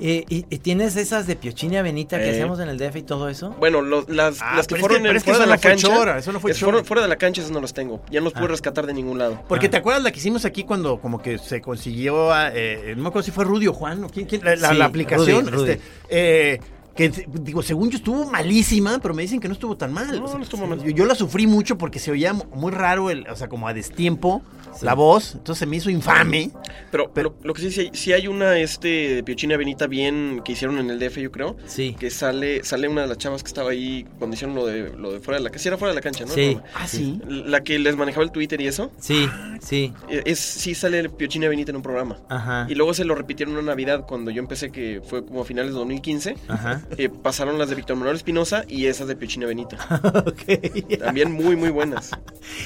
Eh, 0.00 0.24
y, 0.28 0.46
y 0.48 0.58
tienes 0.58 0.96
esas 0.96 1.26
de 1.26 1.36
Piochina 1.36 1.82
Benita 1.82 2.18
que 2.18 2.26
Eh. 2.28 2.30
hacíamos 2.30 2.60
en 2.60 2.68
el 2.68 2.78
DF 2.78 2.96
y 2.96 3.02
todo 3.02 3.28
eso? 3.28 3.50
Bueno, 3.58 3.82
los- 3.82 4.08
las, 4.08 4.38
Ah, 4.40 4.54
las 4.56 4.66
que 4.66 4.74
es 4.76 4.80
fueron 4.80 5.02
que- 5.02 5.10
en- 5.10 5.20
fuera 5.20 5.38
de 5.40 5.46
la 5.46 5.56
no 5.56 5.60
cancha, 5.60 5.88
chora, 5.88 6.18
eso 6.18 6.32
no 6.32 6.40
fue 6.40 6.52
es 6.52 6.58
fuera, 6.58 7.02
de 7.02 7.08
la 7.08 7.16
cancha, 7.16 7.40
esas 7.42 7.50
no 7.52 7.60
las 7.60 7.74
tengo. 7.74 8.02
Ya 8.10 8.20
no 8.20 8.24
los 8.24 8.32
pude 8.32 8.48
rescatar 8.48 8.86
de 8.86 8.94
ningún 8.94 9.18
lado. 9.18 9.42
Porque 9.48 9.66
Ah. 9.66 9.70
te 9.70 9.76
acuerdas 9.78 10.02
la 10.02 10.10
que 10.12 10.18
hicimos 10.18 10.44
aquí 10.44 10.64
cuando 10.64 11.00
como 11.00 11.20
que 11.20 11.38
se 11.38 11.60
consiguió, 11.60 12.32
a, 12.32 12.50
eh, 12.54 12.94
no 12.96 13.02
me 13.02 13.08
acuerdo 13.08 13.24
si 13.26 13.30
fue 13.32 13.44
Rudy 13.44 13.66
o 13.66 13.72
Juan, 13.74 14.04
o 14.04 14.08
quién, 14.08 14.26
quién- 14.26 14.44
la, 14.44 14.56
la- 14.56 14.70
Sí, 14.70 14.76
la 14.76 14.84
aplicación, 14.86 15.46
Rudy, 15.46 15.56
Rudy. 15.56 15.70
este, 15.72 15.82
eh, 16.08 16.60
que 16.96 17.08
digo, 17.08 17.62
según 17.62 17.90
yo 17.90 17.96
estuvo 17.98 18.30
malísima, 18.30 18.98
pero 19.00 19.14
me 19.14 19.22
dicen 19.22 19.40
que 19.40 19.48
no 19.48 19.54
estuvo 19.54 19.76
tan 19.76 19.92
mal. 19.92 20.18
No, 20.18 20.24
O 20.24 20.28
sea, 20.28 20.38
no 20.38 20.44
estuvo 20.44 20.66
mal. 20.66 20.82
Yo, 20.82 20.90
yo 20.90 21.04
la 21.04 21.14
sufrí 21.14 21.46
mucho 21.46 21.78
porque 21.78 21.98
se 21.98 22.10
oía 22.10 22.32
mu- 22.32 22.44
muy 22.54 22.72
raro, 22.72 23.10
el, 23.10 23.26
o 23.28 23.36
sea, 23.36 23.48
como 23.48 23.68
a 23.68 23.74
destiempo 23.74 24.42
la 24.82 24.94
voz, 24.94 25.34
entonces 25.34 25.58
se 25.60 25.66
me 25.66 25.76
hizo 25.76 25.90
infame. 25.90 26.50
Pero, 26.90 27.10
Pero- 27.12 27.34
lo, 27.40 27.48
lo 27.48 27.54
que 27.54 27.62
sí, 27.62 27.70
sí, 27.70 27.80
hay- 27.80 27.90
sí 27.92 28.12
hay 28.12 28.26
una 28.28 28.58
este 28.58 28.88
de 29.16 29.22
Piochina 29.22 29.56
Benita 29.56 29.86
bien 29.86 30.40
que 30.44 30.52
hicieron 30.52 30.78
en 30.78 30.90
el 30.90 30.98
DF, 30.98 31.18
yo 31.20 31.30
creo. 31.30 31.56
Sí. 31.66 31.96
Que 31.98 32.10
sale, 32.10 32.64
sale 32.64 32.88
una 32.88 33.02
de 33.02 33.08
las 33.08 33.18
chavas 33.18 33.42
que 33.42 33.48
estaba 33.48 33.70
ahí 33.70 34.06
cuando 34.18 34.34
hicieron 34.34 34.54
lo 34.56 34.66
de, 34.66 34.90
lo 34.96 35.12
de 35.12 35.20
fuera 35.20 35.38
de 35.38 35.44
la 35.44 35.50
cancha. 35.50 35.62
Sí, 35.62 35.68
era 35.68 35.76
fuera 35.78 35.92
de 35.92 35.96
la 35.96 36.00
cancha, 36.02 36.24
¿no? 36.24 36.32
Sí. 36.32 36.54
No, 36.56 36.62
Ah, 36.74 36.86
sí. 36.86 37.20
La 37.28 37.62
que 37.62 37.78
les 37.78 37.96
manejaba 37.96 38.24
el 38.24 38.32
Twitter 38.32 38.60
y 38.60 38.66
eso. 38.66 38.90
Sí, 38.98 39.28
sí. 39.60 39.92
eh, 40.08 40.22
Es, 40.24 40.38
sí 40.38 40.74
sale 40.74 41.08
Piochina 41.10 41.48
Benita 41.48 41.70
en 41.70 41.76
un 41.76 41.82
programa. 41.82 42.18
Ajá. 42.28 42.66
Y 42.68 42.74
luego 42.74 42.94
se 42.94 43.04
lo 43.04 43.14
repitieron 43.14 43.56
en 43.58 43.66
Navidad 43.66 44.04
cuando 44.06 44.30
yo 44.30 44.40
empecé, 44.40 44.70
que 44.70 45.00
fue 45.04 45.24
como 45.24 45.42
a 45.42 45.44
finales 45.44 45.72
de 45.72 45.78
2015. 45.78 46.36
Ajá. 46.48 46.82
eh, 46.96 47.08
pasaron 47.08 47.58
las 47.58 47.68
de 47.68 47.74
Víctor 47.74 47.96
Manuel 47.96 48.16
Espinosa 48.16 48.64
y 48.68 48.86
esas 48.86 49.06
de 49.08 49.16
Piochina 49.16 49.46
Benita. 49.46 49.76
ok. 50.26 50.98
También 50.98 51.32
muy, 51.32 51.56
muy 51.56 51.70
buenas. 51.70 52.10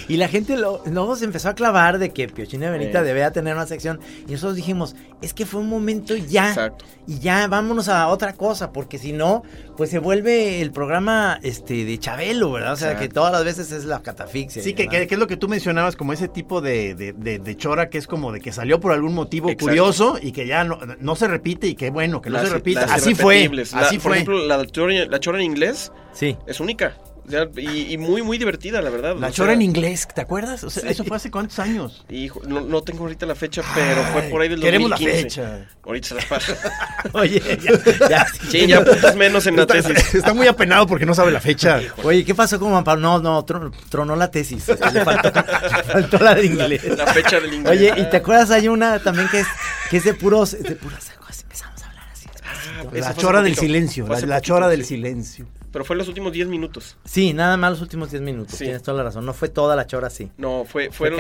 Y 0.09 0.17
la 0.19 0.29
gente 0.29 0.57
lo- 0.57 0.83
luego 0.87 1.17
se 1.17 1.25
empezó 1.25 1.49
a 1.49 1.55
clavar 1.55 1.93
de 1.98 2.11
que 2.11 2.28
Piochina 2.28 2.70
Benita 2.70 3.00
Eh. 3.00 3.04
debía 3.04 3.30
tener 3.33 3.54
una 3.54 3.66
sección. 3.66 4.00
Y 4.28 4.33
nosotros 4.33 4.57
dijimos, 4.57 4.94
es 5.22 5.33
que 5.35 5.46
fue 5.46 5.61
un 5.61 5.68
momento 5.68 6.14
ya. 6.16 6.48
Exacto. 6.48 6.85
Y 7.07 7.18
ya 7.18 7.46
vámonos 7.48 7.88
a 7.88 8.09
otra 8.09 8.33
cosa, 8.35 8.72
porque 8.72 8.98
si 8.98 9.12
no, 9.12 9.42
pues 9.76 9.90
se 9.90 9.98
vuelve 9.98 10.61
el 10.62 10.70
programa 10.72 11.38
este 11.42 11.85
de 11.85 11.98
Chabelo, 11.98 12.52
¿verdad? 12.52 12.72
O 12.72 12.76
sea, 12.76 12.88
Exacto. 12.92 13.09
que 13.09 13.14
todas 13.14 13.33
las 13.33 13.44
veces 13.44 13.72
es 13.72 13.85
la 13.85 14.00
catafixia. 14.02 14.62
Sí, 14.62 14.72
que, 14.74 14.85
demás. 14.85 14.98
que- 15.00 15.07
que 15.09 15.14
es 15.14 15.18
lo 15.18 15.26
que 15.26 15.37
tú 15.37 15.48
mencionabas, 15.48 15.96
como 15.96 16.12
ese 16.12 16.28
tipo 16.28 16.61
de, 16.61 16.94
de- 16.94 17.12
de- 17.12 17.38
de 17.38 17.57
chora 17.57 17.90
que 17.90 17.98
es 17.98 18.07
como 18.07 18.33
de 18.33 18.40
que 18.40 18.52
salió 18.52 18.80
por 18.80 18.92
algún 18.92 19.14
motivo 19.14 19.48
Exacto. 19.48 19.66
curioso 19.66 20.18
y 20.20 20.33
que 20.33 20.46
ya 20.46 20.64
no, 20.64 20.78
no 21.00 21.16
se 21.16 21.28
repite 21.28 21.66
y 21.66 21.74
que 21.74 21.90
bueno, 21.90 22.20
que 22.22 22.30
no 22.30 22.38
Las- 22.38 22.48
se 22.48 22.54
repita. 22.54 22.85
Así 22.85 23.14
fue. 23.14 23.48
La- 23.52 23.62
así 23.62 23.96
Por 23.98 24.02
fue. 24.02 24.12
ejemplo, 24.16 24.38
la 24.46 24.64
chora, 24.66 24.94
la 25.07 25.20
chora 25.20 25.38
en 25.38 25.44
inglés 25.44 25.92
Sí. 26.12 26.37
es 26.46 26.61
única. 26.61 26.94
Sea, 27.28 27.48
y, 27.56 27.92
y 27.94 27.98
muy, 27.98 28.20
muy 28.22 28.37
divertida, 28.37 28.82
la 28.82 28.90
verdad. 28.90 29.16
La 29.18 29.28
O 29.28 29.30
chora 29.30 29.48
sea, 29.48 29.54
en 29.54 29.62
inglés, 29.62 30.06
¿te 30.14 30.20
acuerdas? 30.20 30.62
O 30.62 30.68
sea, 30.70 30.90
eso 30.90 31.04
fue 31.04 31.16
hace 31.16 31.30
cuántos 31.30 31.58
años. 31.58 32.04
Hijo, 32.10 32.42
no, 32.46 32.60
no 32.60 32.82
tengo 32.82 33.04
ahorita 33.04 33.24
la 33.24 33.34
fecha, 33.34 33.62
pero 33.74 34.02
fue 34.12 34.22
por 34.24 34.42
ahí 34.42 34.48
del 34.50 34.60
Queremos 34.60 34.90
2015. 34.90 35.40
la 35.42 35.48
fecha. 35.58 35.70
Ahorita 35.84 36.08
se 36.08 36.14
las 36.16 36.24
paso. 36.26 36.54
Oye, 37.14 37.40
ya, 37.62 38.08
ya. 38.08 38.26
Sí, 38.50 38.66
ya 38.66 38.84
puntos 38.84 39.16
menos 39.16 39.46
en 39.46 39.56
la 39.56 39.62
Está, 39.62 39.74
tesis. 39.82 40.14
está 40.16 40.34
muy 40.34 40.46
apenado 40.46 40.87
porque 40.87 41.06
no 41.06 41.14
sabe 41.14 41.30
la 41.32 41.40
fecha. 41.40 41.80
Oye, 42.02 42.24
¿qué 42.24 42.34
pasó 42.34 42.58
con 42.60 42.84
Pablo? 42.84 43.02
No, 43.02 43.18
no, 43.20 43.46
tron- 43.46 43.72
tronó 43.88 44.16
la 44.16 44.30
tesis. 44.30 44.66
le, 44.68 44.76
faltó, 45.04 45.32
faltó 45.92 46.18
la 46.18 46.34
de 46.34 46.44
inglés. 46.46 46.84
La 46.96 47.06
fecha 47.06 47.40
del 47.40 47.54
inglés. 47.54 47.72
Oye, 47.72 47.94
¿y 47.96 48.10
te 48.10 48.18
acuerdas? 48.18 48.50
Hay 48.50 48.68
una 48.68 48.98
también 48.98 49.28
que 49.28 49.40
es, 49.40 49.46
que 49.90 49.96
es 49.96 50.04
de 50.04 50.12
puros, 50.14 50.52
de 50.52 50.76
puras 50.76 51.10
aguas. 51.10 51.40
Empezamos 51.42 51.82
a 51.82 51.88
hablar 51.88 52.04
así. 52.12 52.26
Ah, 52.44 52.84
La 52.92 53.14
chora 53.14 53.40
del 53.42 53.56
silencio, 53.56 54.06
la, 54.08 54.20
la 54.20 54.40
chora 54.42 54.68
del 54.68 54.82
sí. 54.82 54.96
silencio. 54.96 55.46
Pero 55.74 55.84
fue 55.84 55.94
en 55.94 55.98
los 55.98 56.06
últimos 56.06 56.32
10 56.32 56.46
minutos. 56.46 56.96
Sí, 57.04 57.32
nada 57.32 57.56
más 57.56 57.72
los 57.72 57.80
últimos 57.80 58.08
10 58.08 58.22
minutos. 58.22 58.54
Sí. 58.56 58.62
Tienes 58.62 58.84
toda 58.84 58.98
la 58.98 59.02
razón. 59.02 59.26
No 59.26 59.34
fue 59.34 59.48
toda 59.48 59.74
la 59.74 59.88
chora 59.88 60.06
así. 60.06 60.30
No, 60.38 60.64
fue, 60.64 60.88
Fue. 60.92 61.10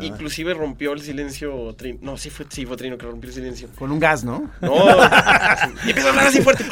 Inclusive 0.00 0.54
rompió 0.54 0.92
el 0.92 1.00
silencio. 1.02 1.72
Trino. 1.76 2.00
No, 2.02 2.16
sí 2.16 2.28
fue, 2.28 2.44
sí 2.48 2.66
fue 2.66 2.76
Trino 2.76 2.98
que 2.98 3.06
rompió 3.06 3.28
el 3.28 3.34
silencio. 3.34 3.68
Con 3.78 3.92
un 3.92 4.00
gas, 4.00 4.24
¿no? 4.24 4.50
No, 4.60 4.74
y 5.86 5.90
empezó 5.90 6.08
a 6.08 6.10
hablar 6.10 6.26
así 6.26 6.40
fuerte. 6.40 6.64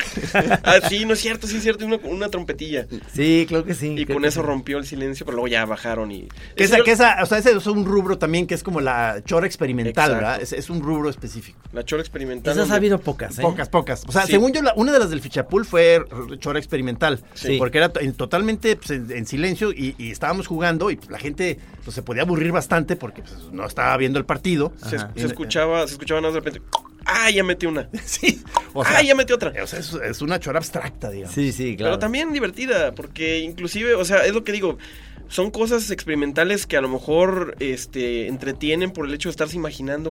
Ah, 0.64 0.80
sí, 0.88 1.04
no 1.04 1.12
es 1.12 1.20
cierto, 1.20 1.46
sí 1.46 1.58
es 1.58 1.62
cierto, 1.62 1.86
una, 1.86 1.98
una 2.02 2.28
trompetilla. 2.30 2.88
Sí, 3.12 3.46
creo 3.48 3.64
que 3.64 3.74
sí. 3.74 3.94
Y 3.96 4.06
con 4.06 4.24
eso 4.24 4.40
sí. 4.40 4.46
rompió 4.48 4.78
el 4.78 4.84
silencio, 4.84 5.24
pero 5.24 5.36
luego 5.36 5.46
ya 5.46 5.64
bajaron 5.66 6.10
y. 6.10 6.26
Que 6.56 6.64
esa, 6.64 6.80
que 6.82 6.90
esa, 6.90 7.18
o 7.22 7.26
sea, 7.26 7.38
ese 7.38 7.52
es 7.52 7.66
un 7.68 7.84
rubro 7.86 8.18
también 8.18 8.48
que 8.48 8.54
es 8.56 8.64
como 8.64 8.80
la 8.80 9.22
chora 9.24 9.46
experimental, 9.46 9.90
Exacto. 10.10 10.14
¿verdad? 10.16 10.42
Es, 10.42 10.52
es 10.52 10.68
un 10.68 10.82
rubro 10.82 11.08
específico. 11.08 11.60
La 11.72 11.84
chora 11.84 12.02
experimental. 12.02 12.54
Esas 12.54 12.72
ha 12.72 12.74
habido 12.74 12.98
pocas, 12.98 13.38
¿eh? 13.38 13.42
Pocas, 13.42 13.68
pocas. 13.68 14.02
O 14.08 14.10
sea, 14.10 14.26
Sí. 14.26 14.32
según 14.32 14.52
yo, 14.52 14.62
la- 14.62 14.74
una 14.74 14.90
de 14.90 14.98
las 14.98 15.10
del 15.10 15.20
Fichapul 15.20 15.64
fue 15.64 16.04
chora 16.40 16.58
experimental. 16.58 17.19
Sí. 17.34 17.56
Porque 17.58 17.78
era 17.78 17.88
to- 17.90 18.00
en- 18.00 18.12
totalmente 18.14 18.76
pues, 18.76 18.90
en, 18.90 19.10
en 19.10 19.26
silencio 19.26 19.72
y, 19.72 19.94
y 19.98 20.10
estábamos 20.10 20.46
jugando 20.46 20.90
y 20.90 20.96
pues, 20.96 21.10
la 21.10 21.18
gente 21.18 21.58
pues, 21.84 21.94
se 21.94 22.02
podía 22.02 22.22
aburrir 22.22 22.52
bastante 22.52 22.96
porque 22.96 23.22
pues, 23.22 23.34
no 23.52 23.66
estaba 23.66 23.96
viendo 23.96 24.18
el 24.18 24.24
partido. 24.24 24.72
Se, 24.88 24.96
escuchaba, 25.26 25.86
se 25.86 25.92
escuchaba 25.94 26.20
nada 26.20 26.34
de 26.34 26.40
repente. 26.40 26.62
¡Ah, 27.06 27.30
ya 27.30 27.42
metí 27.42 27.66
una! 27.66 27.88
Sí. 28.04 28.42
O 28.74 28.84
sea, 28.84 28.98
¡Ah, 28.98 29.02
ya 29.02 29.14
metí 29.14 29.32
otra! 29.32 29.52
o 29.62 29.66
sea, 29.66 29.78
es, 29.80 29.92
es 29.94 30.22
una 30.22 30.38
chora 30.38 30.58
abstracta, 30.58 31.10
digamos. 31.10 31.34
Sí, 31.34 31.50
sí, 31.52 31.76
claro. 31.76 31.92
Pero 31.92 31.98
también 31.98 32.32
divertida, 32.32 32.94
porque 32.94 33.40
inclusive, 33.40 33.94
o 33.94 34.04
sea, 34.04 34.24
es 34.26 34.32
lo 34.34 34.44
que 34.44 34.52
digo, 34.52 34.78
son 35.28 35.50
cosas 35.50 35.90
experimentales 35.90 36.66
que 36.66 36.76
a 36.76 36.80
lo 36.80 36.88
mejor 36.88 37.56
este, 37.60 38.28
entretienen 38.28 38.90
por 38.92 39.06
el 39.06 39.14
hecho 39.14 39.28
de 39.28 39.32
estarse 39.32 39.56
imaginando 39.56 40.10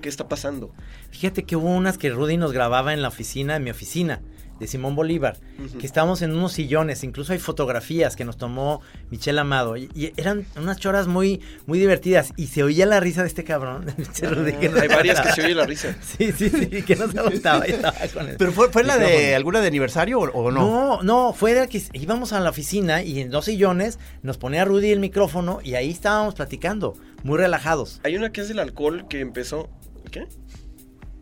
¿Qué 0.00 0.08
está 0.08 0.28
pasando? 0.28 0.72
Fíjate 1.10 1.44
que 1.44 1.56
hubo 1.56 1.68
unas 1.68 1.98
que 1.98 2.10
Rudy 2.10 2.36
nos 2.36 2.52
grababa 2.52 2.92
en 2.92 3.02
la 3.02 3.08
oficina, 3.08 3.56
en 3.56 3.64
mi 3.64 3.70
oficina, 3.70 4.20
de 4.58 4.66
Simón 4.66 4.94
Bolívar, 4.96 5.36
que 5.78 5.86
estábamos 5.86 6.22
en 6.22 6.32
unos 6.32 6.52
sillones, 6.52 7.04
incluso 7.04 7.32
hay 7.32 7.38
fotografías 7.38 8.16
que 8.16 8.24
nos 8.24 8.38
tomó 8.38 8.80
Michelle 9.10 9.38
Amado, 9.38 9.76
y, 9.76 9.90
y 9.94 10.12
eran 10.16 10.46
unas 10.56 10.78
choras 10.78 11.06
muy, 11.06 11.42
muy 11.66 11.78
divertidas, 11.78 12.32
y 12.36 12.46
se 12.46 12.62
oía 12.62 12.86
la 12.86 13.00
risa 13.00 13.22
de 13.22 13.28
este 13.28 13.44
cabrón, 13.44 13.84
de 13.84 13.92
Pinche 13.92 14.26
Rudy, 14.26 14.52
que 14.54 14.68
no 14.70 14.80
Hay 14.80 14.88
varias 14.88 15.20
que 15.20 15.32
se 15.32 15.44
oye 15.44 15.54
la 15.54 15.66
risa. 15.66 15.94
Sí, 16.06 16.32
sí, 16.32 16.48
sí, 16.48 16.82
que 16.82 16.96
no 16.96 17.10
se 17.10 17.18
aguantaba, 17.18 17.68
y 17.68 17.72
estaba 17.72 17.98
con 18.14 18.28
el 18.28 18.36
¿Pero 18.36 18.52
fue, 18.52 18.70
fue 18.70 18.84
la 18.84 18.96
de 18.96 19.34
alguna 19.34 19.60
de 19.60 19.66
aniversario 19.66 20.20
o, 20.20 20.30
o 20.30 20.50
no? 20.50 20.60
No, 20.60 21.02
no, 21.02 21.32
fue 21.34 21.52
de 21.52 21.68
que 21.68 21.82
íbamos 21.92 22.32
a 22.32 22.40
la 22.40 22.50
oficina 22.50 23.02
y 23.02 23.20
en 23.20 23.30
dos 23.30 23.44
sillones 23.46 23.98
nos 24.22 24.38
ponía 24.38 24.64
Rudy 24.64 24.90
el 24.90 25.00
micrófono 25.00 25.58
y 25.62 25.74
ahí 25.74 25.90
estábamos 25.90 26.34
platicando, 26.34 26.94
muy 27.24 27.36
relajados. 27.36 28.00
Hay 28.04 28.16
una 28.16 28.32
que 28.32 28.40
es 28.40 28.48
del 28.48 28.60
alcohol 28.60 29.06
que 29.08 29.20
empezó. 29.20 29.68
¿Qué? 30.10 30.26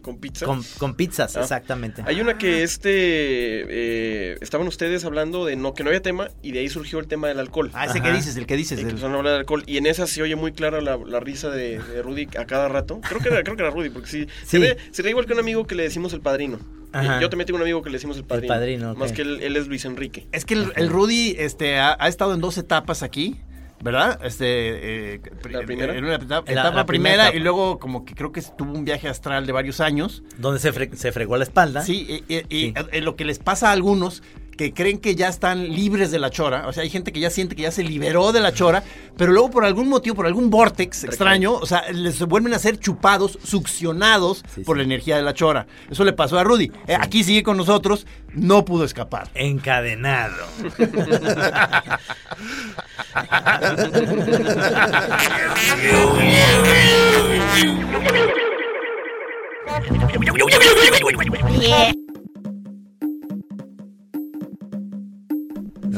¿Con 0.02 0.18
pizza? 0.18 0.44
Con, 0.44 0.62
con 0.78 0.94
pizzas, 0.96 1.34
Ah. 1.36 1.40
exactamente. 1.40 2.02
Hay 2.04 2.20
una 2.20 2.36
que 2.36 2.62
este 2.62 2.90
eh, 3.68 4.36
estaban 4.42 4.66
ustedes 4.66 5.04
hablando 5.06 5.46
de 5.46 5.56
no 5.56 5.72
que 5.72 5.82
no 5.82 5.88
había 5.88 6.02
tema 6.02 6.28
y 6.42 6.52
de 6.52 6.58
ahí 6.58 6.68
surgió 6.68 6.98
el 6.98 7.06
tema 7.06 7.28
del 7.28 7.40
alcohol. 7.40 7.70
Ah, 7.72 7.86
ese 7.86 8.00
Ajá. 8.00 8.10
que 8.10 8.16
dices, 8.16 8.36
el 8.36 8.44
que 8.46 8.56
dices. 8.56 8.78
El- 8.78 8.86
empezaron 8.88 9.14
a 9.14 9.18
hablar 9.18 9.32
de 9.32 9.38
alcohol 9.40 9.62
y 9.66 9.78
en 9.78 9.86
esa 9.86 10.06
se 10.06 10.20
oye 10.20 10.36
muy 10.36 10.52
clara 10.52 10.82
la, 10.82 10.98
la 10.98 11.20
risa 11.20 11.48
de, 11.48 11.78
de 11.78 12.02
Rudy 12.02 12.28
a 12.38 12.44
cada 12.44 12.68
rato. 12.68 13.00
Creo 13.08 13.20
que 13.20 13.28
era, 13.30 13.42
creo 13.42 13.56
que 13.56 13.62
era 13.62 13.70
Rudy, 13.70 13.88
porque 13.88 14.08
sí, 14.08 14.26
Sí. 14.42 14.46
Se, 14.46 14.58
ve, 14.58 14.76
se 14.90 15.02
ve 15.02 15.08
igual 15.10 15.24
que 15.24 15.32
un 15.32 15.38
amigo 15.38 15.66
que 15.66 15.74
le 15.74 15.84
decimos 15.84 16.12
el 16.12 16.20
padrino. 16.20 16.58
Ajá. 16.92 17.18
Yo 17.20 17.30
también 17.30 17.46
tengo 17.46 17.56
un 17.56 17.62
amigo 17.62 17.80
que 17.82 17.88
le 17.88 17.94
decimos 17.96 18.18
el 18.18 18.24
padrino. 18.24 18.52
padrino, 18.54 18.94
Más 18.94 19.10
que 19.12 19.22
él, 19.22 19.40
él 19.42 19.56
es 19.56 19.66
Luis 19.68 19.86
Enrique. 19.86 20.26
Es 20.32 20.44
que 20.44 20.52
el, 20.54 20.70
el 20.76 20.90
Rudy 20.90 21.34
este, 21.38 21.78
ha, 21.78 21.96
ha 21.98 22.08
estado 22.08 22.34
en 22.34 22.40
dos 22.42 22.58
etapas 22.58 23.02
aquí. 23.02 23.40
¿Verdad? 23.84 24.18
Este, 24.24 25.14
eh, 25.16 25.20
¿La 25.50 25.60
primera? 25.60 25.94
En 25.94 26.04
una 26.04 26.14
etapa, 26.14 26.50
La- 26.50 26.60
etapa 26.62 26.76
la 26.76 26.86
primera 26.86 26.86
primera 26.86 27.22
etapa. 27.24 27.36
y 27.36 27.40
luego 27.40 27.78
como 27.78 28.06
que 28.06 28.14
creo 28.14 28.32
que 28.32 28.40
tuvo 28.56 28.72
un 28.72 28.86
viaje 28.86 29.08
astral 29.08 29.44
de 29.46 29.52
varios 29.52 29.80
años. 29.80 30.22
Donde 30.38 30.58
se, 30.58 30.72
fre- 30.72 30.94
se 30.94 31.12
fregó 31.12 31.36
la 31.36 31.44
espalda. 31.44 31.82
Sí, 31.82 32.22
y, 32.26 32.34
y- 32.34 32.46
y, 32.48 32.74
Sí. 32.92 33.00
lo 33.02 33.14
que 33.14 33.26
les 33.26 33.38
pasa 33.38 33.68
a 33.68 33.72
algunos 33.72 34.22
que 34.56 34.72
creen 34.72 34.98
que 34.98 35.14
ya 35.14 35.28
están 35.28 35.74
libres 35.74 36.10
de 36.10 36.18
la 36.18 36.30
chora, 36.30 36.68
o 36.68 36.72
sea, 36.72 36.82
hay 36.82 36.90
gente 36.90 37.12
que 37.12 37.20
ya 37.20 37.30
siente 37.30 37.56
que 37.56 37.62
ya 37.62 37.70
se 37.70 37.82
liberó 37.82 38.32
de 38.32 38.40
la 38.40 38.52
chora, 38.52 38.82
pero 39.16 39.32
luego 39.32 39.50
por 39.50 39.64
algún 39.64 39.88
motivo, 39.88 40.16
por 40.16 40.26
algún 40.26 40.50
vortex 40.50 41.04
extraño, 41.04 41.54
o 41.54 41.66
sea, 41.66 41.90
les 41.92 42.20
vuelven 42.20 42.54
a 42.54 42.58
ser 42.58 42.78
chupados, 42.78 43.38
succionados 43.42 44.44
Sí, 44.54 44.62
por 44.62 44.76
la 44.76 44.82
energía 44.82 45.16
de 45.16 45.22
la 45.22 45.34
chora. 45.34 45.66
Eso 45.90 46.04
le 46.04 46.12
pasó 46.12 46.38
a 46.38 46.44
Rudy. 46.44 46.70
Eh, 46.86 46.96
aquí 46.98 47.24
sigue 47.24 47.42
con 47.42 47.56
nosotros, 47.56 48.06
no 48.32 48.64
pudo 48.64 48.84
escapar. 48.84 49.28
Encadenado. 49.34 50.34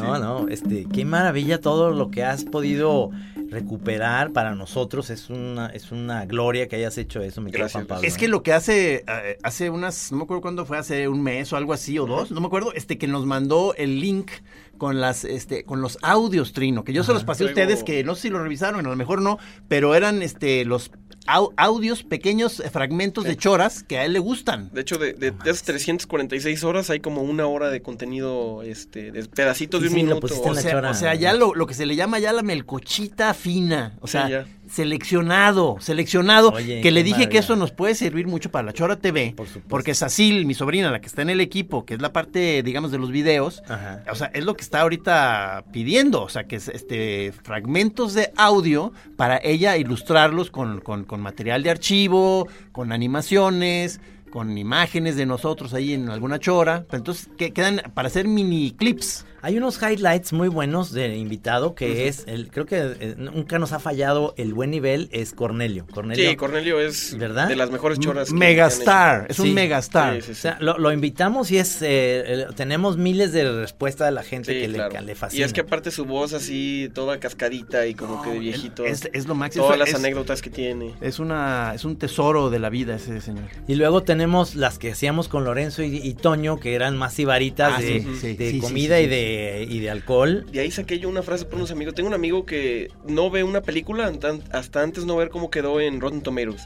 No, 0.03 0.19
no, 0.19 0.49
este, 0.49 0.87
qué 0.93 1.05
maravilla 1.05 1.61
todo 1.61 1.91
lo 1.91 2.11
que 2.11 2.25
has 2.25 2.45
podido 2.45 3.11
recuperar 3.49 4.33
para 4.33 4.55
nosotros. 4.55 5.11
Es 5.11 5.31
una, 5.31 5.69
es 5.69 5.93
una 5.93 6.27
gloria 6.27 6.69
que 6.69 6.77
hayas 6.77 6.99
hecho 6.99 7.21
eso, 7.21 7.41
mi 7.41 7.51
querido 7.51 7.65
Gracias, 7.65 7.87
Pablo. 7.87 8.07
Es 8.07 8.17
que 8.17 8.29
lo 8.29 8.43
que 8.43 8.53
hace, 8.53 9.05
eh, 9.07 9.39
hace 9.43 9.71
unas, 9.71 10.13
no 10.13 10.19
me 10.19 10.25
acuerdo 10.25 10.43
cuándo 10.43 10.67
fue, 10.67 10.79
hace 10.79 11.09
un 11.09 11.23
mes 11.23 11.53
o 11.53 11.57
algo 11.57 11.73
así, 11.73 11.99
o 11.99 12.07
dos, 12.07 12.31
no 12.31 12.41
me 12.41 12.47
acuerdo, 12.47 12.73
este 12.73 12.99
que 12.99 13.07
nos 13.07 13.27
mandó 13.27 13.75
el 13.77 14.01
link 14.01 14.31
con 14.79 15.01
las, 15.01 15.25
este, 15.25 15.65
con 15.65 15.81
los 15.81 15.99
audios, 16.03 16.53
Trino, 16.53 16.85
que 16.85 16.93
yo 16.93 17.03
se 17.03 17.13
los 17.13 17.25
pasé 17.25 17.45
a 17.45 17.47
ustedes, 17.47 17.83
que 17.83 18.05
no 18.05 18.15
sé 18.15 18.23
si 18.23 18.31
lo 18.31 18.43
revisaron, 18.43 18.85
a 18.85 18.89
lo 18.91 18.97
mejor 18.97 19.23
no, 19.23 19.39
pero 19.69 19.95
eran 19.95 20.23
este 20.23 20.65
los 20.65 20.91
au- 21.27 21.53
audios, 21.57 22.03
pequeños 22.03 22.61
eh, 22.61 22.71
fragmentos 22.71 23.25
de 23.25 23.37
choras 23.37 23.83
que 23.83 23.99
a 23.99 24.05
él 24.05 24.13
le 24.13 24.19
gustan. 24.19 24.71
De 24.73 24.81
hecho, 24.83 24.99
de, 24.99 25.13
de, 25.13 25.31
de 25.33 25.51
esas 25.51 25.63
346 25.65 26.65
horas 26.65 26.91
hay 26.91 27.01
como 27.01 27.23
una 27.23 27.47
hora 27.47 27.71
de 27.71 27.83
contenido, 27.83 28.63
este, 28.63 29.11
de 29.13 29.25
pedacitos 29.27 29.83
de 29.83 29.89
un 29.89 29.95
minuto. 29.95 30.27
O 30.43 30.55
sea, 30.55 30.73
chora. 30.73 30.91
o 30.91 30.95
sea, 30.95 31.15
ya 31.15 31.33
lo, 31.35 31.55
lo 31.55 31.67
que 31.67 31.75
se 31.75 31.87
le 31.87 31.97
llama 31.97 32.19
ya 32.19 32.33
la 32.33 32.43
melcochita 32.43 33.33
fina, 33.35 33.97
o 34.01 34.07
sea. 34.07 34.47
Seleccionado, 34.69 35.77
seleccionado, 35.81 36.51
Oye, 36.51 36.81
que 36.81 36.91
le 36.91 37.03
dije 37.03 37.29
que 37.29 37.39
eso 37.39 37.57
nos 37.57 37.73
puede 37.73 37.95
servir 37.95 38.27
mucho 38.27 38.51
para 38.51 38.65
la 38.67 38.73
Chora 38.73 38.97
TV, 38.97 39.35
Por 39.37 39.47
porque 39.69 39.95
Sacil, 39.95 40.47
mi 40.47 40.55
sobrina, 40.55 40.91
la 40.91 41.01
que 41.01 41.07
está 41.07 41.23
en 41.23 41.31
el 41.31 41.41
equipo, 41.41 41.85
que 41.85 41.95
es 41.95 42.01
la 42.03 42.13
parte, 42.13 42.63
digamos, 42.63 42.91
de 42.91 42.99
los 42.99 43.11
videos, 43.11 43.63
Ajá. 43.69 44.03
o 44.11 44.15
sea, 44.15 44.31
es 44.35 44.45
lo 44.45 44.55
que 44.55 44.63
está 44.63 44.81
ahorita 44.83 45.65
pidiendo, 45.73 46.23
o 46.23 46.29
sea, 46.29 46.45
que 46.45 46.57
es 46.57 46.69
este 46.69 47.33
fragmentos 47.43 48.15
de 48.15 48.33
audio 48.37 48.93
para 49.17 49.39
ella 49.43 49.77
ilustrarlos 49.77 50.51
con, 50.51 50.81
con- 50.81 51.05
con 51.05 51.21
material 51.21 51.63
de 51.63 51.71
archivo, 51.71 52.49
con 52.73 52.93
animaciones, 52.93 54.01
con 54.31 54.59
imágenes 54.59 55.17
de 55.17 55.25
nosotros 55.25 55.73
ahí 55.73 55.95
en 55.95 56.11
alguna 56.11 56.39
chora, 56.39 56.85
pero 56.91 56.99
entonces 56.99 57.29
que 57.39 57.53
quedan 57.53 57.81
para 57.95 58.09
hacer 58.09 58.27
mini 58.29 58.73
clips. 58.73 59.25
Hay 59.47 59.57
unos 59.59 59.81
highlights 59.81 60.33
muy 60.33 60.49
buenos 60.49 60.91
de 60.93 61.17
invitado 61.17 61.77
que 61.77 62.09
es, 62.09 62.25
el, 62.27 62.49
creo 62.51 62.67
que 62.67 62.79
eh, 62.99 63.15
nunca 63.17 63.61
nos 63.61 63.71
ha 63.71 63.79
fallado 63.79 64.35
el 64.37 64.53
buen 64.55 64.73
nivel, 64.73 65.09
es 65.13 65.33
Cornelio. 65.33 65.87
Cornelio. 65.93 66.29
Sí, 66.31 66.35
Cornelio 66.35 66.81
es 66.81 67.17
¿Verdad? 67.17 67.47
de 67.47 67.55
las 67.55 67.71
mejores 67.71 68.01
choras. 68.01 68.33
Megastar, 68.33 69.27
es 69.29 69.37
Sí. 69.37 69.43
un 69.43 69.55
megastar. 69.55 70.17
Sí, 70.17 70.23
sí, 70.23 70.33
O 70.33 70.35
sea, 70.35 70.57
lo, 70.61 70.79
lo 70.79 70.91
invitamos 70.93 71.53
y 71.53 71.59
es 71.59 71.79
eh, 71.83 72.47
tenemos 72.57 72.97
miles 72.97 73.31
de 73.33 73.49
respuestas 73.61 74.09
de 74.09 74.13
la 74.13 74.25
gente 74.25 74.53
Sí, 74.53 74.61
que, 74.63 74.67
le, 74.67 74.89
que 74.89 75.01
le 75.01 75.13
Y 75.13 75.15
fascina. 75.15 75.47
es 75.47 75.53
que 75.53 75.61
aparte 75.61 75.93
su 75.93 76.07
voz 76.07 76.33
así, 76.33 76.91
toda 76.93 77.21
cascadita 77.21 77.87
y 77.87 77.95
como 77.95 78.23
que 78.23 78.31
de 78.31 78.39
viejito. 78.41 78.85
Es, 78.85 79.09
es 79.13 79.29
lo 79.29 79.37
máximo. 79.37 79.67
todas 79.67 79.77
Es- 79.77 79.79
las 79.79 79.89
es- 79.91 79.95
anécdotas 79.95 80.43
que 80.43 80.51
tiene. 80.51 80.95
Es 81.01 81.21
una, 81.21 81.71
es 81.73 81.85
un 81.85 81.95
tesoro 81.97 82.51
de 82.51 82.59
la 82.59 82.69
vida 82.69 82.97
ese 82.97 83.21
señor. 83.21 83.45
Y 83.69 83.77
luego 83.77 84.03
tenemos 84.03 84.57
las 84.57 84.81
que 84.81 84.91
hacíamos 84.91 85.29
con 85.29 85.45
Lorenzo 85.45 85.85
y, 85.85 85.99
y 85.99 86.15
Toño, 86.15 86.59
que 86.59 86.75
eran 86.75 86.97
más 86.97 87.17
ibaritas 87.21 87.75
Ah, 87.77 87.81
de, 87.81 88.01
sí, 88.01 88.07
sí, 88.21 88.33
de 88.35 88.51
sí, 88.51 88.53
sí, 88.57 88.61
comida 88.61 88.97
sí, 88.99 89.03
y, 89.05 89.05
sí. 89.05 89.11
De, 89.37 89.63
y 89.69 89.81
de 89.81 89.91
alcohol. 89.91 90.47
De 90.51 90.61
ahí 90.61 90.71
saqué 90.71 90.99
yo 90.99 91.09
una 91.09 91.23
frase 91.23 91.45
por 91.45 91.57
unos 91.57 91.71
amigos. 91.71 91.95
Tengo 91.95 92.09
un 92.09 92.15
amigo 92.15 92.47
que 92.47 92.91
no 93.07 93.31
ve 93.31 93.45
una 93.45 93.63
película 93.63 94.11
hasta 94.53 94.83
antes 94.83 95.05
no 95.05 95.17
ver 95.17 95.29
cómo 95.31 95.51
quedó 95.51 95.81
en 95.81 96.01
Rotten 96.01 96.23
Tomatoes. 96.23 96.63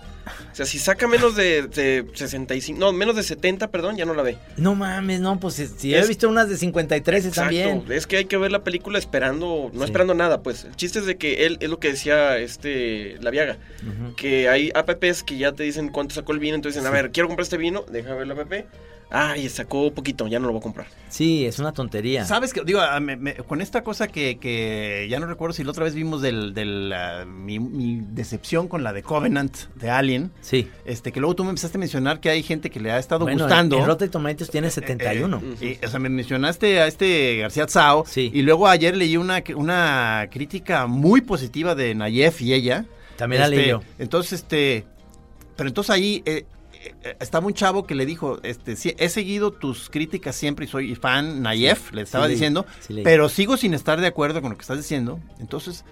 O 0.52 0.54
sea, 0.54 0.66
si 0.66 0.78
saca 0.78 1.08
menos 1.08 1.34
de, 1.36 1.62
de 1.62 2.06
65, 2.14 2.78
no, 2.78 2.92
menos 2.92 3.16
de 3.16 3.22
70, 3.22 3.68
perdón, 3.70 3.96
ya 3.96 4.04
no 4.04 4.14
la 4.14 4.22
ve. 4.22 4.36
No 4.56 4.74
mames, 4.74 5.20
no, 5.20 5.38
pues 5.40 5.54
si, 5.54 5.94
Es- 5.94 6.04
he 6.04 6.08
visto 6.08 6.28
unas 6.28 6.48
de 6.48 6.56
53 6.56 7.26
Exacto. 7.26 7.40
también. 7.40 7.84
Es 7.90 8.06
que 8.06 8.18
hay 8.18 8.24
que 8.26 8.36
ver 8.36 8.52
la 8.52 8.62
película 8.62 8.98
esperando, 8.98 9.70
no 9.72 9.80
Sí. 9.80 9.84
esperando 9.86 10.14
nada, 10.14 10.42
pues. 10.42 10.64
El 10.64 10.76
chiste 10.76 11.00
es 11.00 11.06
de 11.06 11.16
que 11.16 11.46
él, 11.46 11.56
es 11.60 11.68
lo 11.70 11.78
que 11.80 11.88
decía 11.88 12.38
este, 12.38 13.16
la 13.20 13.30
Viaga, 13.30 13.58
que 14.16 14.48
hay 14.48 14.70
apps 14.74 15.22
que 15.22 15.36
ya 15.38 15.52
te 15.52 15.62
dicen 15.64 15.88
cuánto 15.88 16.14
sacó 16.14 16.32
el 16.32 16.38
vino, 16.38 16.54
entonces 16.54 16.80
dicen, 16.82 16.92
a 16.92 16.96
ver, 16.96 17.10
quiero 17.10 17.28
comprar 17.28 17.44
este 17.44 17.56
vino, 17.56 17.84
déjame 17.90 18.16
ver 18.18 18.26
la 18.28 18.34
app. 18.34 18.52
Ay, 19.12 19.48
sacó 19.48 19.92
poquito, 19.92 20.28
ya 20.28 20.38
no 20.38 20.46
lo 20.46 20.52
voy 20.52 20.60
a 20.60 20.62
comprar. 20.62 20.86
Sí, 21.08 21.44
es 21.44 21.58
una 21.58 21.72
tontería. 21.72 22.24
¿Sabes 22.24 22.52
que 22.52 22.62
Digo, 22.62 22.78
ah, 22.80 23.00
me- 23.00 23.16
me- 23.16 23.34
con 23.34 23.60
esta 23.60 23.82
cosa 23.82 24.06
que, 24.06 24.38
que 24.38 25.08
ya 25.10 25.18
no 25.18 25.26
recuerdo 25.26 25.52
si 25.54 25.64
la 25.64 25.70
otra 25.72 25.82
vez 25.82 25.94
vimos 25.96 26.22
del, 26.22 26.54
del, 26.54 26.92
ah, 26.92 27.24
mi, 27.26 27.58
mi 27.58 28.00
decepción 28.12 28.68
con 28.68 28.84
la 28.84 28.92
de 28.92 29.02
Covenant 29.02 29.56
de 29.74 29.90
Alien, 29.90 30.30
Sí. 30.40 30.68
este 30.84 31.10
que 31.10 31.18
luego 31.18 31.34
tú 31.34 31.42
me 31.42 31.50
empezaste 31.50 31.76
a 31.78 31.80
mencionar 31.80 32.20
que 32.20 32.30
hay 32.30 32.44
gente 32.44 32.70
que 32.70 32.78
le 32.78 32.92
ha 32.92 32.98
estado 33.00 33.24
Bueno, 33.24 33.42
gustando. 33.44 33.78
en 33.78 33.86
Rotten 33.86 34.10
Tomatoes 34.10 34.48
tiene 34.50 34.70
71. 34.70 35.42
Eh, 35.60 35.78
y, 35.82 35.84
o 35.84 35.88
sea, 35.88 35.98
me 35.98 36.08
mencionaste 36.08 36.80
a 36.80 36.86
este 36.86 37.38
García 37.38 37.66
Tsao 37.66 38.04
Sí. 38.06 38.30
y 38.32 38.42
luego 38.42 38.68
ayer 38.68 38.96
leí 38.96 39.16
una, 39.16 39.42
una 39.56 40.28
crítica 40.30 40.86
muy 40.86 41.20
positiva 41.20 41.74
de 41.74 41.96
Nayef 41.96 42.40
y 42.42 42.54
ella. 42.54 42.84
También 43.16 43.40
la 43.40 43.46
Este, 43.48 43.56
leí 43.56 43.68
yo. 43.70 43.82
Entonces, 43.98 44.34
este, 44.34 44.84
pero 45.56 45.68
entonces 45.68 45.90
ahí 45.90 46.22
eh, 46.24 46.32
eh, 46.36 46.44
estaba 47.20 47.46
un 47.46 47.54
chavo 47.54 47.86
que 47.86 47.94
le 47.94 48.06
dijo, 48.06 48.38
este, 48.42 48.76
sí, 48.76 48.94
he 48.98 49.08
seguido 49.08 49.50
tus 49.52 49.90
críticas 49.90 50.34
siempre 50.36 50.64
y 50.64 50.68
soy 50.68 50.94
fan, 50.94 51.42
Nayef, 51.42 51.92
le 51.92 52.02
estaba 52.02 52.26
diciendo, 52.28 52.66
sí 52.80 53.00
pero 53.04 53.28
sigo 53.28 53.56
sin 53.56 53.74
estar 53.74 54.00
de 54.00 54.06
acuerdo 54.06 54.40
con 54.40 54.50
lo 54.50 54.56
que 54.56 54.62
estás 54.62 54.78
diciendo. 54.78 55.18
Entonces, 55.40 55.84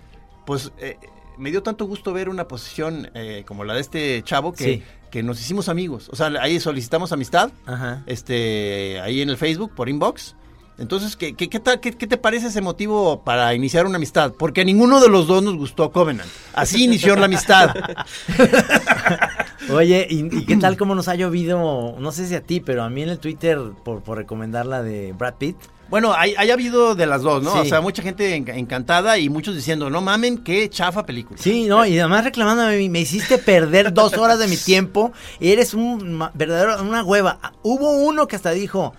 pues 0.46 0.72
eh, 0.78 0.96
me 1.36 1.50
dio 1.50 1.62
tanto 1.62 1.84
gusto 1.86 2.12
ver 2.12 2.28
una 2.28 2.48
posición 2.48 3.10
eh, 3.14 3.44
como 3.46 3.64
la 3.64 3.74
de 3.74 3.80
este 3.80 4.22
chavo 4.22 4.52
que, 4.52 4.82
que 5.10 5.22
nos 5.22 5.40
hicimos 5.40 5.68
amigos. 5.68 6.08
O 6.10 6.16
sea, 6.16 6.28
ahí 6.40 6.58
solicitamos 6.60 7.12
amistad, 7.12 7.50
Ajá. 7.66 8.02
este, 8.06 9.00
ahí 9.02 9.20
en 9.20 9.30
el 9.30 9.36
Facebook, 9.36 9.72
por 9.74 9.88
inbox. 9.88 10.34
Entonces, 10.78 11.16
¿qué, 11.16 11.34
qué, 11.34 11.48
qué- 11.48 11.60
qué 11.80 12.06
te 12.06 12.16
parece 12.18 12.46
ese 12.46 12.60
motivo 12.60 13.24
para 13.24 13.52
iniciar 13.52 13.84
una 13.84 13.96
amistad? 13.96 14.32
Porque 14.38 14.60
a 14.60 14.64
ninguno 14.64 15.00
de 15.00 15.08
los 15.08 15.26
dos 15.26 15.42
nos 15.42 15.56
gustó 15.56 15.90
Covenant. 15.90 16.30
Así 16.54 16.84
inició 16.84 17.16
la 17.16 17.24
amistad. 17.26 17.74
Oye, 19.70 20.06
¿y, 20.08 20.20
y 20.36 20.44
qué 20.46 20.56
tal 20.56 20.76
cómo 20.76 20.94
nos 20.94 21.08
ha 21.08 21.14
llovido? 21.14 21.96
No 21.98 22.12
sé 22.12 22.26
si 22.26 22.34
a 22.34 22.40
ti, 22.42 22.60
pero 22.60 22.82
a 22.82 22.90
mí 22.90 23.02
en 23.02 23.08
el 23.10 23.18
Twitter 23.18 23.58
por, 23.84 24.02
por 24.02 24.16
recomendar 24.18 24.66
la 24.66 24.82
de 24.82 25.12
Brad 25.12 25.34
Pitt. 25.34 25.56
Bueno, 25.90 26.12
hay, 26.14 26.34
hay 26.36 26.50
habido 26.50 26.94
de 26.94 27.06
las 27.06 27.22
dos, 27.22 27.42
¿no? 27.42 27.52
Sí. 27.52 27.58
O 27.60 27.64
sea, 27.64 27.80
mucha 27.80 28.02
gente 28.02 28.36
enc- 28.38 28.54
encantada 28.54 29.16
y 29.18 29.30
muchos 29.30 29.54
diciendo, 29.54 29.88
no 29.88 30.02
mamen, 30.02 30.38
qué 30.38 30.68
chafa 30.68 31.06
película. 31.06 31.40
Sí, 31.40 31.64
no, 31.66 31.86
y 31.86 31.98
además 31.98 32.24
reclamándome, 32.24 32.88
me 32.90 33.00
hiciste 33.00 33.38
perder 33.38 33.94
dos 33.94 34.12
horas 34.18 34.38
de 34.38 34.48
mi 34.48 34.56
tiempo. 34.58 35.12
Eres 35.40 35.72
un 35.72 36.22
verdadero, 36.34 36.82
una 36.82 37.02
hueva. 37.02 37.38
Ah, 37.42 37.52
Hubo 37.62 37.90
uno 37.92 38.26
que 38.28 38.36
hasta 38.36 38.50
dijo, 38.50 38.92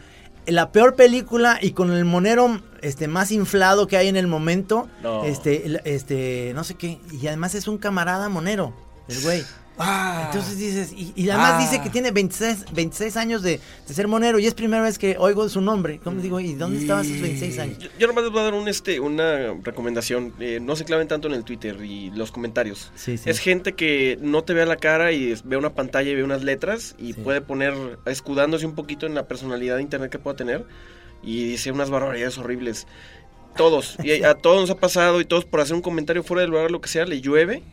la 0.47 0.71
peor 0.71 0.95
película 0.95 1.59
y 1.61 1.71
con 1.73 1.91
el 1.91 2.05
monero 2.05 2.59
este 2.81 3.07
más 3.07 3.31
inflado 3.31 3.85
que 3.85 3.95
hay 3.97 4.07
en 4.07 4.15
el 4.17 4.25
momento. 4.25 4.87
No. 5.03 5.25
Este, 5.25 5.79
este, 5.85 6.53
no 6.55 6.63
sé 6.63 6.73
qué. 6.73 6.97
Y 7.11 7.27
además 7.27 7.53
es 7.53 7.67
un 7.67 7.77
camarada 7.77 8.29
monero, 8.29 8.73
el 9.07 9.21
güey. 9.21 9.43
Ah. 9.79 10.23
Entonces 10.27 10.57
dices, 10.57 10.91
y, 10.91 11.13
y 11.15 11.29
además 11.29 11.53
Ah. 11.55 11.59
dice 11.61 11.81
que 11.81 11.89
tiene 11.89 12.11
26, 12.11 12.65
26 12.73 13.15
años 13.17 13.41
de, 13.41 13.59
de 13.87 13.93
ser 13.93 14.07
monero 14.07 14.37
y 14.37 14.45
es 14.45 14.53
primera 14.53 14.83
vez 14.83 14.97
que 14.99 15.15
oigo 15.17 15.47
su 15.49 15.61
nombre. 15.61 15.99
¿Cómo 16.03 16.21
digo? 16.21 16.39
¿Y 16.39 16.53
dónde 16.53 16.79
estabas 16.81 17.07
esos 17.07 17.21
26 17.21 17.59
años? 17.59 17.77
Yo, 17.79 17.89
yo 17.97 18.07
nomás 18.07 18.25
les 18.25 18.31
voy 18.33 18.41
a 18.41 18.43
dar 18.43 18.53
un, 18.53 18.67
este, 18.67 18.99
una 18.99 19.53
recomendación. 19.63 20.33
Eh, 20.39 20.59
no 20.61 20.75
se 20.75 20.83
claven 20.85 21.07
tanto 21.07 21.27
en 21.29 21.33
el 21.33 21.43
Twitter 21.43 21.77
y 21.83 22.11
los 22.11 22.31
comentarios. 22.31 22.91
Sí, 22.95 23.17
sí. 23.17 23.29
Es 23.29 23.39
gente 23.39 23.73
que 23.73 24.17
no 24.21 24.43
te 24.43 24.53
ve 24.53 24.61
a 24.63 24.65
la 24.65 24.75
cara 24.75 25.11
y 25.13 25.33
ve 25.45 25.55
una 25.57 25.73
pantalla 25.73 26.09
y 26.11 26.15
ve 26.15 26.23
unas 26.23 26.43
letras 26.43 26.95
y 26.99 27.13
Sí. 27.13 27.21
puede 27.21 27.41
poner, 27.41 27.73
escudándose 28.05 28.65
un 28.65 28.75
poquito 28.75 29.05
en 29.05 29.15
la 29.15 29.27
personalidad 29.27 29.77
de 29.77 29.81
internet 29.83 30.11
que 30.11 30.19
pueda 30.19 30.35
tener 30.35 30.65
y 31.23 31.45
dice 31.45 31.71
unas 31.71 31.89
barbaridades 31.89 32.37
horribles. 32.37 32.85
Todos, 33.57 33.97
y 34.03 34.23
a, 34.23 34.31
a 34.31 34.35
todos 34.35 34.61
nos 34.61 34.69
ha 34.69 34.75
pasado 34.79 35.19
y 35.21 35.25
todos 35.25 35.43
por 35.45 35.59
hacer 35.59 35.75
un 35.75 35.81
comentario 35.81 36.23
fuera 36.23 36.41
del 36.41 36.51
lugar, 36.51 36.69
lo 36.71 36.81
que 36.81 36.87
sea, 36.87 37.05
le 37.05 37.19
llueve. 37.19 37.63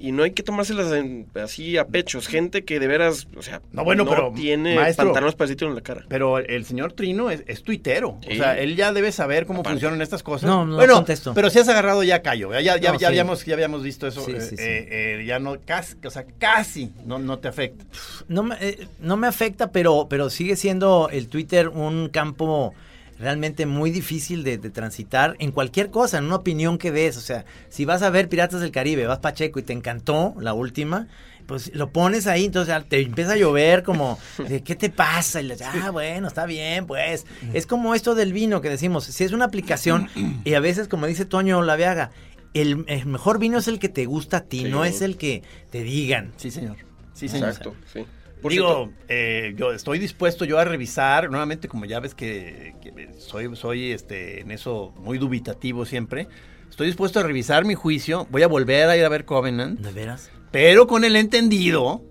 Y 0.00 0.12
no 0.12 0.22
hay 0.22 0.30
que 0.30 0.42
tomárselas 0.42 0.92
en- 0.92 1.26
así 1.42 1.76
a 1.76 1.86
pechos. 1.86 2.26
Gente 2.28 2.64
que 2.64 2.78
de 2.78 2.86
veras, 2.86 3.26
o 3.36 3.42
sea, 3.42 3.60
No, 3.72 3.84
bueno, 3.84 4.06
pero, 4.06 4.32
tiene 4.34 4.76
maestro, 4.76 5.06
pantalones 5.06 5.34
para 5.34 5.46
decirte 5.46 5.64
en 5.64 5.74
la 5.74 5.80
cara. 5.80 6.04
Pero 6.08 6.38
el 6.38 6.64
señor 6.64 6.92
Trino 6.92 7.30
es, 7.30 7.42
es 7.46 7.62
tuitero. 7.62 8.10
O 8.30 8.34
sea, 8.34 8.58
él 8.58 8.76
ya 8.76 8.92
debe 8.92 9.10
saber 9.12 9.46
cómo 9.46 9.64
funcionan 9.64 10.00
estas 10.02 10.22
cosas. 10.22 10.48
No, 10.48 10.64
no 10.64 10.76
bueno, 10.76 10.94
contesto. 10.94 11.34
pero 11.34 11.50
si 11.50 11.58
has 11.58 11.68
agarrado 11.68 12.02
ya 12.02 12.22
callo. 12.22 12.52
Ya, 12.52 12.60
ya, 12.60 12.76
ya, 12.76 12.92
No, 12.92 12.94
ya 12.94 12.98
sí. 12.98 13.04
habíamos, 13.06 13.44
ya 13.44 13.54
habíamos 13.54 13.82
visto 13.82 14.06
eso. 14.06 14.24
Sí, 14.24 14.32
eh, 14.32 14.40
sí, 14.40 14.56
sí. 14.56 14.62
eh, 14.62 14.88
eh, 15.20 15.24
ya 15.26 15.38
no, 15.38 15.56
casi, 15.64 15.96
o 16.04 16.10
sea, 16.10 16.24
casi 16.38 16.92
no, 17.04 17.18
no 17.18 17.38
te 17.38 17.48
afecta. 17.48 17.84
No 18.28 18.42
me, 18.44 18.56
eh, 18.60 18.86
no 19.00 19.16
me 19.16 19.26
afecta, 19.26 19.72
pero, 19.72 20.06
pero 20.08 20.30
sigue 20.30 20.56
siendo 20.56 21.08
el 21.10 21.28
Twitter 21.28 21.68
un 21.68 22.08
campo 22.08 22.74
realmente 23.18 23.66
muy 23.66 23.90
difícil 23.90 24.44
de, 24.44 24.58
de 24.58 24.70
transitar 24.70 25.36
en 25.38 25.50
cualquier 25.52 25.90
cosa, 25.90 26.18
en 26.18 26.24
una 26.24 26.36
opinión 26.36 26.78
que 26.78 26.90
des. 26.92 27.16
O 27.16 27.20
sea, 27.20 27.44
si 27.68 27.84
vas 27.84 28.02
a 28.02 28.10
ver 28.10 28.28
Piratas 28.28 28.60
del 28.60 28.70
Caribe, 28.70 29.06
vas 29.06 29.18
Pacheco 29.18 29.58
y 29.58 29.62
te 29.62 29.72
encantó 29.72 30.34
la 30.40 30.54
última, 30.54 31.08
pues 31.46 31.74
lo 31.74 31.90
pones 31.92 32.26
ahí, 32.26 32.44
entonces 32.44 32.74
te 32.88 33.00
empieza 33.00 33.32
a 33.32 33.36
llover 33.36 33.82
como, 33.82 34.18
de, 34.48 34.62
¿qué 34.62 34.76
te 34.76 34.90
pasa? 34.90 35.40
Y 35.40 35.44
le 35.44 35.56
ah, 35.64 35.90
bueno, 35.90 36.28
está 36.28 36.44
bien, 36.46 36.86
pues. 36.86 37.26
Es 37.54 37.66
como 37.66 37.94
esto 37.94 38.14
del 38.14 38.32
vino 38.32 38.60
que 38.60 38.68
decimos, 38.68 39.04
si 39.04 39.24
es 39.24 39.32
una 39.32 39.46
aplicación 39.46 40.08
y 40.44 40.54
a 40.54 40.60
veces, 40.60 40.88
como 40.88 41.06
dice 41.06 41.24
Toño 41.24 41.62
Laviaga, 41.62 42.10
el, 42.54 42.84
el 42.88 43.06
mejor 43.06 43.38
vino 43.38 43.58
es 43.58 43.68
el 43.68 43.78
que 43.78 43.88
te 43.88 44.04
gusta 44.06 44.38
a 44.38 44.40
ti, 44.42 44.60
Sí. 44.60 44.64
no 44.70 44.84
es 44.84 45.00
el 45.02 45.16
que 45.16 45.42
te 45.70 45.82
digan. 45.82 46.32
Sí, 46.36 46.50
señor. 46.50 46.76
Sí, 47.14 47.28
señor. 47.28 47.48
Exacto, 47.48 47.74
sí. 47.92 48.04
Por 48.40 48.52
Digo, 48.52 48.90
eh, 49.08 49.54
yo 49.56 49.72
estoy 49.72 49.98
dispuesto 49.98 50.44
yo 50.44 50.58
a 50.58 50.64
revisar, 50.64 51.30
nuevamente 51.30 51.68
como 51.68 51.84
ya 51.84 52.00
ves 52.00 52.14
que, 52.14 52.74
que 52.80 53.08
soy, 53.18 53.54
soy 53.56 53.92
este, 53.92 54.40
en 54.40 54.50
eso 54.50 54.92
muy 54.96 55.18
dubitativo 55.18 55.84
siempre, 55.84 56.28
estoy 56.70 56.86
dispuesto 56.86 57.20
a 57.20 57.22
revisar 57.22 57.64
mi 57.64 57.74
juicio, 57.74 58.26
voy 58.30 58.42
a 58.42 58.48
volver 58.48 58.88
a 58.88 58.96
ir 58.96 59.04
a 59.04 59.08
ver 59.08 59.24
Covenant, 59.24 59.80
¿De 59.80 59.92
veras? 59.92 60.30
pero 60.50 60.86
con 60.86 61.04
el 61.04 61.16
entendido 61.16 62.02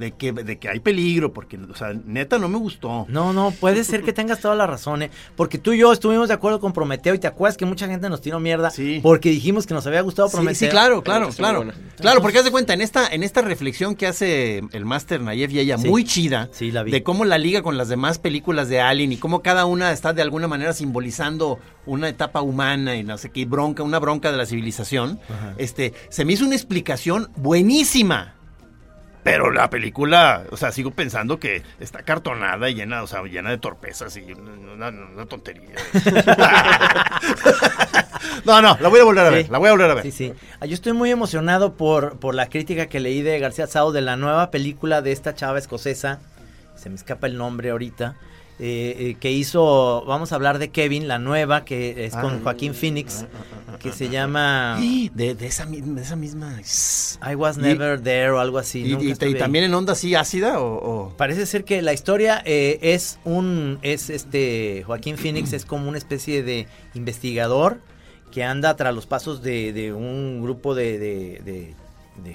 de 0.00 0.12
que, 0.12 0.32
de 0.32 0.58
que 0.58 0.68
hay 0.68 0.80
peligro, 0.80 1.32
porque, 1.32 1.56
o 1.58 1.74
sea, 1.76 1.92
neta 2.04 2.38
no 2.38 2.48
me 2.48 2.58
gustó. 2.58 3.04
No, 3.08 3.32
no, 3.32 3.50
puede 3.52 3.84
ser 3.84 4.02
que 4.02 4.12
tengas 4.12 4.40
toda 4.40 4.54
la 4.56 4.66
razón, 4.66 5.02
¿eh? 5.02 5.10
Porque 5.36 5.58
tú 5.58 5.72
y 5.74 5.78
yo 5.78 5.92
estuvimos 5.92 6.28
de 6.28 6.34
acuerdo 6.34 6.58
con 6.58 6.72
Prometeo 6.72 7.14
y 7.14 7.18
te 7.18 7.26
acuerdas 7.26 7.56
que 7.56 7.66
mucha 7.66 7.86
gente 7.86 8.08
nos 8.08 8.20
tiró 8.20 8.40
mierda 8.40 8.70
Sí. 8.70 8.98
porque 9.02 9.28
dijimos 9.30 9.66
que 9.66 9.74
nos 9.74 9.86
había 9.86 10.00
gustado 10.00 10.28
Sí, 10.28 10.36
Prometeo. 10.36 10.54
sí, 10.58 10.68
claro, 10.68 11.02
claro, 11.02 11.28
claro. 11.28 11.58
buena. 11.58 11.74
Claro, 12.00 12.22
porque 12.22 12.38
haz 12.38 12.44
de 12.44 12.50
cuenta, 12.50 12.72
en 12.72 12.80
esta, 12.80 13.06
en 13.08 13.22
esta 13.22 13.42
reflexión 13.42 13.94
que 13.94 14.06
hace 14.06 14.62
el 14.72 14.84
máster 14.86 15.20
Nayev 15.20 15.50
y 15.52 15.58
ella, 15.60 15.76
Sí. 15.78 15.86
muy 15.88 16.04
chida, 16.04 16.48
Sí, 16.52 16.70
la 16.72 16.82
vi. 16.82 16.90
de 16.90 17.02
cómo 17.02 17.24
la 17.26 17.36
liga 17.38 17.62
con 17.62 17.76
las 17.76 17.88
demás 17.90 18.18
películas 18.18 18.68
de 18.70 18.80
Alien 18.80 19.12
y 19.12 19.18
cómo 19.18 19.42
cada 19.42 19.66
una 19.66 19.92
está 19.92 20.12
de 20.14 20.22
alguna 20.22 20.48
manera 20.48 20.72
simbolizando 20.72 21.58
una 21.86 22.08
etapa 22.08 22.40
humana 22.40 22.96
y 22.96 23.04
no 23.04 23.18
sé 23.18 23.30
qué, 23.30 23.44
bronca, 23.44 23.82
una 23.82 23.98
bronca 23.98 24.30
de 24.32 24.38
la 24.38 24.46
civilización, 24.46 25.20
este, 25.58 25.92
se 26.08 26.24
me 26.24 26.32
hizo 26.32 26.44
una 26.46 26.54
explicación 26.54 27.28
buenísima. 27.36 28.34
Pero 29.22 29.50
la 29.50 29.68
película, 29.68 30.44
o 30.50 30.56
sea, 30.56 30.72
sigo 30.72 30.92
pensando 30.92 31.38
que 31.38 31.62
está 31.78 32.02
cartonada 32.02 32.70
y 32.70 32.74
llena, 32.74 33.02
o 33.02 33.06
sea, 33.06 33.22
llena 33.24 33.50
de 33.50 33.58
torpezas 33.58 34.16
y 34.16 34.32
una, 34.32 35.26
tontería. 35.26 35.76
no, 38.44 38.62
no, 38.62 38.76
la 38.80 38.88
voy 38.88 39.00
a 39.00 39.04
volver 39.04 39.26
a 39.26 39.30
ver, 39.30 39.44
Sí. 39.44 39.50
la 39.50 39.58
voy 39.58 39.68
a 39.68 39.72
volver 39.72 39.90
a 39.90 39.94
ver. 39.94 40.02
Sí, 40.04 40.10
sí. 40.10 40.32
Ah, 40.60 40.66
Yo 40.66 40.74
estoy 40.74 40.92
muy 40.92 41.10
emocionado 41.10 41.74
por, 41.74 42.18
por 42.18 42.34
la 42.34 42.48
crítica 42.48 42.86
que 42.86 43.00
leí 43.00 43.22
de 43.22 43.38
García 43.38 43.66
Sao 43.66 43.92
de 43.92 44.00
la 44.00 44.16
nueva 44.16 44.50
película 44.50 45.02
de 45.02 45.12
esta 45.12 45.34
chava 45.34 45.58
escocesa, 45.58 46.20
se 46.76 46.88
me 46.88 46.96
escapa 46.96 47.26
el 47.26 47.36
nombre 47.36 47.70
ahorita, 47.70 48.16
eh, 48.62 48.94
eh, 48.98 49.16
que 49.18 49.30
hizo, 49.32 50.04
vamos 50.06 50.32
a 50.32 50.34
hablar 50.34 50.58
de 50.58 50.68
Kevin, 50.68 51.08
la 51.08 51.18
nueva, 51.18 51.64
que 51.64 52.04
es 52.04 52.14
con 52.14 52.34
Ah. 52.34 52.40
Joaquín 52.42 52.74
Phoenix, 52.74 53.24
que 53.78 53.90
se 53.92 54.10
llama 54.10 54.78
De, 55.14 55.34
de 55.34 55.46
esa, 55.46 55.64
mi- 55.64 55.80
de 55.80 56.02
esa 56.02 56.14
misma. 56.16 56.60
I 57.26 57.34
Was 57.36 57.56
Y- 57.56 57.62
Never 57.62 58.00
There 58.00 58.30
o 58.32 58.38
algo 58.40 58.58
así. 58.58 58.82
¿Y, 59.00 59.14
también 59.36 59.64
en 59.64 59.72
onda 59.74 59.94
así 59.94 60.14
ácida 60.14 60.60
o...? 60.60 60.74
o- 61.06 61.16
Parece 61.16 61.46
ser 61.46 61.64
que 61.64 61.80
la 61.80 61.92
historia 61.94 62.42
eh, 62.44 62.78
es 62.82 63.18
un 63.24 63.78
es 63.82 64.10
este 64.10 64.82
Joaquín 64.86 65.16
Phoenix 65.16 65.52
es 65.54 65.64
como 65.64 65.88
una 65.88 65.96
especie 65.98 66.42
de 66.42 66.66
investigador 66.94 67.80
que 68.30 68.44
anda 68.44 68.76
tras 68.76 68.94
los 68.94 69.06
pasos 69.06 69.42
de, 69.42 69.72
de 69.72 69.92
un 69.94 70.40
grupo 70.42 70.74
de 70.74 71.74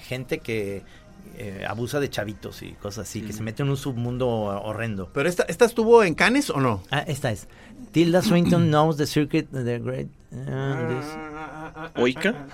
gente 0.04 0.40
que 0.40 0.82
eh, 1.38 1.66
abusa 1.68 2.00
de 2.00 2.10
chavitos 2.10 2.62
y 2.62 2.74
cosas 2.74 3.08
así, 3.08 3.22
que 3.22 3.34
se 3.34 3.44
mete 3.44 3.64
en 3.64 3.70
un 3.70 3.78
submundo 3.78 4.28
horrendo. 4.30 5.10
¿Pero 5.14 5.28
esta, 5.30 5.44
esta 5.44 5.66
estuvo 5.66 6.04
en 6.04 6.16
Cannes 6.16 6.50
o 6.50 6.60
no? 6.60 6.84
Ah, 6.92 7.00
esta 7.08 7.32
es. 7.32 7.48
Tilda 7.92 8.22
Swinton 8.22 8.68
knows 8.70 8.98
the 8.98 9.06
circuit 9.08 9.46
of 9.54 9.64
the 9.66 9.80
great. 9.80 10.08
this- 10.32 11.96
Oika. 11.96 12.48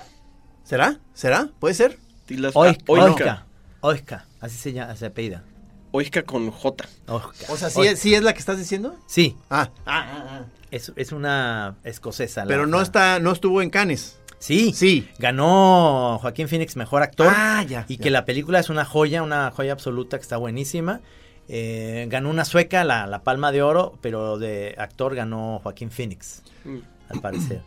¿Será? 0.63 0.99
¿Será? 1.13 1.49
¿Puede 1.59 1.73
ser? 1.75 1.97
Tilas- 2.27 2.53
Oiska, 2.55 3.31
ah, 3.31 3.45
Oiska, 3.81 4.25
así 4.39 4.55
se 4.57 4.71
llama, 4.73 4.95
se 4.95 5.05
apellida. 5.07 5.43
Oiska 5.91 6.23
con 6.23 6.49
J. 6.49 6.85
O 7.07 7.57
sea, 7.57 7.69
¿sí, 7.69 7.81
es, 7.81 7.99
sí 7.99 8.13
es 8.15 8.23
la 8.23 8.31
que 8.33 8.39
estás 8.39 8.57
diciendo? 8.57 8.95
Sí, 9.07 9.35
Ah, 9.49 9.69
ah, 9.85 10.05
ah, 10.07 10.25
ah. 10.29 10.45
es, 10.69 10.93
es 10.95 11.11
una 11.11 11.75
escocesa. 11.83 12.41
la- 12.45 12.47
Pero 12.47 12.65
no 12.67 12.81
está, 12.81 13.19
no 13.19 13.31
estuvo 13.33 13.61
en 13.61 13.69
Cannes. 13.69 14.17
Sí, 14.41 14.73
Sí. 14.73 15.07
Ganó 15.19 16.17
Joaquín 16.19 16.47
Phoenix 16.49 16.75
mejor 16.75 17.03
actor. 17.03 17.27
Ah, 17.29 17.63
ya, 17.67 17.85
Y 17.87 17.97
ya. 17.97 18.03
que 18.03 18.09
la 18.09 18.25
película 18.25 18.59
es 18.59 18.69
una 18.69 18.83
joya, 18.85 19.23
una 19.23 19.51
joya 19.51 19.71
absoluta 19.71 20.17
que 20.17 20.23
está 20.23 20.37
buenísima. 20.37 20.99
Eh, 21.47 22.07
ganó 22.09 22.29
una 22.29 22.43
sueca, 22.45 22.83
la, 22.83 23.07
la 23.07 23.23
Palma 23.23 23.51
de 23.51 23.61
Oro, 23.61 23.97
pero 24.01 24.37
de 24.37 24.75
actor 24.77 25.15
ganó 25.15 25.59
Joaquín 25.63 25.91
Phoenix, 25.91 26.41
Mm. 26.65 26.77
al 27.09 27.21
parecer. 27.21 27.61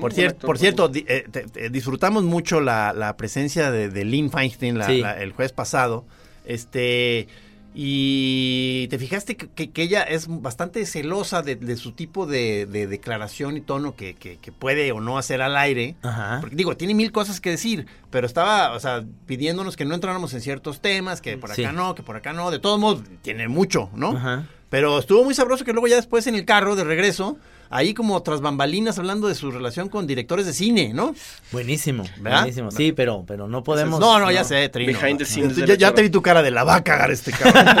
Por, 0.00 0.12
cier- 0.12 0.30
actor, 0.30 0.46
por 0.46 0.58
cierto, 0.58 0.88
di- 0.88 1.04
eh, 1.08 1.24
te- 1.30 1.42
te- 1.46 1.70
disfrutamos 1.70 2.24
mucho 2.24 2.60
la, 2.60 2.92
la 2.92 3.16
presencia 3.16 3.70
de, 3.70 3.88
de 3.90 4.04
Lynn 4.04 4.30
Feinstein 4.30 4.78
la- 4.78 4.86
Sí. 4.86 5.00
la- 5.02 5.20
el 5.20 5.32
jueves 5.32 5.52
pasado. 5.52 6.04
Este. 6.44 7.28
Y 7.76 8.86
te 8.88 8.98
fijaste 8.98 9.36
que, 9.36 9.48
que- 9.48 9.70
que 9.70 9.82
ella 9.82 10.02
es 10.04 10.26
bastante 10.28 10.86
celosa 10.86 11.42
de, 11.42 11.56
de 11.56 11.76
su 11.76 11.92
tipo 11.92 12.24
de, 12.26 12.66
de 12.66 12.86
declaración 12.86 13.56
y 13.56 13.60
tono 13.60 13.96
que, 13.96 14.14
puede 14.58 14.92
o 14.92 15.00
no 15.00 15.18
hacer 15.18 15.42
al 15.42 15.56
aire. 15.56 15.96
Ajá. 16.02 16.38
Porque 16.40 16.56
digo, 16.56 16.76
tiene 16.76 16.94
mil 16.94 17.10
cosas 17.12 17.40
que 17.40 17.50
decir, 17.50 17.86
pero 18.10 18.26
estaba, 18.26 18.72
o 18.72 18.80
sea, 18.80 19.04
pidiéndonos 19.26 19.76
que 19.76 19.84
no 19.84 19.94
entráramos 19.94 20.32
en 20.34 20.40
ciertos 20.40 20.80
temas, 20.80 21.20
que 21.20 21.36
por 21.36 21.50
acá 21.50 21.70
Sí. 21.70 21.76
no, 21.76 21.94
que 21.94 22.02
por 22.02 22.16
acá 22.16 22.32
no. 22.32 22.50
De 22.50 22.58
todos 22.60 22.78
modos, 22.78 23.02
tiene 23.22 23.48
mucho, 23.48 23.90
¿no? 23.94 24.16
Ajá. 24.16 24.46
Pero 24.74 24.98
estuvo 24.98 25.22
muy 25.22 25.36
sabroso 25.36 25.64
que 25.64 25.72
luego 25.72 25.86
ya 25.86 25.94
después 25.94 26.26
en 26.26 26.34
el 26.34 26.44
carro 26.44 26.74
de 26.74 26.82
regreso, 26.82 27.38
ahí 27.70 27.94
como 27.94 28.20
tras 28.24 28.40
bambalinas 28.40 28.98
hablando 28.98 29.28
de 29.28 29.36
su 29.36 29.52
relación 29.52 29.88
con 29.88 30.04
directores 30.04 30.46
de 30.46 30.52
cine, 30.52 30.90
¿no? 30.92 31.14
Buenísimo, 31.52 32.02
¿Verdad? 32.18 32.40
buenísimo. 32.40 32.72
Sí, 32.72 32.90
pero, 32.90 33.22
pero 33.24 33.46
no 33.46 33.62
podemos. 33.62 34.00
no, 34.00 34.18
no, 34.18 34.32
ya 34.32 34.42
sé, 34.42 34.68
Trino. 34.70 34.98
Behind 34.98 35.18
the 35.18 35.26
scenes 35.26 35.54
de 35.54 35.64
Ya, 35.64 35.74
ya 35.76 35.94
te 35.94 36.02
vi 36.02 36.10
tu 36.10 36.22
cara 36.22 36.42
de 36.42 36.50
la 36.50 36.64
va 36.64 36.74
a 36.74 36.82
cagar 36.82 37.12
este 37.12 37.30
cabrón. 37.30 37.66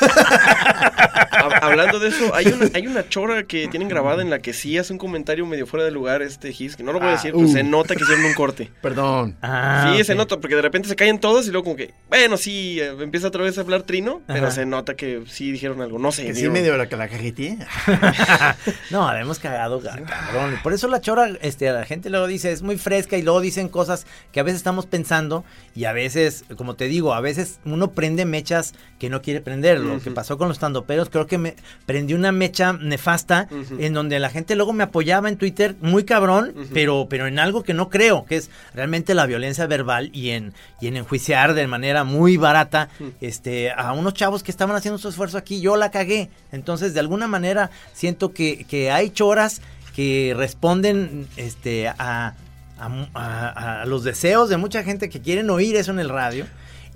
Hab- 1.66 1.70
Hablando 1.74 1.98
de 1.98 2.08
eso, 2.08 2.34
hay 2.34 2.46
una, 2.46 2.70
hay 2.74 2.86
una 2.86 3.08
chora 3.08 3.42
que 3.44 3.68
tienen 3.68 3.88
grabada 3.88 4.22
en 4.22 4.30
la 4.30 4.38
que 4.38 4.52
sí 4.52 4.78
hace 4.78 4.92
un 4.92 4.98
comentario 4.98 5.44
medio 5.46 5.66
fuera 5.66 5.84
de 5.84 5.90
lugar 5.90 6.22
este 6.22 6.52
Gis, 6.52 6.76
que 6.76 6.82
no 6.82 6.92
lo 6.92 6.98
voy 7.00 7.08
a 7.08 7.12
Ah, 7.12 7.14
decir, 7.16 7.32
pero 7.32 7.46
uh. 7.46 7.52
se 7.52 7.62
nota 7.62 7.94
que 7.96 8.02
hicieron 8.02 8.24
un 8.24 8.34
corte. 8.34 8.70
Perdón. 8.82 9.36
Ah, 9.42 9.92
sí, 9.96 10.04
se 10.04 10.14
nota, 10.14 10.38
porque 10.38 10.56
de 10.56 10.62
repente 10.62 10.88
se 10.88 10.96
callan 10.96 11.18
todos 11.20 11.46
y 11.46 11.50
luego 11.50 11.64
como 11.64 11.76
que, 11.76 11.92
bueno, 12.08 12.36
sí, 12.36 12.78
eh, 12.80 12.94
empieza 13.00 13.28
otra 13.28 13.42
vez 13.42 13.58
a 13.58 13.62
hablar 13.62 13.82
Trino, 13.82 14.22
pero 14.26 14.50
se 14.50 14.66
nota 14.66 14.94
que 14.94 15.22
sí 15.28 15.50
dijeron 15.52 15.80
algo, 15.82 15.98
no 15.98 16.12
sé. 16.12 16.26
Que 16.26 16.34
sí 16.34 16.48
medio 16.48 16.76
la, 16.76 16.84
la 16.84 17.08
cajeteé. 17.08 17.58
no, 18.90 19.12
la 19.12 19.20
hemos 19.20 19.38
cagado, 19.38 19.80
ca- 19.80 20.00
cabrón. 20.02 20.58
Por 20.62 20.72
eso 20.72 20.88
la 20.88 21.00
chora, 21.00 21.30
este, 21.42 21.70
la 21.70 21.84
gente 21.84 22.10
luego 22.10 22.26
dice, 22.26 22.52
es 22.52 22.62
muy 22.62 22.76
fresca 22.76 23.16
y 23.16 23.22
luego 23.22 23.40
dicen 23.40 23.68
cosas 23.68 24.06
que 24.32 24.40
a 24.40 24.42
veces 24.42 24.58
estamos 24.58 24.86
pensando 24.86 25.44
y 25.74 25.84
a 25.84 25.92
veces, 25.92 26.44
como 26.56 26.74
te 26.74 26.86
digo, 26.86 27.14
a 27.14 27.20
veces 27.20 27.60
uno 27.64 27.92
prende 27.92 28.24
mechas 28.24 28.74
que 29.04 29.10
no 29.10 29.20
quiere 29.20 29.42
prender. 29.42 29.80
Lo 29.80 30.00
que 30.00 30.10
pasó 30.10 30.38
con 30.38 30.48
los 30.48 30.58
tandoperos, 30.58 31.10
creo 31.10 31.26
que 31.26 31.36
me 31.36 31.56
prendí 31.84 32.14
una 32.14 32.32
mecha 32.32 32.72
nefasta 32.72 33.48
en 33.78 33.92
donde 33.92 34.18
la 34.18 34.30
gente 34.30 34.56
luego 34.56 34.72
me 34.72 34.84
apoyaba 34.84 35.28
en 35.28 35.36
Twitter 35.36 35.76
muy 35.82 36.04
cabrón, 36.04 36.54
pero, 36.72 37.06
pero 37.10 37.26
en 37.26 37.38
algo 37.38 37.62
que 37.62 37.74
no 37.74 37.90
creo, 37.90 38.24
que 38.24 38.36
es 38.36 38.48
realmente 38.72 39.12
la 39.12 39.26
violencia 39.26 39.66
verbal 39.66 40.08
y 40.14 40.30
en, 40.30 40.54
y 40.80 40.86
en 40.86 40.96
enjuiciar 40.96 41.52
de 41.52 41.66
manera 41.66 42.02
muy 42.04 42.38
barata 42.38 42.88
este, 43.20 43.70
a 43.72 43.92
unos 43.92 44.14
chavos 44.14 44.42
que 44.42 44.50
estaban 44.50 44.74
haciendo 44.74 44.96
su 44.96 45.10
esfuerzo 45.10 45.36
aquí. 45.36 45.60
Yo 45.60 45.76
la 45.76 45.90
cagué. 45.90 46.30
Entonces, 46.50 46.94
de 46.94 47.00
alguna 47.00 47.28
manera, 47.28 47.70
siento 47.92 48.32
que, 48.32 48.64
que 48.64 48.90
hay 48.90 49.10
choras 49.10 49.60
que 49.94 50.32
responden 50.34 51.28
este, 51.36 51.88
a, 51.88 52.34
a 52.78 53.82
a 53.82 53.84
los 53.86 54.02
deseos 54.02 54.48
de 54.48 54.56
mucha 54.56 54.82
gente 54.82 55.10
que 55.10 55.20
quieren 55.20 55.50
oír 55.50 55.76
eso 55.76 55.92
en 55.92 55.98
el 55.98 56.08
radio. 56.08 56.46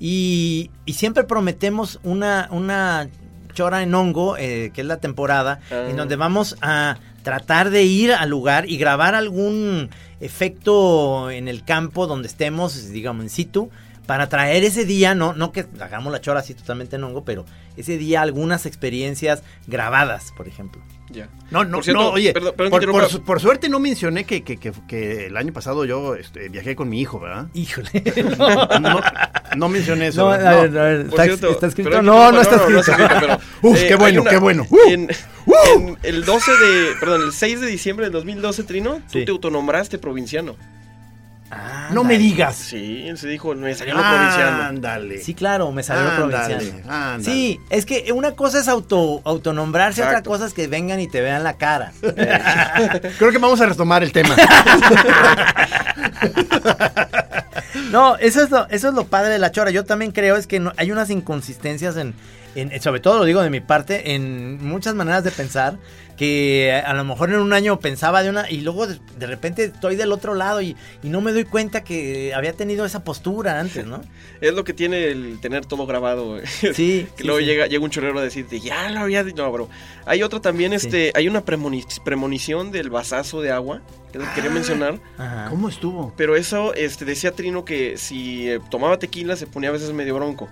Y, 0.01 0.70
y 0.84 0.92
siempre 0.94 1.24
prometemos 1.24 1.99
una, 2.05 2.49
una 2.51 3.09
chora 3.55 3.82
en 3.82 3.94
hongo, 3.94 4.36
eh, 4.36 4.70
que 4.72 4.82
es 4.82 4.86
la 4.86 4.99
temporada, 4.99 5.61
Ah. 5.70 5.86
en 5.90 5.96
donde 5.96 6.16
vamos 6.16 6.57
a 6.62 6.99
tratar 7.24 7.70
de 7.70 7.82
ir 7.82 8.12
al 8.12 8.30
lugar 8.30 8.68
y 8.70 8.78
grabar 8.78 9.14
algún 9.14 9.90
efecto 10.20 11.30
en 11.30 11.49
el 11.49 11.64
campo 11.64 12.07
donde 12.07 12.28
estemos, 12.28 12.90
digamos, 12.90 13.24
in 13.24 13.30
situ, 13.30 13.70
para 14.09 14.30
traer 14.30 14.64
ese 14.64 14.86
día, 14.86 15.14
no, 15.14 15.34
no 15.34 15.52
que 15.52 15.66
hagamos 15.80 16.11
la 16.11 16.22
chora 16.22 16.40
así 16.40 16.54
totalmente 16.54 16.96
en 16.96 17.04
hongo, 17.04 17.26
pero 17.26 17.44
ese 17.76 17.98
día 17.98 18.22
algunas 18.22 18.64
experiencias 18.64 19.42
grabadas, 19.66 20.32
por 20.34 20.48
ejemplo. 20.48 20.80
Ya. 21.11 21.28
No, 21.50 21.64
no, 21.64 21.76
Por 21.76 21.84
cierto, 21.84 22.02
no, 22.02 22.09
oye, 22.12 22.32
perdón- 22.32 22.54
perdón 22.56 22.90
por, 22.90 23.09
su- 23.09 23.22
por 23.22 23.38
suerte 23.40 23.68
no 23.68 23.78
mencioné 23.80 24.24
que, 24.24 24.42
que, 24.42 24.56
que, 24.56 24.72
que 24.88 25.26
el 25.26 25.36
año 25.36 25.52
pasado 25.52 25.84
yo 25.84 26.14
este, 26.14 26.48
viajé 26.48 26.74
con 26.74 26.88
mi 26.88 27.00
hijo, 27.02 27.20
¿verdad? 27.20 27.48
Híjole. 27.52 27.90
No, 28.80 29.00
no 29.56 29.68
mencioné 29.68 30.06
eso. 30.09 30.22
No, 30.22 30.32
a 30.32 30.36
ver, 30.38 30.70
No. 30.70 30.80
a 30.80 30.84
ver, 30.84 31.00
está, 31.09 31.24
cierto, 31.24 31.50
está 31.50 31.66
escrito. 31.66 32.02
No, 32.02 32.32
no 32.32 32.40
está 32.40 32.56
no 32.56 32.80
escrito. 32.80 32.92
pero, 33.20 33.38
Uf, 33.62 33.78
qué 33.78 33.88
hay 33.92 33.94
bueno, 33.98 34.22
una- 34.22 34.30
qué 34.30 34.36
bueno. 34.38 34.66
En, 34.88 35.09
en 35.76 35.98
el 36.02 36.24
12 36.24 36.50
de, 36.50 36.94
perdón, 37.00 37.22
el 37.26 37.32
6 37.32 37.61
de 37.61 37.66
diciembre 37.66 38.06
del 38.06 38.12
2012, 38.12 38.64
Trino, 38.64 38.96
tú 39.11 39.18
Sí. 39.18 39.24
te 39.24 39.30
autonombraste 39.30 39.98
provinciano. 39.98 40.56
Ah, 41.51 41.88
No 41.92 42.05
me 42.05 42.18
digas. 42.18 42.57
Sí, 42.57 43.05
él 43.07 43.16
se 43.16 43.26
dijo, 43.28 43.55
me 43.55 43.74
salió 43.74 43.94
lo 43.94 44.01
provinciano. 44.03 44.62
Ándale. 44.64 45.18
Sí, 45.22 45.32
claro, 45.34 45.72
me 45.72 45.82
salió 45.82 46.11
Ándale, 46.11 46.57
provinciano. 46.57 46.92
ándale. 46.92 47.24
Sí, 47.24 47.61
es 47.70 47.86
que 47.86 48.12
una 48.12 48.32
cosa 48.32 48.61
es 48.61 48.68
auto 48.68 49.22
autonombrarse, 49.24 50.03
otra 50.03 50.11
Exacto. 50.12 50.30
cosa 50.30 50.46
es 50.46 50.53
que 50.55 50.66
vengan 50.66 51.01
y 51.01 51.09
te 51.09 51.20
vean 51.22 51.42
la 51.44 51.55
cara. 51.57 51.92
Creo 53.18 53.30
que 53.32 53.38
vamos 53.38 53.61
a 53.62 53.66
retomar 53.66 54.03
el 54.03 54.12
tema. 54.12 54.36
No, 57.90 58.16
eso 58.18 58.42
es 58.42 58.51
lo, 58.51 58.68
eso 58.68 58.88
es 58.88 58.94
lo 58.94 59.05
padre 59.07 59.30
de 59.32 59.38
la 59.38 59.51
chora. 59.51 59.70
Yo 59.70 59.84
también 59.84 60.12
creo 60.12 60.36
es 60.36 60.46
que 60.46 60.61
no- 60.61 60.72
hay 60.76 60.90
unas 60.92 61.09
inconsistencias 61.11 61.96
en, 61.96 62.14
en- 62.61 62.80
sobre 62.82 63.00
todo 63.00 63.18
lo 63.18 63.24
digo 63.24 63.42
de 63.42 63.50
mi 63.50 63.61
parte, 63.61 64.14
en 64.14 64.64
muchas 64.64 64.94
maneras 64.94 65.24
de 65.24 65.30
pensar 65.30 65.78
que 66.16 66.72
a 66.84 66.92
lo 66.94 67.04
mejor 67.04 67.30
en 67.30 67.36
un 67.38 67.52
año 67.52 67.78
pensaba 67.78 68.24
de 68.24 68.30
una 68.30 68.50
y 68.50 68.61
luego 68.62 68.88
de, 68.88 68.98
de 69.18 69.26
repente 69.28 69.64
estoy 69.66 69.94
del 69.94 70.11
otro 70.11 70.34
lado 70.34 70.61
y, 70.61 70.76
y 71.04 71.11
no 71.11 71.20
me 71.20 71.30
doy 71.32 71.44
cuenta 71.44 71.84
que 71.84 72.34
había 72.34 72.52
tenido 72.54 72.84
esa 72.84 73.04
postura 73.04 73.61
antes, 73.61 73.86
¿no? 73.86 74.00
Es 74.40 74.52
lo 74.54 74.64
que 74.64 74.72
tiene 74.72 75.06
el 75.06 75.38
tener 75.40 75.64
todo 75.66 75.86
grabado. 75.86 76.38
Sí, 76.74 77.06
que 77.16 77.22
sí, 77.22 77.24
luego 77.24 77.38
sí. 77.38 77.44
llega, 77.46 77.66
llega 77.68 77.84
un 77.84 77.90
chorrero 77.90 78.18
a 78.18 78.22
decirte, 78.22 78.59
ya 78.61 78.88
lo 78.90 79.00
había 79.00 79.22
dicho. 79.22 79.42
No, 79.42 79.52
bro. 79.52 79.68
Hay 80.06 80.22
otro 80.24 80.40
también, 80.40 80.72
este, 80.72 81.12
hay 81.14 81.28
una 81.28 81.44
premoni- 81.44 81.86
premonición 82.02 82.72
del 82.72 82.90
vasazo 82.90 83.40
de 83.40 83.52
agua, 83.52 83.82
que 84.12 84.18
que 84.18 84.24
quería 84.34 84.50
mencionar. 84.50 84.98
Ajá. 85.18 85.46
¿Cómo 85.50 85.68
estuvo? 85.68 86.12
Pero 86.16 86.34
eso, 86.34 86.74
este, 86.74 87.04
decía 87.04 87.30
Trino 87.32 87.64
que 87.64 87.96
si 87.96 88.48
eh, 88.50 88.59
tomaba 88.70 88.98
tequila 88.98 89.36
se 89.36 89.46
ponía 89.46 89.68
a 89.68 89.72
veces 89.72 89.92
medio 89.92 90.14
bronco. 90.16 90.48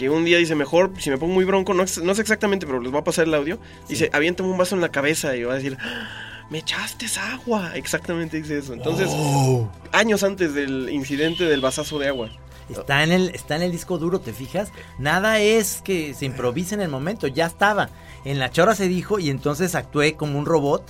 Que 0.00 0.08
un 0.08 0.24
día 0.24 0.38
dice, 0.38 0.54
mejor, 0.54 0.92
si 0.98 1.10
me 1.10 1.18
pongo 1.18 1.34
muy 1.34 1.44
bronco, 1.44 1.74
no, 1.74 1.82
no 2.02 2.14
sé 2.14 2.22
exactamente, 2.22 2.64
pero 2.66 2.80
les 2.80 2.90
voy 2.90 3.02
a 3.02 3.04
pasar 3.04 3.26
el 3.26 3.34
audio. 3.34 3.58
Dice, 3.86 4.08
aviéntame 4.14 4.48
un 4.48 4.56
vaso 4.56 4.74
en 4.74 4.80
la 4.80 4.88
cabeza 4.88 5.36
y 5.36 5.42
va 5.44 5.52
a 5.52 5.56
decir, 5.56 5.76
"Ah, 5.78 6.46
me 6.48 6.56
echaste 6.60 7.04
agua. 7.20 7.72
Exactamente 7.76 8.38
dice 8.38 8.56
eso. 8.56 8.72
Entonces, 8.72 9.08
Oh. 9.10 9.70
años 9.92 10.22
antes 10.22 10.54
del 10.54 10.88
incidente 10.90 11.44
del 11.44 11.60
vasazo 11.60 11.98
de 11.98 12.08
agua. 12.08 12.30
Está 12.70 13.02
en 13.02 13.12
el, 13.12 13.28
está 13.34 13.56
en 13.56 13.62
el 13.62 13.72
disco 13.72 13.98
duro, 13.98 14.20
¿te 14.20 14.32
fijas? 14.32 14.70
Nada 14.98 15.38
es 15.40 15.82
que 15.84 16.14
se 16.14 16.24
improvise 16.24 16.74
en 16.74 16.80
el 16.80 16.88
momento, 16.88 17.26
ya 17.26 17.44
estaba. 17.44 17.90
En 18.24 18.38
la 18.38 18.50
chora 18.50 18.74
se 18.74 18.88
dijo 18.88 19.18
y 19.18 19.28
entonces 19.28 19.74
actué 19.74 20.14
como 20.14 20.38
un 20.38 20.46
robot, 20.46 20.82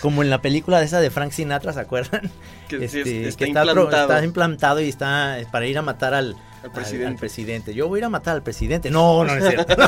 como 0.00 0.22
en 0.24 0.30
la 0.30 0.40
película 0.42 0.80
de 0.80 0.86
esa 0.86 1.00
de 1.00 1.10
Frank 1.10 1.30
Sinatra, 1.32 1.72
¿se 1.74 1.80
acuerdan? 1.80 2.30
Que 2.68 2.88
sí, 2.88 3.00
es- 3.00 3.06
está 3.06 3.46
implantado. 3.46 3.90
está 3.90 4.24
implantado 4.24 4.80
y 4.80 4.88
está 4.88 5.38
para 5.52 5.66
ir 5.66 5.78
a 5.78 5.82
matar 5.82 6.12
al, 6.14 6.34
Al 6.62 6.72
presidente. 6.72 7.06
al 7.06 7.16
presidente. 7.16 7.74
Yo 7.74 7.88
voy 7.88 7.98
a 7.98 8.00
ir 8.00 8.04
a 8.04 8.08
matar 8.08 8.34
al 8.34 8.42
presidente. 8.42 8.90
No, 8.90 9.24
no, 9.24 9.34
no 9.34 9.44
es 9.44 9.54
cierto. 9.54 9.76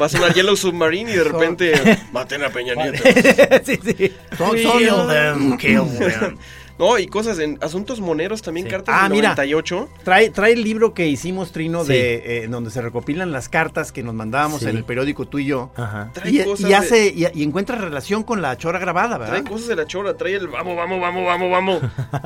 Va 0.00 0.06
a 0.06 0.08
sonar 0.08 0.34
Yellow 0.34 0.56
Submarine 0.56 1.10
y 1.10 1.16
de 1.16 1.24
repente 1.24 1.98
maten 2.12 2.44
a 2.44 2.50
Peña 2.50 2.74
Nieto. 2.74 3.02
sí, 3.64 3.78
sí. 3.82 3.94
Kill 3.94 5.06
them, 5.08 5.56
kill 5.56 5.98
them. 5.98 6.38
No, 6.78 6.98
y 6.98 7.06
cosas 7.06 7.38
en 7.38 7.58
asuntos 7.62 8.00
moneros 8.00 8.42
también, 8.42 8.66
Sí. 8.66 8.70
cartas 8.70 8.94
Ah, 8.98 9.04
del 9.04 9.12
mira. 9.12 9.28
98. 9.30 9.88
Trae, 10.04 10.30
trae 10.30 10.52
el 10.52 10.62
libro 10.62 10.92
que 10.92 11.06
hicimos, 11.08 11.52
Trino, 11.52 11.84
Sí. 11.84 11.92
de 11.92 12.14
eh, 12.16 12.44
en 12.44 12.50
donde 12.50 12.70
se 12.70 12.82
recopilan 12.82 13.32
las 13.32 13.48
cartas 13.48 13.92
que 13.92 14.02
nos 14.02 14.14
mandábamos 14.14 14.60
Sí. 14.60 14.68
en 14.68 14.76
el 14.76 14.84
periódico 14.84 15.26
tú 15.26 15.38
y 15.38 15.46
yo. 15.46 15.70
Ajá. 15.76 16.10
Trae 16.12 16.30
Y, 16.30 16.44
cosas 16.44 16.66
y 16.66 16.68
de- 16.68 16.74
hace, 16.76 17.06
y, 17.14 17.26
y 17.34 17.42
encuentra 17.44 17.76
relación 17.76 18.22
con 18.24 18.42
la 18.42 18.56
chora 18.58 18.78
grabada, 18.78 19.16
¿verdad? 19.18 19.40
Trae 19.40 19.44
cosas 19.50 19.68
de 19.68 19.76
la 19.76 19.86
chora, 19.86 20.16
trae 20.16 20.34
el 20.34 20.48
vamos, 20.48 20.76
vamos, 20.76 21.00
vamos, 21.00 21.24
vamos, 21.26 21.50
vamos. 21.50 21.82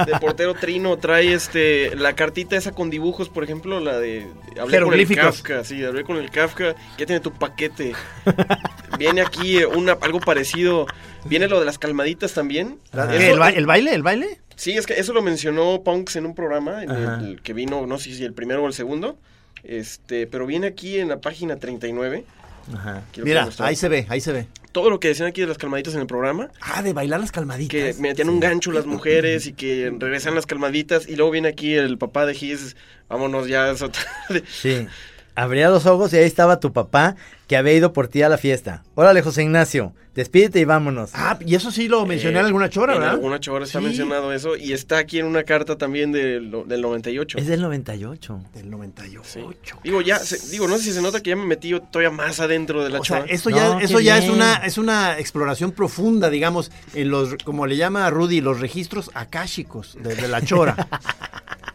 De 0.07 0.19
portero 0.19 0.55
Trino, 0.55 0.97
trae 0.97 1.33
este 1.33 1.95
la 1.97 2.15
cartita 2.15 2.57
esa 2.57 2.73
con 2.73 2.91
dibujos, 2.91 3.29
por 3.29 3.45
ejemplo, 3.45 3.79
la 3.81 3.99
de 3.99 4.27
hablé 4.61 4.81
con 4.81 4.95
el. 4.95 5.09
Kafka, 5.17 5.65
sí, 5.65 5.85
hablé 5.85 6.05
con 6.05 6.17
el 6.17 6.31
Kafka, 6.31 6.75
ya 6.99 7.07
tiene 7.07 7.21
tu 7.21 7.31
paquete. 7.33 7.93
Viene 8.99 9.21
aquí 9.23 9.59
eh, 9.59 9.67
una, 9.67 9.93
algo 10.01 10.21
parecido, 10.21 10.87
viene 11.25 11.49
lo 11.49 11.59
de 11.61 11.67
las 11.67 11.79
calmaditas 11.79 12.33
también. 12.35 12.79
¿Qué, 12.93 12.99
Eso- 13.17 13.33
¿El, 13.35 13.39
ba- 13.39 13.51
el 13.51 13.67
baile? 13.67 13.95
¿El 13.95 14.03
baile? 14.03 14.41
Sí, 14.57 14.73
es 14.73 14.87
que 14.87 14.95
eso 15.01 15.13
lo 15.15 15.23
mencionó 15.23 15.83
Punks 15.83 16.17
en 16.17 16.27
un 16.27 16.35
programa, 16.35 16.83
en 16.85 16.91
el 16.91 17.41
que 17.43 17.55
vino, 17.55 17.87
no 17.87 17.99
sé 17.99 18.15
si 18.15 18.25
el 18.25 18.35
primero 18.35 18.63
o 18.63 18.67
el 18.67 18.75
segundo. 18.75 19.19
Este, 19.63 20.27
pero 20.27 20.47
viene 20.47 20.67
aquí 20.67 20.99
en 20.99 21.09
la 21.09 21.21
página 21.21 21.57
39. 21.57 22.25
Ajá. 22.75 23.03
Mira, 23.17 23.49
ahí 23.59 23.75
se 23.77 23.89
ve, 23.89 24.07
ahí 24.11 24.21
se 24.21 24.33
ve. 24.33 24.47
Todo 24.73 24.91
lo 24.91 25.01
que 25.01 25.09
decían 25.09 25.29
aquí 25.29 25.41
de 25.41 25.47
las 25.49 25.59
calmaditas 25.59 25.95
en 25.95 26.01
el 26.01 26.07
programa, 26.07 26.51
Ah, 26.61 26.83
de 26.83 26.93
bailar 26.93 27.19
las 27.21 27.33
calmaditas. 27.33 27.97
que 27.97 28.01
metían 28.03 28.29
un 28.29 28.39
gancho 28.39 28.71
las 28.71 28.87
mujeres 28.87 29.47
y 29.47 29.53
que 29.55 29.93
regresan 29.99 30.35
las 30.35 30.47
calmaditas. 30.47 31.09
Y 31.09 31.17
luego 31.17 31.33
viene 31.33 31.49
aquí 31.49 31.75
el 31.75 31.99
papá 31.99 32.25
de 32.27 32.35
Gis, 32.35 32.77
vámonos 33.09 33.49
ya. 33.49 33.75
Sí. 34.49 34.87
Abría 35.35 35.71
los 35.71 35.87
ojos 35.87 36.13
y 36.13 36.17
ahí 36.17 36.25
estaba 36.25 36.61
tu 36.61 36.73
papá 36.73 37.17
que 37.47 37.57
había 37.57 37.73
ido 37.73 37.93
por 37.93 38.09
ti 38.09 38.23
a 38.23 38.29
la 38.29 38.37
fiesta. 38.39 38.83
Órale, 38.95 39.23
José 39.23 39.43
Ignacio, 39.43 39.93
despídete 40.15 40.61
y 40.61 40.65
vámonos. 40.65 41.11
Ah, 41.15 41.39
y 41.45 41.55
eso 41.55 41.71
sí 41.71 41.89
lo 41.89 42.05
mencioné 42.07 42.37
Eh, 42.37 42.41
en 42.41 42.47
alguna 42.47 42.69
chora, 42.69 42.93
en 42.95 43.01
¿verdad? 43.01 43.15
alguna 43.15 43.41
chora 43.41 43.65
está 43.65 43.79
Sí. 43.79 43.85
mencionado 43.87 44.33
eso. 44.33 44.57
Y 44.57 44.73
está 44.73 44.99
aquí 44.99 45.19
en 45.19 45.27
una 45.27 45.43
carta 45.45 45.77
también 45.79 46.13
del, 46.13 46.51
del 46.67 46.81
98. 46.83 47.39
Es 47.39 47.47
del 47.47 47.61
98. 47.63 48.41
Del 48.55 48.71
98. 48.71 49.23
Sí. 49.25 49.41
Digo, 49.83 50.01
ya, 50.01 50.19
se- 50.19 50.51
digo, 50.51 50.69
no 50.69 50.77
sé 50.79 50.85
si 50.85 50.93
se 50.93 51.03
nota 51.03 51.21
que 51.23 51.31
ya 51.31 51.37
me 51.37 51.47
metí 51.47 51.69
yo 51.69 51.81
todavía 51.81 52.11
más 52.11 52.39
adentro 52.41 52.85
de 52.85 52.91
la 52.91 53.01
O 53.01 53.05
sea, 53.05 53.25
chora. 53.25 53.33
No, 53.33 53.51
ya, 53.57 53.79
qué 53.79 53.85
eso 53.85 54.01
ya 54.01 54.19
es 54.19 54.29
una, 54.29 54.57
es 54.57 54.79
una 54.79 55.19
exploración 55.19 55.73
profunda, 55.73 56.29
digamos, 56.31 56.71
en 56.95 57.09
los, 57.11 57.35
como 57.45 57.67
le 57.67 57.77
llama 57.77 58.07
a 58.07 58.11
Rudy, 58.11 58.41
los 58.41 58.61
registros 58.61 59.11
akáshicos 59.15 59.97
de, 60.01 60.15
de 60.17 60.29
la 60.29 60.43
chora. 60.43 60.77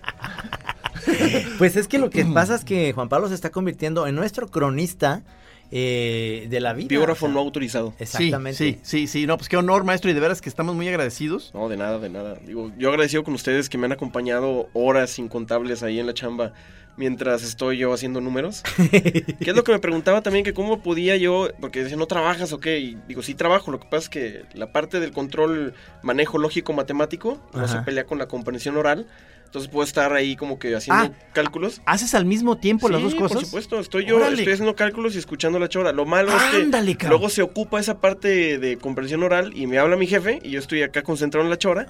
Pues 1.58 1.76
es 1.76 1.88
que 1.88 2.00
lo 2.00 2.10
que 2.10 2.26
pasa 2.26 2.56
es 2.56 2.66
que 2.66 2.94
Juan 2.94 3.10
Pablo 3.10 3.28
se 3.28 3.36
está 3.36 3.50
convirtiendo 3.50 4.08
en 4.08 4.16
nuestro 4.16 4.48
cronista 4.48 5.24
eh, 5.72 6.48
de 6.50 6.60
la 6.60 6.74
vida. 6.74 6.88
Biógrafo 6.90 7.26
o 7.26 7.30
sea, 7.30 7.34
no 7.34 7.40
autorizado. 7.40 7.94
Exactamente. 8.00 8.58
Sí, 8.58 8.80
sí, 8.84 9.08
sí, 9.08 9.26
no, 9.26 9.38
pues 9.38 9.50
qué 9.50 9.58
honor, 9.58 9.84
maestro, 9.84 10.12
y 10.12 10.14
de 10.14 10.20
veras 10.20 10.42
que 10.42 10.50
estamos 10.50 10.76
muy 10.76 10.88
agradecidos. 10.88 11.52
No, 11.54 11.70
de 11.70 11.78
nada, 11.78 12.00
de 12.00 12.10
nada. 12.10 12.36
Digo, 12.46 12.72
yo 12.78 12.90
agradecido 12.90 13.24
con 13.24 13.34
ustedes 13.34 13.70
que 13.70 13.78
me 13.78 13.86
han 13.86 13.92
acompañado 13.92 14.70
horas 14.74 15.18
incontables 15.20 15.84
ahí 15.84 16.00
en 16.00 16.08
la 16.08 16.14
chamba 16.14 16.54
mientras 16.98 17.44
estoy 17.44 17.78
yo 17.78 17.94
haciendo 17.94 18.22
números. 18.22 18.64
¿Qué 18.92 19.36
es 19.40 19.56
lo 19.56 19.64
que 19.64 19.72
me 19.72 19.80
preguntaba 19.80 20.22
también? 20.22 20.46
Que 20.46 20.54
cómo 20.54 20.82
podía 20.82 21.16
yo, 21.18 21.50
porque 21.60 21.84
decía, 21.84 21.98
¿no 21.98 22.08
trabajas 22.08 22.54
o 22.54 22.60
qué? 22.60 22.80
Y 22.80 22.98
digo, 23.08 23.22
sí 23.22 23.34
trabajo, 23.36 23.72
lo 23.72 23.80
que 23.80 23.86
pasa 23.86 24.04
es 24.04 24.10
que 24.10 24.46
la 24.54 24.72
parte 24.72 25.00
del 25.00 25.12
control 25.12 25.74
manejo 26.04 26.38
lógico 26.38 26.74
matemático 26.74 27.40
no 27.54 27.68
se 27.68 27.80
pelea 27.80 28.06
con 28.06 28.18
la 28.18 28.28
comprensión 28.28 28.78
oral. 28.78 29.08
Entonces 29.56 29.72
puedo 29.72 29.86
estar 29.86 30.12
ahí 30.12 30.36
como 30.36 30.60
que 30.60 30.76
haciendo 30.76 31.04
Ah, 31.16 31.30
cálculos. 31.32 31.82
¿Haces 31.86 32.14
al 32.14 32.26
mismo 32.26 32.58
tiempo 32.58 32.90
las 32.90 33.02
dos 33.02 33.16
cosas? 33.16 33.38
Por 33.38 33.46
supuesto, 33.46 33.80
estoy 33.80 34.04
yo, 34.04 34.18
Órale. 34.18 34.36
estoy 34.36 34.52
haciendo 34.52 34.76
cálculos 34.76 35.16
y 35.16 35.20
escuchando 35.20 35.60
la 35.60 35.70
chora. 35.70 35.94
Lo 35.94 36.04
malo 36.06 36.32
es 36.36 36.44
que 36.44 36.70
cabrón. 36.98 37.10
luego 37.12 37.30
se 37.30 37.42
ocupa 37.42 37.80
esa 37.80 38.02
parte 38.02 38.58
de 38.60 38.76
comprensión 38.78 39.24
oral 39.24 39.54
y 39.56 39.66
me 39.68 39.78
habla 39.80 39.96
mi 39.96 40.08
jefe 40.08 40.42
y 40.44 40.50
yo 40.52 40.60
estoy 40.60 40.82
acá 40.82 41.04
concentrado 41.04 41.46
en 41.46 41.50
la 41.52 41.58
chora 41.58 41.88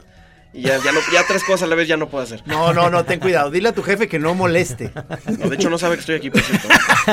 y 0.56 0.62
ya, 0.62 0.78
ya, 0.84 0.92
no, 0.92 1.00
ya 1.14 1.24
tres 1.28 1.44
cosas 1.44 1.64
a 1.64 1.68
la 1.68 1.76
vez 1.76 1.88
ya 1.88 1.98
no 1.98 2.08
puedo 2.08 2.24
hacer. 2.24 2.42
No, 2.46 2.74
no, 2.74 2.90
no, 2.90 3.04
ten 3.06 3.20
cuidado. 3.20 3.52
Dile 3.52 3.70
a 3.70 3.74
tu 3.74 3.84
jefe 3.84 4.08
que 4.08 4.20
no 4.20 4.34
moleste. 4.36 4.92
No, 5.38 5.50
de 5.50 5.56
hecho 5.56 5.70
no 5.70 5.78
sabe 5.78 5.96
que 5.96 6.00
estoy 6.02 6.16
aquí, 6.16 6.30
por 6.30 6.42
cierto. 6.42 6.68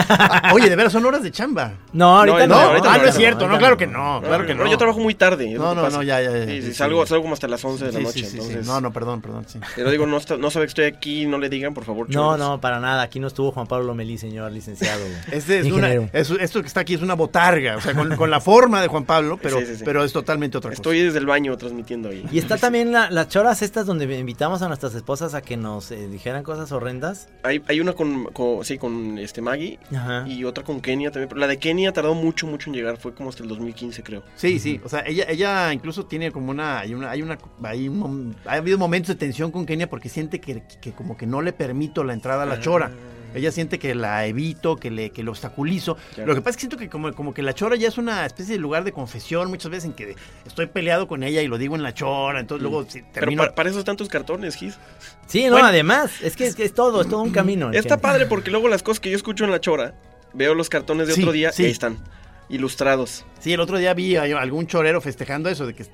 Ah, 0.08 0.52
Oye, 0.54 0.68
de 0.70 0.76
veras, 0.76 0.92
son 0.92 1.04
horas 1.04 1.22
de 1.22 1.30
chamba. 1.30 1.72
No, 1.92 2.18
ahorita 2.18 2.46
No, 2.46 2.54
no. 2.54 2.60
no, 2.62 2.68
ahorita 2.68 2.92
ah, 2.92 2.96
no, 2.98 3.02
no 3.04 3.08
es 3.08 3.14
cierto, 3.16 3.48
no, 3.48 3.58
claro 3.58 3.76
que 3.76 3.86
no, 3.86 4.20
claro 4.24 4.46
que 4.46 4.54
no. 4.54 4.66
yo 4.70 4.78
trabajo 4.78 5.00
muy 5.00 5.14
tarde. 5.14 5.50
No, 5.50 5.74
no, 5.74 5.90
no, 5.90 6.02
ya, 6.02 6.20
ya, 6.22 6.30
ya, 6.30 6.44
Sí, 6.46 6.50
sí, 6.52 6.62
sí, 6.62 6.66
sí. 6.68 6.74
salgo, 6.74 7.04
salgo 7.06 7.22
como 7.22 7.34
hasta 7.34 7.48
las 7.48 7.64
11 7.64 7.86
de 7.86 7.92
la 7.92 7.98
Sí, 7.98 8.04
noche. 8.04 8.18
sí, 8.20 8.24
sí, 8.24 8.30
sí. 8.30 8.36
entonces, 8.38 8.66
No, 8.66 8.80
no, 8.80 8.92
perdón, 8.92 9.20
perdón, 9.20 9.44
sí. 9.48 9.58
Pero 9.76 9.90
digo, 9.90 10.06
no, 10.06 10.16
está- 10.16 10.36
no 10.36 10.50
sabe 10.50 10.66
que 10.66 10.70
estoy 10.70 10.84
aquí, 10.84 11.26
no 11.26 11.38
le 11.38 11.48
digan, 11.48 11.74
por 11.74 11.84
favor. 11.84 12.06
No, 12.10 12.36
no, 12.36 12.60
para 12.60 12.80
nada. 12.80 13.02
Aquí 13.02 13.18
no 13.20 13.26
estuvo 13.26 13.50
Juan 13.52 13.66
Pablo 13.66 13.86
Lomelí, 13.86 14.18
señor 14.18 14.52
licenciado. 14.52 15.02
Este 15.32 15.58
es 15.60 15.66
una, 15.72 15.92
esto 15.92 16.60
que 16.60 16.66
está 16.68 16.80
aquí 16.80 16.94
es 16.94 17.02
una 17.02 17.14
botarga, 17.14 17.76
o 17.76 17.80
sea, 17.80 17.94
con, 17.94 18.14
con 18.16 18.30
la 18.30 18.40
forma 18.40 18.80
de 18.82 18.88
Juan 18.88 19.04
Pablo, 19.04 19.38
pero, 19.42 19.58
Sí, 19.60 19.66
sí, 19.66 19.76
sí. 19.76 19.82
pero 19.84 20.04
es 20.04 20.12
totalmente 20.12 20.58
otra 20.58 20.70
cosa. 20.70 20.78
Estoy 20.80 21.00
desde 21.00 21.18
el 21.18 21.26
baño 21.26 21.56
transmitiendo 21.56 22.08
ahí. 22.10 22.24
Y 22.30 22.38
está 22.38 22.56
también 22.56 22.92
la, 22.92 23.10
la 23.10 23.28
choras 23.32 23.62
estas 23.62 23.86
donde 23.86 24.04
invitamos 24.18 24.60
a 24.60 24.68
nuestras 24.68 24.94
esposas 24.94 25.32
a 25.32 25.40
que 25.40 25.56
nos 25.56 25.90
eh, 25.90 26.06
dijeran 26.06 26.42
cosas 26.42 26.70
horrendas. 26.70 27.30
Hay, 27.44 27.62
hay 27.66 27.80
una 27.80 27.94
con, 27.94 28.24
con- 28.26 28.62
sí, 28.62 28.76
con 28.76 29.16
este 29.18 29.40
Maggie 29.40 29.78
Ajá. 29.90 30.28
y 30.28 30.44
otra 30.44 30.62
con 30.64 30.82
Kenia 30.82 31.10
también. 31.10 31.30
Pero 31.30 31.40
la 31.40 31.46
de 31.46 31.56
Kenia 31.58 31.94
tardó 31.94 32.14
mucho, 32.14 32.46
mucho 32.46 32.68
en 32.68 32.76
llegar. 32.76 32.98
Fue 32.98 33.14
como 33.14 33.30
hasta 33.30 33.42
el 33.42 33.48
2015, 33.48 34.02
creo. 34.02 34.22
Sí, 34.36 34.58
sí, 34.58 34.82
o 34.84 34.88
sea, 34.90 35.02
ella, 35.06 35.24
ella 35.30 35.72
incluso 35.72 36.04
tiene 36.04 36.30
como 36.30 36.50
una, 36.50 36.80
hay 36.80 36.92
una, 36.92 37.10
hay 37.10 37.22
una, 37.22 37.38
hay 37.62 37.88
un 37.88 38.36
ha 38.44 38.52
habido 38.52 38.76
momentos 38.76 39.08
de 39.08 39.14
tensión 39.14 39.50
con 39.50 39.64
Kenia 39.64 39.88
porque 39.88 40.10
siente 40.10 40.38
que, 40.38 40.64
que 40.82 40.92
como 40.92 41.16
que 41.16 41.26
no 41.26 41.40
le 41.40 41.54
permito 41.54 42.04
la 42.04 42.12
entrada 42.12 42.42
a 42.42 42.46
la 42.46 42.60
chora. 42.60 42.90
Ella 43.34 43.50
siente 43.52 43.78
que 43.78 43.94
la 43.94 44.26
evito, 44.26 44.76
que 44.76 44.90
le, 44.90 45.10
que 45.10 45.22
lo 45.22 45.30
obstaculizo. 45.32 45.96
Lo 46.16 46.34
que 46.34 46.40
pasa 46.40 46.50
es 46.50 46.56
que 46.56 46.60
siento 46.60 46.76
que 46.76 46.88
como, 46.88 47.12
como 47.12 47.32
que 47.34 47.42
la 47.42 47.54
chora 47.54 47.76
ya 47.76 47.88
es 47.88 47.98
una 47.98 48.24
especie 48.26 48.54
de 48.54 48.60
lugar 48.60 48.84
de 48.84 48.92
confesión 48.92 49.48
muchas 49.48 49.70
veces 49.70 49.84
en 49.86 49.92
que 49.94 50.14
estoy 50.46 50.66
peleado 50.66 51.06
con 51.08 51.22
ella 51.22 51.42
y 51.42 51.48
lo 51.48 51.58
digo 51.58 51.74
en 51.76 51.82
la 51.82 51.94
chora, 51.94 52.40
entonces 52.40 52.62
luego 52.62 52.84
si 52.88 53.00
Pero 53.00 53.12
termino... 53.12 53.44
pa- 53.44 53.54
para 53.54 53.70
eso 53.70 53.78
están 53.78 53.96
tus 53.96 54.08
cartones, 54.08 54.56
Gis. 54.56 54.76
Sí, 55.26 55.44
no, 55.44 55.52
Bueno. 55.52 55.66
además, 55.68 56.10
es 56.22 56.36
que 56.36 56.46
es, 56.46 56.54
que 56.54 56.64
es 56.64 56.74
todo, 56.74 57.00
es 57.02 57.08
todo 57.08 57.22
un 57.22 57.30
camino. 57.32 57.68
el 57.70 57.76
Está 57.76 57.96
que- 57.96 58.02
padre 58.02 58.26
porque 58.26 58.50
luego 58.50 58.68
las 58.68 58.82
cosas 58.82 59.00
que 59.00 59.10
yo 59.10 59.16
escucho 59.16 59.44
en 59.44 59.50
la 59.50 59.60
chora, 59.60 59.94
veo 60.34 60.54
los 60.54 60.68
cartones 60.68 61.08
de 61.08 61.14
Sí, 61.14 61.20
otro 61.22 61.32
día 61.32 61.52
sí. 61.52 61.62
y 61.62 61.66
ahí 61.66 61.72
están. 61.72 61.98
Ilustrados. 62.48 63.24
Sí, 63.40 63.52
el 63.52 63.60
otro 63.60 63.78
día 63.78 63.94
vi 63.94 64.16
a 64.16 64.22
algún 64.22 64.66
chorero 64.66 65.00
festejando 65.00 65.48
eso, 65.48 65.66
de 65.66 65.74
que 65.74 65.86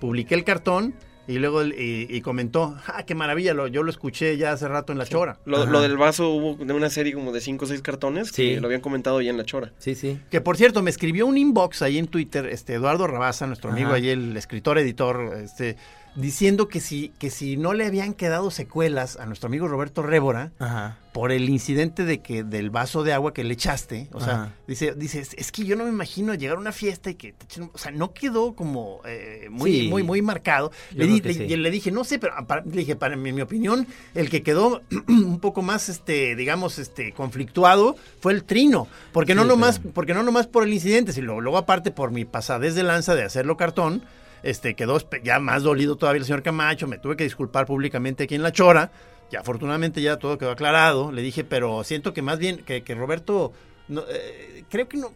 publiqué 0.00 0.34
el 0.34 0.44
cartón 0.44 0.94
y 1.28 1.38
luego 1.38 1.64
y, 1.64 2.06
y 2.08 2.20
comentó, 2.20 2.76
ah, 2.86 3.04
qué 3.04 3.14
maravilla, 3.14 3.52
lo, 3.54 3.66
yo 3.66 3.82
lo 3.82 3.90
escuché 3.90 4.36
ya 4.36 4.52
hace 4.52 4.68
rato 4.68 4.92
en 4.92 4.98
la 4.98 5.06
chora. 5.06 5.38
Lo, 5.44 5.80
del 5.80 5.96
vaso 5.96 6.30
hubo 6.30 6.64
de 6.64 6.72
una 6.72 6.88
serie 6.90 7.12
como 7.12 7.32
de 7.32 7.40
5 7.40 7.64
o 7.64 7.68
6 7.68 7.82
cartones 7.82 8.28
Sí. 8.28 8.54
que 8.54 8.60
lo 8.60 8.66
habían 8.66 8.80
comentado 8.80 9.20
ya 9.20 9.30
en 9.30 9.36
la 9.36 9.44
chora. 9.44 9.72
Sí, 9.78 9.94
sí. 9.94 10.18
Que 10.30 10.40
por 10.40 10.56
cierto, 10.56 10.82
me 10.82 10.90
escribió 10.90 11.26
un 11.26 11.36
inbox 11.36 11.82
ahí 11.82 11.98
en 11.98 12.06
Twitter, 12.06 12.46
este 12.46 12.74
Eduardo 12.74 13.06
Rabaza, 13.06 13.46
nuestro 13.46 13.70
amigo 13.70 13.88
Ajá. 13.88 13.96
ahí, 13.96 14.08
el 14.10 14.36
escritor, 14.36 14.78
editor, 14.78 15.36
este, 15.42 15.76
diciendo 16.16 16.68
que 16.68 16.80
si, 16.80 17.12
que 17.18 17.30
si 17.30 17.56
no 17.56 17.72
le 17.74 17.86
habían 17.86 18.14
quedado 18.14 18.50
secuelas 18.50 19.16
a 19.16 19.26
nuestro 19.26 19.46
amigo 19.48 19.68
Roberto 19.68 20.02
Révora 20.02 20.50
Ajá. 20.58 20.96
por 21.12 21.30
el 21.30 21.48
incidente 21.48 22.04
de 22.04 22.20
que 22.22 22.42
del 22.42 22.70
vaso 22.70 23.02
de 23.04 23.12
agua 23.12 23.32
que 23.34 23.44
le 23.44 23.54
echaste. 23.54 24.08
O 24.12 24.20
sea, 24.20 24.32
Ajá. 24.34 24.52
dice, 24.66 24.94
dice, 24.96 25.20
es, 25.20 25.34
es 25.34 25.52
que 25.52 25.64
yo 25.64 25.76
no 25.76 25.84
me 25.84 25.90
imagino 25.90 26.34
llegar 26.34 26.56
a 26.56 26.60
una 26.60 26.72
fiesta 26.72 27.10
y 27.10 27.14
que 27.14 27.32
te 27.32 27.46
echen- 27.46 27.70
o 27.72 27.78
sea, 27.78 27.90
no 27.92 28.12
quedó 28.14 28.54
como 28.54 29.00
eh, 29.04 29.48
muy, 29.50 29.72
Sí. 29.82 29.88
muy, 29.88 30.02
muy 30.02 30.22
marcado. 30.22 30.72
Le, 30.92 31.06
di- 31.06 31.20
le- 31.20 31.34
sí. 31.34 31.42
y 31.44 31.56
le 31.56 31.70
dije, 31.70 31.90
no 31.90 32.02
sé, 32.04 32.18
pero 32.18 32.34
para- 32.46 32.62
le 32.64 32.72
dije, 32.72 32.96
para 32.96 33.14
mi, 33.16 33.32
mi 33.32 33.42
opinión, 33.42 33.86
el 34.14 34.30
que 34.30 34.42
quedó 34.42 34.82
un 35.08 35.38
poco 35.40 35.62
más, 35.62 35.88
este, 35.88 36.34
digamos, 36.34 36.78
este, 36.78 37.12
conflictuado 37.12 37.96
fue 38.20 38.32
el 38.32 38.44
trino. 38.44 38.88
Porque 39.12 39.34
no 39.34 39.44
nomás, 39.44 39.78
pero- 39.80 39.92
porque 39.94 40.14
no 40.14 40.22
nomás 40.22 40.46
por 40.46 40.64
el 40.64 40.72
incidente, 40.72 41.12
sino 41.12 41.40
luego 41.40 41.58
aparte 41.58 41.90
por 41.90 42.10
mi 42.10 42.24
pasadez 42.24 42.74
de 42.74 42.82
lanza 42.82 43.14
de 43.14 43.22
hacerlo 43.24 43.56
cartón. 43.56 44.02
Este, 44.46 44.76
quedó 44.76 44.98
ya 45.24 45.40
más 45.40 45.64
dolido 45.64 45.96
todavía 45.96 46.20
el 46.20 46.24
señor 46.24 46.44
Camacho, 46.44 46.86
me 46.86 46.98
tuve 46.98 47.16
que 47.16 47.24
disculpar 47.24 47.66
públicamente 47.66 48.24
aquí 48.24 48.36
en 48.36 48.44
La 48.44 48.52
Chora, 48.52 48.92
ya 49.28 49.40
afortunadamente 49.40 50.00
ya 50.00 50.18
todo 50.18 50.38
quedó 50.38 50.52
aclarado, 50.52 51.10
le 51.10 51.20
dije, 51.20 51.42
pero 51.42 51.82
siento 51.82 52.14
que 52.14 52.22
más 52.22 52.38
bien, 52.38 52.58
que, 52.58 52.84
que 52.84 52.94
Roberto, 52.94 53.52
no, 53.88 54.02
eh, 54.08 54.62
creo 54.70 54.88
que 54.88 54.98
no, 54.98 55.10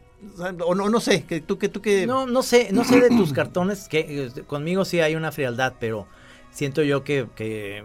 o, 0.66 0.74
no, 0.74 0.90
no 0.90 0.98
sé, 0.98 1.22
que 1.22 1.40
tú 1.40 1.58
que 1.58 1.68
tú 1.68 1.80
que... 1.80 2.08
No, 2.08 2.26
no 2.26 2.42
sé, 2.42 2.70
no 2.72 2.82
sé 2.82 3.00
de 3.00 3.08
tus 3.10 3.32
cartones, 3.32 3.86
que 3.86 4.26
eh, 4.26 4.42
conmigo 4.48 4.84
sí 4.84 4.98
hay 4.98 5.14
una 5.14 5.30
frialdad, 5.30 5.74
pero 5.78 6.08
siento 6.50 6.82
yo 6.82 7.04
que, 7.04 7.28
que 7.36 7.84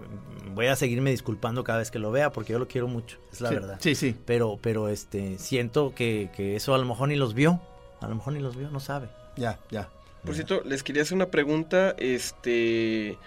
voy 0.56 0.66
a 0.66 0.76
seguirme 0.76 1.12
disculpando 1.12 1.64
cada 1.64 1.78
vez 1.78 1.92
que 1.92 2.00
lo 2.00 2.10
vea, 2.10 2.32
porque 2.32 2.54
yo 2.54 2.60
lo 2.60 2.68
quiero 2.68 2.88
mucho, 2.88 3.20
es 3.32 3.42
la 3.42 3.50
Sí, 3.50 3.56
verdad. 3.56 3.78
Sí, 3.82 3.94
sí. 3.94 4.16
Pero, 4.26 4.58
pero 4.60 4.90
este, 4.90 5.38
siento 5.38 5.94
que, 5.94 6.32
que 6.36 6.56
eso 6.56 6.74
a 6.74 6.80
lo 6.80 6.86
mejor 6.86 7.10
ni 7.10 7.16
los 7.16 7.36
vio, 7.36 7.62
a 8.02 8.08
lo 8.08 8.16
mejor 8.16 8.34
ni 8.34 8.40
los 8.40 8.56
vio, 8.56 8.72
no 8.72 8.80
sabe. 8.80 9.10
Ya, 9.38 9.60
ya. 9.70 9.90
Por 10.26 10.36
cierto, 10.36 10.62
les 10.66 10.84
quería 10.84 11.04
hacer 11.04 11.16
una 11.16 11.28
pregunta, 11.28 11.96
este, 11.98 13.18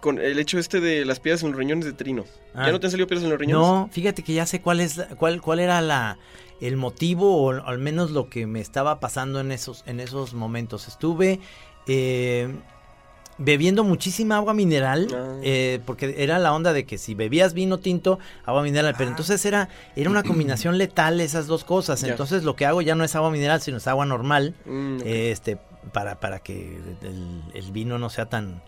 con 0.00 0.18
el 0.18 0.38
hecho 0.38 0.58
este 0.58 0.80
de 0.80 1.04
las 1.04 1.20
piedras 1.20 1.42
en 1.42 1.50
los 1.50 1.58
riñones 1.58 1.84
de 1.84 1.92
Trino. 1.92 2.24
Ah. 2.54 2.66
¿Ya 2.66 2.72
no 2.72 2.80
te 2.80 2.86
han 2.86 2.90
salido 2.90 3.06
piedras 3.06 3.24
en 3.24 3.30
los 3.30 3.38
riñones? 3.38 3.66
No, 3.66 3.88
fíjate 3.92 4.22
que 4.22 4.32
ya 4.34 4.46
sé 4.46 4.60
cuál 4.60 4.80
es, 4.80 5.00
cuál, 5.18 5.40
cuál 5.42 5.60
era 5.60 5.80
la, 5.80 6.18
el 6.60 6.76
motivo 6.76 7.36
o 7.44 7.50
al 7.52 7.78
menos 7.78 8.10
lo 8.10 8.28
que 8.30 8.46
me 8.46 8.60
estaba 8.60 9.00
pasando 9.00 9.40
en 9.40 9.52
esos, 9.52 9.82
en 9.86 10.00
esos 10.00 10.32
momentos. 10.34 10.88
Estuve 10.88 11.40
eh, 11.86 12.48
bebiendo 13.36 13.82
muchísima 13.82 14.36
agua 14.36 14.54
mineral, 14.54 15.08
Ah. 15.12 15.40
eh, 15.42 15.80
porque 15.84 16.14
era 16.18 16.38
la 16.38 16.52
onda 16.54 16.72
de 16.72 16.86
que 16.86 16.98
si 16.98 17.14
bebías 17.14 17.52
vino 17.52 17.78
tinto, 17.78 18.20
agua 18.46 18.62
mineral, 18.62 18.94
pero 18.96 19.10
entonces 19.10 19.44
era, 19.44 19.68
era 19.96 20.08
una 20.08 20.22
combinación 20.22 20.78
letal 20.78 21.20
esas 21.20 21.46
dos 21.48 21.64
cosas. 21.64 22.02
Entonces 22.04 22.44
lo 22.44 22.54
que 22.56 22.64
hago 22.64 22.80
ya 22.80 22.94
no 22.94 23.02
es 23.04 23.14
agua 23.16 23.30
mineral, 23.30 23.60
sino 23.60 23.78
es 23.78 23.86
agua 23.88 24.06
normal, 24.06 24.54
Mm, 24.64 24.98
este, 25.04 25.58
para, 25.92 26.20
para 26.20 26.38
que 26.40 26.78
el, 27.02 27.42
el 27.54 27.72
vino 27.72 27.98
no 27.98 28.10
sea 28.10 28.26
tan, 28.28 28.62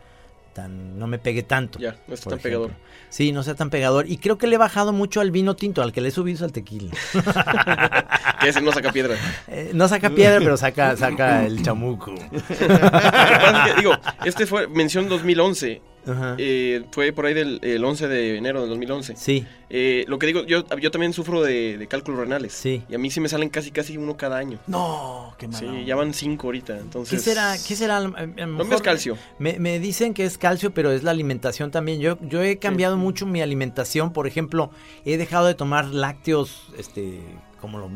tan, 0.57 0.99
no 0.99 1.07
me 1.07 1.19
pegue 1.19 1.43
tanto. 1.43 1.79
Ya, 1.79 1.93
no 1.93 1.97
por 2.17 2.19
tan 2.19 2.39
ejemplo. 2.39 2.43
pegador. 2.43 2.71
Sí, 3.11 3.33
no 3.33 3.43
sea 3.43 3.55
tan 3.55 3.69
pegador. 3.71 4.09
Y 4.09 4.17
creo 4.17 4.39
que 4.39 4.47
le 4.47 4.55
he 4.55 4.59
bajado 4.59 4.93
mucho 4.93 5.21
al 5.21 5.31
vino 5.31 5.55
tinto, 5.55 5.83
al 5.83 5.93
que 5.93 6.01
le 6.01 6.09
he 6.09 6.11
subido 6.11 6.37
es 6.37 6.43
al 6.43 6.53
tequila. 6.53 6.93
Que 8.41 8.51
ese 8.51 8.61
no 8.61 8.71
saca 8.71 8.93
piedra. 8.93 9.17
Eh, 9.49 9.71
no 9.73 9.89
saca 9.89 10.11
piedra, 10.11 10.39
pero 10.41 10.59
saca, 10.59 10.95
saca 10.95 11.47
el 11.47 11.63
chamuco. 11.63 12.11
Lo 12.31 12.31
que 12.31 12.67
pasa 12.69 13.67
es 13.67 13.73
que, 13.73 13.81
digo, 13.81 13.93
este 14.27 14.47
fue 14.47 14.69
mención 14.69 15.09
2011. 15.09 15.81
Ajá. 16.07 16.37
eh, 16.39 16.85
fue 16.93 17.13
por 17.13 17.27
ahí 17.27 17.35
del 17.35 17.59
el 17.63 17.85
11 17.85 18.09
de 18.09 18.37
enero 18.37 18.61
del 18.61 18.69
2011. 18.71 19.17
Sí, 19.17 19.47
Eh, 19.69 20.05
lo 20.07 20.19
que 20.21 20.27
digo, 20.29 20.45
yo, 20.45 20.65
yo 20.79 20.91
también 20.93 21.13
sufro 21.13 21.43
de, 21.43 21.77
de 21.77 21.87
cálculos 21.89 22.21
renales. 22.21 22.53
Sí. 22.53 22.85
Y 22.89 22.95
a 22.95 22.99
mí 22.99 23.11
sí 23.11 23.19
me 23.19 23.29
salen 23.29 23.49
casi 23.49 23.73
casi 23.73 23.97
uno 23.97 24.17
cada 24.17 24.37
año. 24.39 24.61
No, 24.69 25.35
qué 25.39 25.49
malo. 25.49 25.73
Sí, 25.73 25.85
ya 25.85 25.97
van 25.97 26.15
cinco 26.15 26.47
ahorita. 26.47 26.79
Entonces, 26.79 27.19
¿qué 27.19 27.31
será? 27.31 27.57
¿Qué 27.67 27.75
será? 27.75 27.99
No 28.01 28.63
es 28.75 28.83
calcio. 28.83 29.19
Me, 29.41 29.59
me 29.59 29.81
dicen 29.81 30.15
que 30.15 30.25
es 30.25 30.39
calcio, 30.39 30.73
pero 30.73 30.93
es 30.93 31.03
la 31.03 31.11
alimentación 31.11 31.73
también. 31.73 31.99
Yo, 32.01 32.17
yo 32.23 32.43
he 32.43 32.59
cambiado 32.59 32.97
mucho 32.97 33.27
mi 33.27 33.43
alimentación. 33.43 34.13
Por 34.13 34.29
ejemplo, 34.29 34.71
he 35.05 35.17
dejado 35.17 35.47
de 35.47 35.55
tomar 35.55 35.87
lácteos, 35.87 36.63
este, 36.79 37.19
como 37.61 37.79
lo 37.79 37.91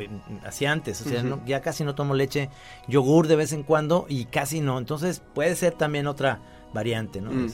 hacía 0.45 0.73
antes. 0.73 1.01
O 1.03 1.09
sea, 1.09 1.23
no- 1.23 1.41
ya 1.47 1.61
casi 1.61 1.85
no 1.85 1.95
tomo 1.95 2.15
leche, 2.15 2.51
yogur 2.89 3.29
de 3.29 3.37
vez 3.37 3.53
en 3.53 3.63
cuando 3.63 4.07
y 4.09 4.25
casi 4.25 4.61
no. 4.61 4.77
Entonces 4.79 5.23
puede 5.35 5.55
ser 5.55 5.75
también 5.75 6.09
otra 6.09 6.41
variante, 6.75 7.21
¿no? 7.21 7.31
Mm. 7.31 7.49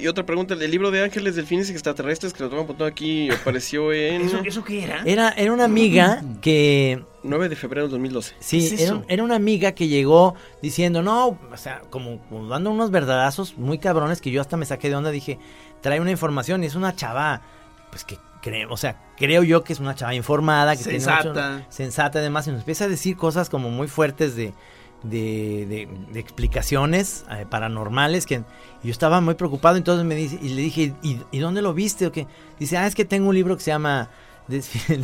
Y 0.00 0.06
otra 0.08 0.24
pregunta, 0.24 0.54
el 0.54 0.70
libro 0.70 0.90
de 0.90 1.02
ángeles, 1.04 1.36
delfines 1.36 1.68
y 1.68 1.72
extraterrestres 1.72 2.32
que 2.32 2.42
lo 2.42 2.48
tengo 2.48 2.62
apuntado 2.62 2.88
aquí 2.88 3.30
apareció 3.30 3.92
en 3.92 4.22
¿Eso, 4.22 4.40
¿Eso 4.44 4.64
qué 4.64 4.84
era? 4.84 5.02
Era, 5.04 5.30
era 5.30 5.52
una 5.52 5.64
amiga 5.64 6.22
que 6.40 7.04
9 7.22 7.48
de 7.48 7.56
febrero 7.56 7.82
del 7.86 7.90
2012. 7.92 8.34
Sí, 8.40 8.58
¿Qué 8.68 8.74
es 8.74 8.80
era, 8.82 9.02
era 9.08 9.22
una 9.22 9.36
amiga 9.36 9.72
que 9.72 9.88
llegó 9.88 10.34
diciendo, 10.62 11.02
no, 11.02 11.28
o 11.28 11.56
sea, 11.56 11.82
como, 11.90 12.18
como 12.28 12.48
dando 12.48 12.70
unos 12.70 12.90
verdadazos 12.90 13.56
muy 13.58 13.78
cabrones 13.78 14.20
que 14.20 14.30
yo 14.30 14.40
hasta 14.40 14.56
me 14.56 14.64
saqué 14.66 14.88
de 14.88 14.96
onda, 14.96 15.10
dije, 15.10 15.38
trae 15.80 16.00
una 16.00 16.10
información 16.10 16.62
y 16.62 16.66
es 16.66 16.74
una 16.74 16.94
chava, 16.96 17.42
pues 17.90 18.04
que 18.04 18.18
creo, 18.40 18.72
o 18.72 18.76
sea, 18.76 19.00
creo 19.16 19.42
yo 19.44 19.62
que 19.62 19.72
es 19.72 19.78
una 19.80 19.94
chava 19.94 20.14
informada, 20.14 20.74
que 20.76 20.82
tiene 20.82 21.00
Sensata. 21.00 21.50
mucho- 21.52 21.66
sensata 21.68 22.18
además, 22.18 22.46
y 22.48 22.50
nos 22.50 22.60
empieza 22.60 22.84
a 22.84 22.88
decir 22.88 23.16
cosas 23.16 23.48
como 23.50 23.70
muy 23.70 23.86
fuertes 23.88 24.34
de, 24.36 24.52
de, 25.02 25.88
de- 26.12 26.20
explicaciones 26.20 27.24
eh, 27.30 27.46
paranormales 27.48 28.26
que 28.26 28.42
yo 28.82 28.90
estaba 28.90 29.20
muy 29.20 29.34
preocupado, 29.34 29.76
entonces 29.76 30.04
me 30.06 30.14
dice, 30.14 30.38
y 30.42 30.50
le 30.50 30.62
dije, 30.62 30.94
¿y, 31.02 31.20
y 31.30 31.38
dónde 31.38 31.62
lo 31.62 31.74
viste? 31.74 32.06
o 32.06 32.12
qué? 32.12 32.26
Dice, 32.58 32.76
ah, 32.76 32.86
es 32.86 32.94
que 32.94 33.04
tengo 33.04 33.28
un 33.28 33.34
libro 33.34 33.56
que 33.56 33.62
se 33.62 33.70
llama... 33.70 34.10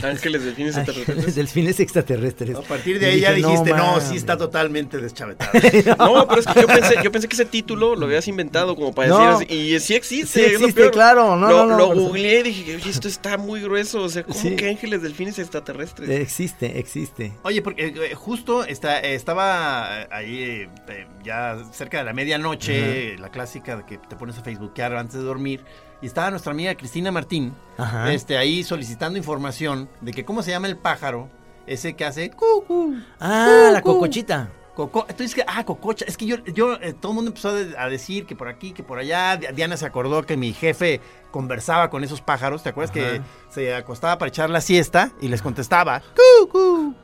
Ángeles, 0.03 0.45
delfines 0.45 0.77
extraterrestres. 0.77 1.35
delfines 1.35 1.81
extraterrestres. 1.81 2.57
A 2.57 2.63
partir 2.63 2.99
de 2.99 3.07
Y 3.09 3.11
ahí 3.15 3.21
ya 3.21 3.33
dijiste, 3.33 3.71
no, 3.71 3.77
mames". 3.93 4.05
sí 4.05 4.17
está 4.17 4.37
totalmente 4.37 4.99
deschavetado. 4.99 5.51
No, 5.99 6.27
pero 6.29 6.41
es 6.41 6.47
que 6.47 6.61
yo 6.61 6.67
pensé, 6.67 6.95
yo 7.03 7.13
pensé 7.13 7.29
que 7.29 7.35
ese 7.35 7.45
título 7.45 7.95
lo 7.97 8.07
habías 8.07 8.27
inventado 8.29 8.75
como 8.77 8.95
para 8.95 9.09
decir 9.09 9.25
No. 9.25 9.37
así, 9.37 9.45
Y 9.75 9.81
sí 9.81 9.95
existe. 9.95 10.41
Sí 10.41 10.45
es 10.47 10.53
lo 10.53 10.59
existe, 10.67 10.81
peor. 10.83 10.93
claro, 10.93 11.37
no, 11.37 11.49
lo, 11.49 11.67
no, 11.67 11.77
no, 11.77 11.95
Lo 11.95 12.01
googleé 12.03 12.41
y 12.41 12.43
dije, 12.45 12.77
oye, 12.77 12.91
esto 12.91 13.09
está 13.09 13.39
muy 13.39 13.61
grueso. 13.61 14.03
O 14.03 14.09
sea, 14.09 14.23
¿cómo 14.25 14.39
Sí. 14.39 14.57
que 14.57 14.69
ángeles, 14.69 15.03
delfines 15.03 15.39
extraterrestres? 15.39 16.09
Existe, 16.11 16.79
existe. 16.79 17.33
Oye, 17.43 17.63
porque 17.63 17.87
eh, 17.87 18.15
justo 18.15 18.65
está, 18.65 19.01
eh, 19.01 19.15
estaba 19.15 20.03
eh, 20.03 20.09
ahí 20.11 20.43
eh, 20.43 20.69
eh, 20.89 21.07
ya 21.25 21.59
cerca 21.73 21.99
de 21.99 22.05
la 22.05 22.13
medianoche, 22.13 23.17
la 23.19 23.31
clásica 23.31 23.77
de 23.77 23.85
que 23.87 23.99
te 23.99 24.17
pones 24.17 24.37
a 24.39 24.43
facebookear 24.43 24.95
antes 24.97 25.15
de 25.15 25.23
dormir, 25.23 25.65
y 26.03 26.07
estaba 26.07 26.31
nuestra 26.31 26.53
amiga 26.53 26.75
Cristina 26.77 27.11
Martín, 27.11 27.55
Ajá. 27.77 28.13
este, 28.13 28.37
ahí 28.39 28.63
solicitando 28.65 29.19
información 29.19 29.89
de 30.01 30.13
que 30.13 30.25
cómo 30.25 30.43
se 30.43 30.51
llama 30.51 30.67
el 30.69 30.77
pájaro, 30.77 31.29
ese 31.67 31.95
que 31.95 32.05
hace 32.05 32.31
cucu, 32.31 32.95
Ah, 33.21 33.71
la 33.73 33.83
cocochita. 33.83 34.51
Coco, 34.75 35.07
entonces 35.09 35.35
que, 35.35 35.43
ah, 35.45 35.65
cococha, 35.65 36.05
es 36.07 36.17
que 36.17 36.25
yo, 36.25 36.37
yo, 36.55 36.75
eh, 36.75 36.93
todo 36.93 37.11
el 37.11 37.17
mundo 37.17 37.31
empezó 37.31 37.49
a, 37.49 37.53
de- 37.55 37.77
a 37.77 37.89
decir 37.89 38.27
que 38.27 38.37
por 38.37 38.47
aquí, 38.47 38.71
que 38.71 38.85
por 38.85 39.01
allá, 39.01 39.37
Di- 39.37 39.49
Diana 39.53 39.77
se 39.77 39.85
acordó 39.85 40.23
que 40.23 40.37
mi 40.37 40.53
jefe 40.53 41.01
conversaba 41.33 41.91
con 41.91 42.05
esos 42.05 42.21
pájaros, 42.21 42.63
¿te 42.63 42.69
acuerdas 42.69 42.93
que 42.93 43.21
se 43.51 43.75
acostaba 43.75 44.19
para 44.19 44.29
echar 44.29 44.51
la 44.51 44.61
siesta 44.61 45.11
y 45.21 45.27
les 45.27 45.43
contestaba, 45.43 46.01
cucu, 46.53 46.95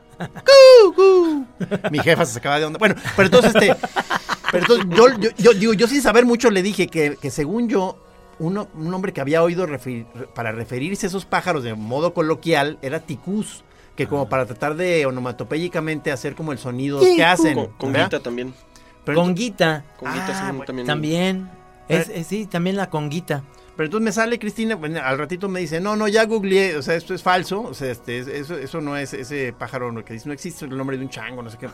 cucu, 0.45 1.45
mi 1.91 1.99
jefa 1.99 2.25
se 2.25 2.33
sacaba 2.35 2.59
de 2.59 2.65
onda, 2.65 2.79
bueno, 2.79 2.95
pero 3.15 3.25
entonces 3.27 3.53
este, 3.53 3.75
pero 4.51 4.63
entonces 4.63 4.85
yo, 4.97 5.07
yo, 5.19 5.29
yo, 5.37 5.53
digo, 5.53 5.73
yo 5.73 5.87
sin 5.87 6.01
saber 6.01 6.25
mucho 6.25 6.49
le 6.49 6.61
dije 6.61 6.87
que, 6.87 7.17
que 7.17 7.29
según 7.29 7.67
yo, 7.67 8.04
uno, 8.39 8.67
un 8.75 8.93
hombre 8.93 9.13
que 9.13 9.21
había 9.21 9.41
oído 9.43 9.65
referir- 9.65 10.05
para 10.33 10.51
referirse 10.51 11.05
a 11.05 11.09
esos 11.09 11.25
pájaros 11.25 11.63
de 11.63 11.73
modo 11.75 12.13
coloquial 12.13 12.77
era 12.81 12.99
ticús, 12.99 13.63
que 13.95 14.07
como 14.07 14.27
para 14.27 14.45
tratar 14.45 14.75
de 14.75 15.05
onomatopéyicamente 15.05 16.11
hacer 16.11 16.35
como 16.35 16.51
el 16.51 16.57
sonido 16.57 16.99
que 16.99 17.23
hacen. 17.23 17.53
Con, 17.55 17.67
con 17.77 17.91
¿verdad? 17.93 18.09
Guita 18.09 18.23
también. 18.23 18.53
Pero 19.05 19.19
Conguita. 19.21 19.85
Con 19.97 20.11
Guita 20.11 20.27
Ah, 20.49 20.63
también. 20.65 20.87
También. 20.87 21.49
Es, 21.87 22.09
es- 22.09 22.27
sí, 22.27 22.45
también 22.45 22.75
la 22.75 22.89
conguita. 22.89 23.43
Pero 23.75 23.85
entonces 23.87 24.05
me 24.05 24.11
sale 24.13 24.39
Cristina, 24.39 24.75
bueno, 24.75 25.01
al 25.03 25.17
ratito 25.17 25.49
me 25.49 25.59
dice, 25.59 25.81
no, 25.81 25.95
no, 25.97 26.07
ya 26.07 26.23
googleé, 26.25 26.77
o 26.77 26.81
sea, 26.81 26.95
esto 26.95 27.13
es 27.13 27.21
falso, 27.21 27.61
o 27.61 27.73
sea, 27.73 27.91
este, 27.91 28.19
es- 28.19 28.27
eso, 28.27 28.57
eso 28.57 28.79
no 28.79 28.95
es 28.95 29.13
ese 29.13 29.53
pájaro 29.57 29.93
que 30.05 30.13
dice, 30.13 30.27
no 30.27 30.33
existe 30.33 30.63
el 30.65 30.77
nombre 30.77 30.97
de 30.97 31.03
un 31.03 31.09
chango, 31.09 31.41
no 31.43 31.49
sé 31.49 31.57
qué. 31.57 31.67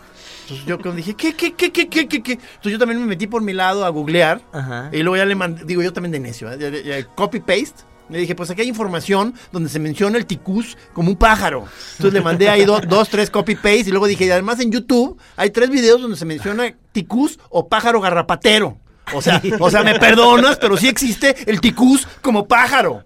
Entonces 0.50 0.66
yo 0.66 0.78
dije, 0.94 1.14
¿qué, 1.14 1.34
qué, 1.36 1.54
qué, 1.54 1.72
qué, 1.72 1.88
qué, 1.88 2.08
qué, 2.08 2.24
qué? 2.24 2.32
Entonces 2.34 2.72
yo 2.72 2.80
también 2.80 3.00
me 3.00 3.06
metí 3.06 3.28
por 3.28 3.42
mi 3.44 3.54
lado 3.54 3.86
a 3.86 3.90
googlear, 3.90 4.42
Ajá. 4.52 4.90
y 4.92 4.98
luego 5.04 5.18
ya 5.18 5.26
le 5.26 5.36
mandé, 5.36 5.64
digo 5.64 5.82
yo 5.84 5.94
también 5.94 6.12
de 6.12 6.20
necio, 6.20 6.50
¿eh? 6.52 7.06
Copy-paste. 7.16 7.84
Le 8.10 8.18
dije, 8.20 8.36
pues 8.36 8.50
aquí 8.50 8.62
hay 8.62 8.68
información 8.68 9.34
donde 9.54 9.70
se 9.70 9.80
menciona 9.80 10.18
el 10.18 10.26
ticús 10.26 10.78
como 10.92 11.10
un 11.12 11.16
pájaro. 11.16 11.66
Entonces 11.92 12.12
le 12.14 12.20
mandé 12.22 12.50
ahí 12.50 12.66
do- 12.66 12.82
dos, 12.82 13.08
tres 13.08 13.30
copy-paste 13.30 13.86
y 13.88 13.92
luego 13.92 14.06
dije, 14.06 14.26
y 14.26 14.30
además 14.32 14.60
en 14.60 14.70
YouTube 14.70 15.18
hay 15.38 15.50
tres 15.52 15.70
videos 15.70 16.02
donde 16.02 16.18
se 16.18 16.26
menciona 16.26 16.76
ticús 16.92 17.40
o 17.50 17.70
pájaro 17.70 18.02
garrapatero. 18.02 18.78
O 19.14 19.22
sea, 19.22 19.42
o 19.60 19.70
sea, 19.70 19.84
me 19.84 20.00
perdonas, 20.00 20.58
pero 20.58 20.78
sí 20.78 20.88
existe 20.88 21.36
el 21.52 21.60
ticús 21.62 22.08
como 22.22 22.48
pájaro. 22.48 23.04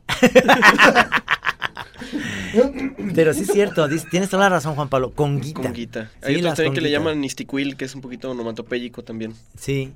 Pero 3.13 3.33
sí 3.33 3.41
es 3.41 3.47
cierto, 3.51 3.87
tienes 4.09 4.29
toda 4.29 4.43
la 4.43 4.49
razón, 4.49 4.75
Juan 4.75 4.89
Pablo. 4.89 5.11
Conguita. 5.13 5.61
Conguita. 5.61 6.11
Sí, 6.21 6.27
Hay 6.27 6.33
otros 6.35 6.43
las 6.43 6.55
también 6.55 6.73
que 6.73 6.81
le 6.81 6.91
llaman 6.91 7.19
nistiquil, 7.21 7.75
que 7.77 7.85
es 7.85 7.95
un 7.95 8.01
poquito 8.01 8.31
onomatopéyico 8.31 9.03
también. 9.03 9.33
Sí. 9.57 9.93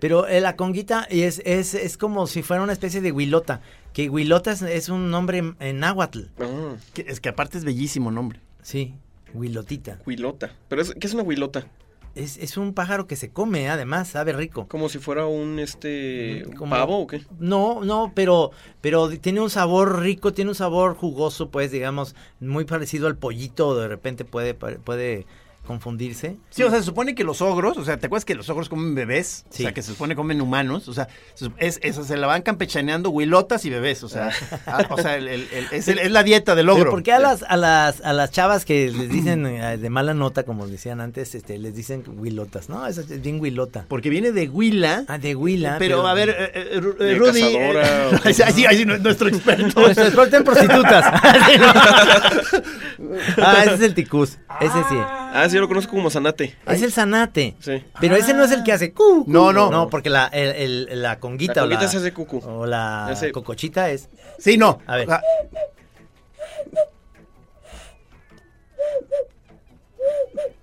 Pero 0.00 0.26
eh, 0.28 0.40
la 0.40 0.56
conguita 0.56 1.06
es, 1.08 1.40
es, 1.46 1.74
es 1.74 1.96
como 1.96 2.26
si 2.26 2.42
fuera 2.42 2.62
una 2.62 2.72
especie 2.72 3.00
de 3.00 3.12
huilota. 3.12 3.60
Que 3.94 4.10
huilota 4.10 4.52
es, 4.52 4.60
es 4.62 4.88
un 4.90 5.10
nombre 5.10 5.38
en- 5.38 5.56
en 5.58 5.78
náhuatl. 5.80 6.20
Ah, 6.38 6.74
Que- 6.92 7.06
es 7.08 7.20
que 7.20 7.30
aparte 7.30 7.56
es 7.56 7.64
bellísimo 7.64 8.10
nombre. 8.10 8.40
Sí, 8.62 8.94
huilotita. 9.32 9.98
huilota. 10.04 10.50
Pero 10.68 10.82
es, 10.82 10.92
¿qué 11.00 11.06
es 11.06 11.14
una 11.14 11.22
huilota? 11.22 11.66
Es, 12.16 12.38
es 12.38 12.56
un 12.56 12.72
pájaro 12.72 13.06
que 13.06 13.14
se 13.14 13.30
come, 13.30 13.68
además, 13.68 14.08
sabe 14.08 14.32
rico. 14.32 14.66
Como 14.68 14.88
si 14.88 14.98
fuera 14.98 15.26
un 15.26 15.58
este 15.58 16.44
Como- 16.56 16.70
pavo 16.74 17.00
o 17.00 17.06
qué? 17.06 17.20
No, 17.38 17.84
no, 17.84 18.10
pero, 18.14 18.50
pero 18.80 19.10
tiene 19.10 19.40
un 19.40 19.50
sabor 19.50 20.00
rico, 20.00 20.32
tiene 20.32 20.50
un 20.50 20.54
sabor 20.54 20.94
jugoso, 20.96 21.50
pues, 21.50 21.70
digamos, 21.70 22.16
muy 22.40 22.64
parecido 22.64 23.06
al 23.06 23.16
pollito. 23.16 23.76
De 23.78 23.86
repente 23.86 24.24
puede, 24.24 24.54
puede 24.54 25.26
confundirse. 25.66 26.36
Sí, 26.50 26.62
o 26.62 26.70
sea, 26.70 26.78
se 26.78 26.84
supone 26.86 27.14
que 27.14 27.24
los 27.24 27.42
ogros, 27.42 27.76
o 27.76 27.84
sea, 27.84 27.98
¿te 27.98 28.06
acuerdas 28.06 28.24
que 28.24 28.34
los 28.34 28.48
ogros 28.48 28.68
comen 28.68 28.94
bebés? 28.94 29.44
Sí. 29.50 29.62
O 29.62 29.66
sea, 29.66 29.74
que 29.74 29.82
se 29.82 29.92
supone 29.92 30.16
comen 30.16 30.40
humanos, 30.40 30.88
o 30.88 30.94
sea, 30.94 31.08
se- 31.34 31.50
es, 31.58 31.78
es- 31.82 31.96
se 31.96 32.16
la 32.16 32.26
van 32.26 32.42
campechaneando 32.42 33.10
huilotas 33.10 33.64
y 33.64 33.70
bebés, 33.70 34.02
o 34.04 34.08
sea, 34.08 34.30
ah, 34.66 34.86
o 34.90 34.96
sea, 34.98 35.16
el- 35.16 35.28
el- 35.28 35.48
el- 35.52 35.66
es, 35.72 35.88
el- 35.88 35.98
es 35.98 36.10
la 36.10 36.22
dieta 36.22 36.54
del 36.54 36.68
ogro. 36.68 36.82
Pero 36.84 36.90
¿por 36.92 37.02
qué 37.02 37.12
a 37.12 37.18
las, 37.18 37.42
a 37.42 37.56
las, 37.56 38.00
a 38.00 38.12
las 38.12 38.30
chavas 38.30 38.64
que 38.64 38.90
les 38.90 39.10
dicen 39.10 39.44
eh, 39.46 39.76
de 39.76 39.90
mala 39.90 40.14
nota, 40.14 40.44
como 40.44 40.66
decían 40.66 41.00
antes, 41.00 41.34
este, 41.34 41.58
les 41.58 41.74
dicen 41.74 42.04
huilotas? 42.06 42.68
No, 42.68 42.86
esa 42.86 43.00
es 43.02 43.20
bien 43.20 43.40
huilota. 43.40 43.84
Porque 43.88 44.08
viene 44.08 44.32
de 44.32 44.48
huila. 44.48 45.04
Ah, 45.08 45.18
de 45.18 45.34
huila. 45.34 45.76
pero, 45.78 46.06
a 46.06 46.14
ver, 46.14 46.30
eh, 46.30 46.50
eh, 46.54 46.80
eh, 47.00 47.14
Rudy. 47.16 47.40
cazadora, 47.42 47.86
eh, 47.86 48.10
o- 48.14 48.20
ahí 48.28 48.34
sí, 48.34 48.42
ahí 48.42 48.52
sí, 48.52 48.66
ahí 48.66 48.76
sí, 48.78 48.84
nu- 48.84 48.98
nuestro 48.98 49.28
experto. 49.28 49.80
Nuestro 49.80 50.04
experto 50.04 50.36
en 50.36 50.44
prostitutas. 50.44 51.04
ah, 53.42 53.62
ese 53.64 53.74
es 53.74 53.80
el 53.80 53.94
ticús. 53.94 54.38
Ese 54.60 54.78
sí. 54.88 54.96
Ah, 54.98 55.46
sí, 55.50 55.55
yo 55.56 55.60
lo 55.62 55.68
conozco 55.68 55.92
como 55.92 56.10
zanate. 56.10 56.56
Es 56.66 56.82
el 56.82 56.92
zanate. 56.92 57.56
Sí. 57.60 57.82
Pero 58.00 58.14
ese 58.16 58.34
no 58.34 58.44
es 58.44 58.52
el 58.52 58.62
que 58.62 58.72
hace 58.72 58.92
cu, 58.92 59.24
cu. 59.24 59.32
No, 59.32 59.52
no. 59.52 59.70
No, 59.70 59.88
porque 59.88 60.10
la, 60.10 60.26
el- 60.26 60.86
el- 60.90 61.02
la 61.02 61.18
conguita 61.18 61.54
La 61.54 61.62
o 61.62 61.66
la, 61.66 61.74
conguita 61.76 61.90
se 61.90 61.96
hace 61.98 62.12
cucu. 62.12 62.38
o 62.46 62.66
la 62.66 63.14
cocochita 63.32 63.90
es... 63.90 64.08
Sí, 64.38 64.56
no. 64.58 64.80
A 64.86 64.96
ver. 64.96 65.08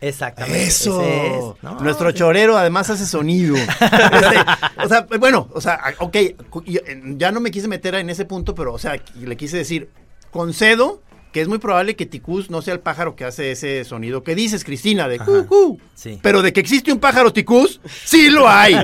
Exactamente. 0.01 0.63
Eso. 0.63 1.01
ese 1.01 1.27
es. 1.37 1.43
No, 1.63 1.79
Nuestro 1.79 2.09
sí. 2.11 2.17
chorero 2.17 2.57
además 2.57 2.89
hace 2.89 3.05
sonido. 3.05 3.55
Este, 3.65 4.83
o 4.83 4.87
sea, 4.87 5.07
bueno, 5.19 5.47
o 5.53 5.61
sea, 5.61 5.79
ok, 5.99 6.17
cu- 6.49 6.63
yo, 6.65 6.81
eh, 6.85 7.01
ya 7.17 7.31
no 7.31 7.39
me 7.39 7.51
quise 7.51 7.67
meter 7.67 7.95
en 7.95 8.09
ese 8.09 8.25
punto, 8.25 8.53
pero, 8.53 8.73
o 8.73 8.79
sea, 8.79 9.01
le 9.15 9.37
quise 9.37 9.57
decir, 9.57 9.89
concedo 10.31 11.01
que 11.33 11.41
es 11.41 11.47
muy 11.47 11.57
probable 11.57 11.95
que 11.95 12.05
ticús 12.05 12.51
no 12.51 12.61
sea 12.61 12.75
el 12.75 12.79
pájaro 12.79 13.15
que 13.15 13.25
hace 13.25 13.51
ese 13.51 13.83
sonido 13.85 14.23
que 14.23 14.35
dices, 14.35 14.63
Cristina, 14.63 15.07
de 15.07 15.17
cu, 15.17 15.47
cu. 15.47 15.79
Sí. 15.95 16.19
Pero 16.21 16.43
de 16.43 16.53
que 16.53 16.59
existe 16.59 16.93
un 16.93 16.99
pájaro 16.99 17.33
ticús, 17.33 17.81
sí 18.05 18.29
lo 18.29 18.47
hay. 18.47 18.75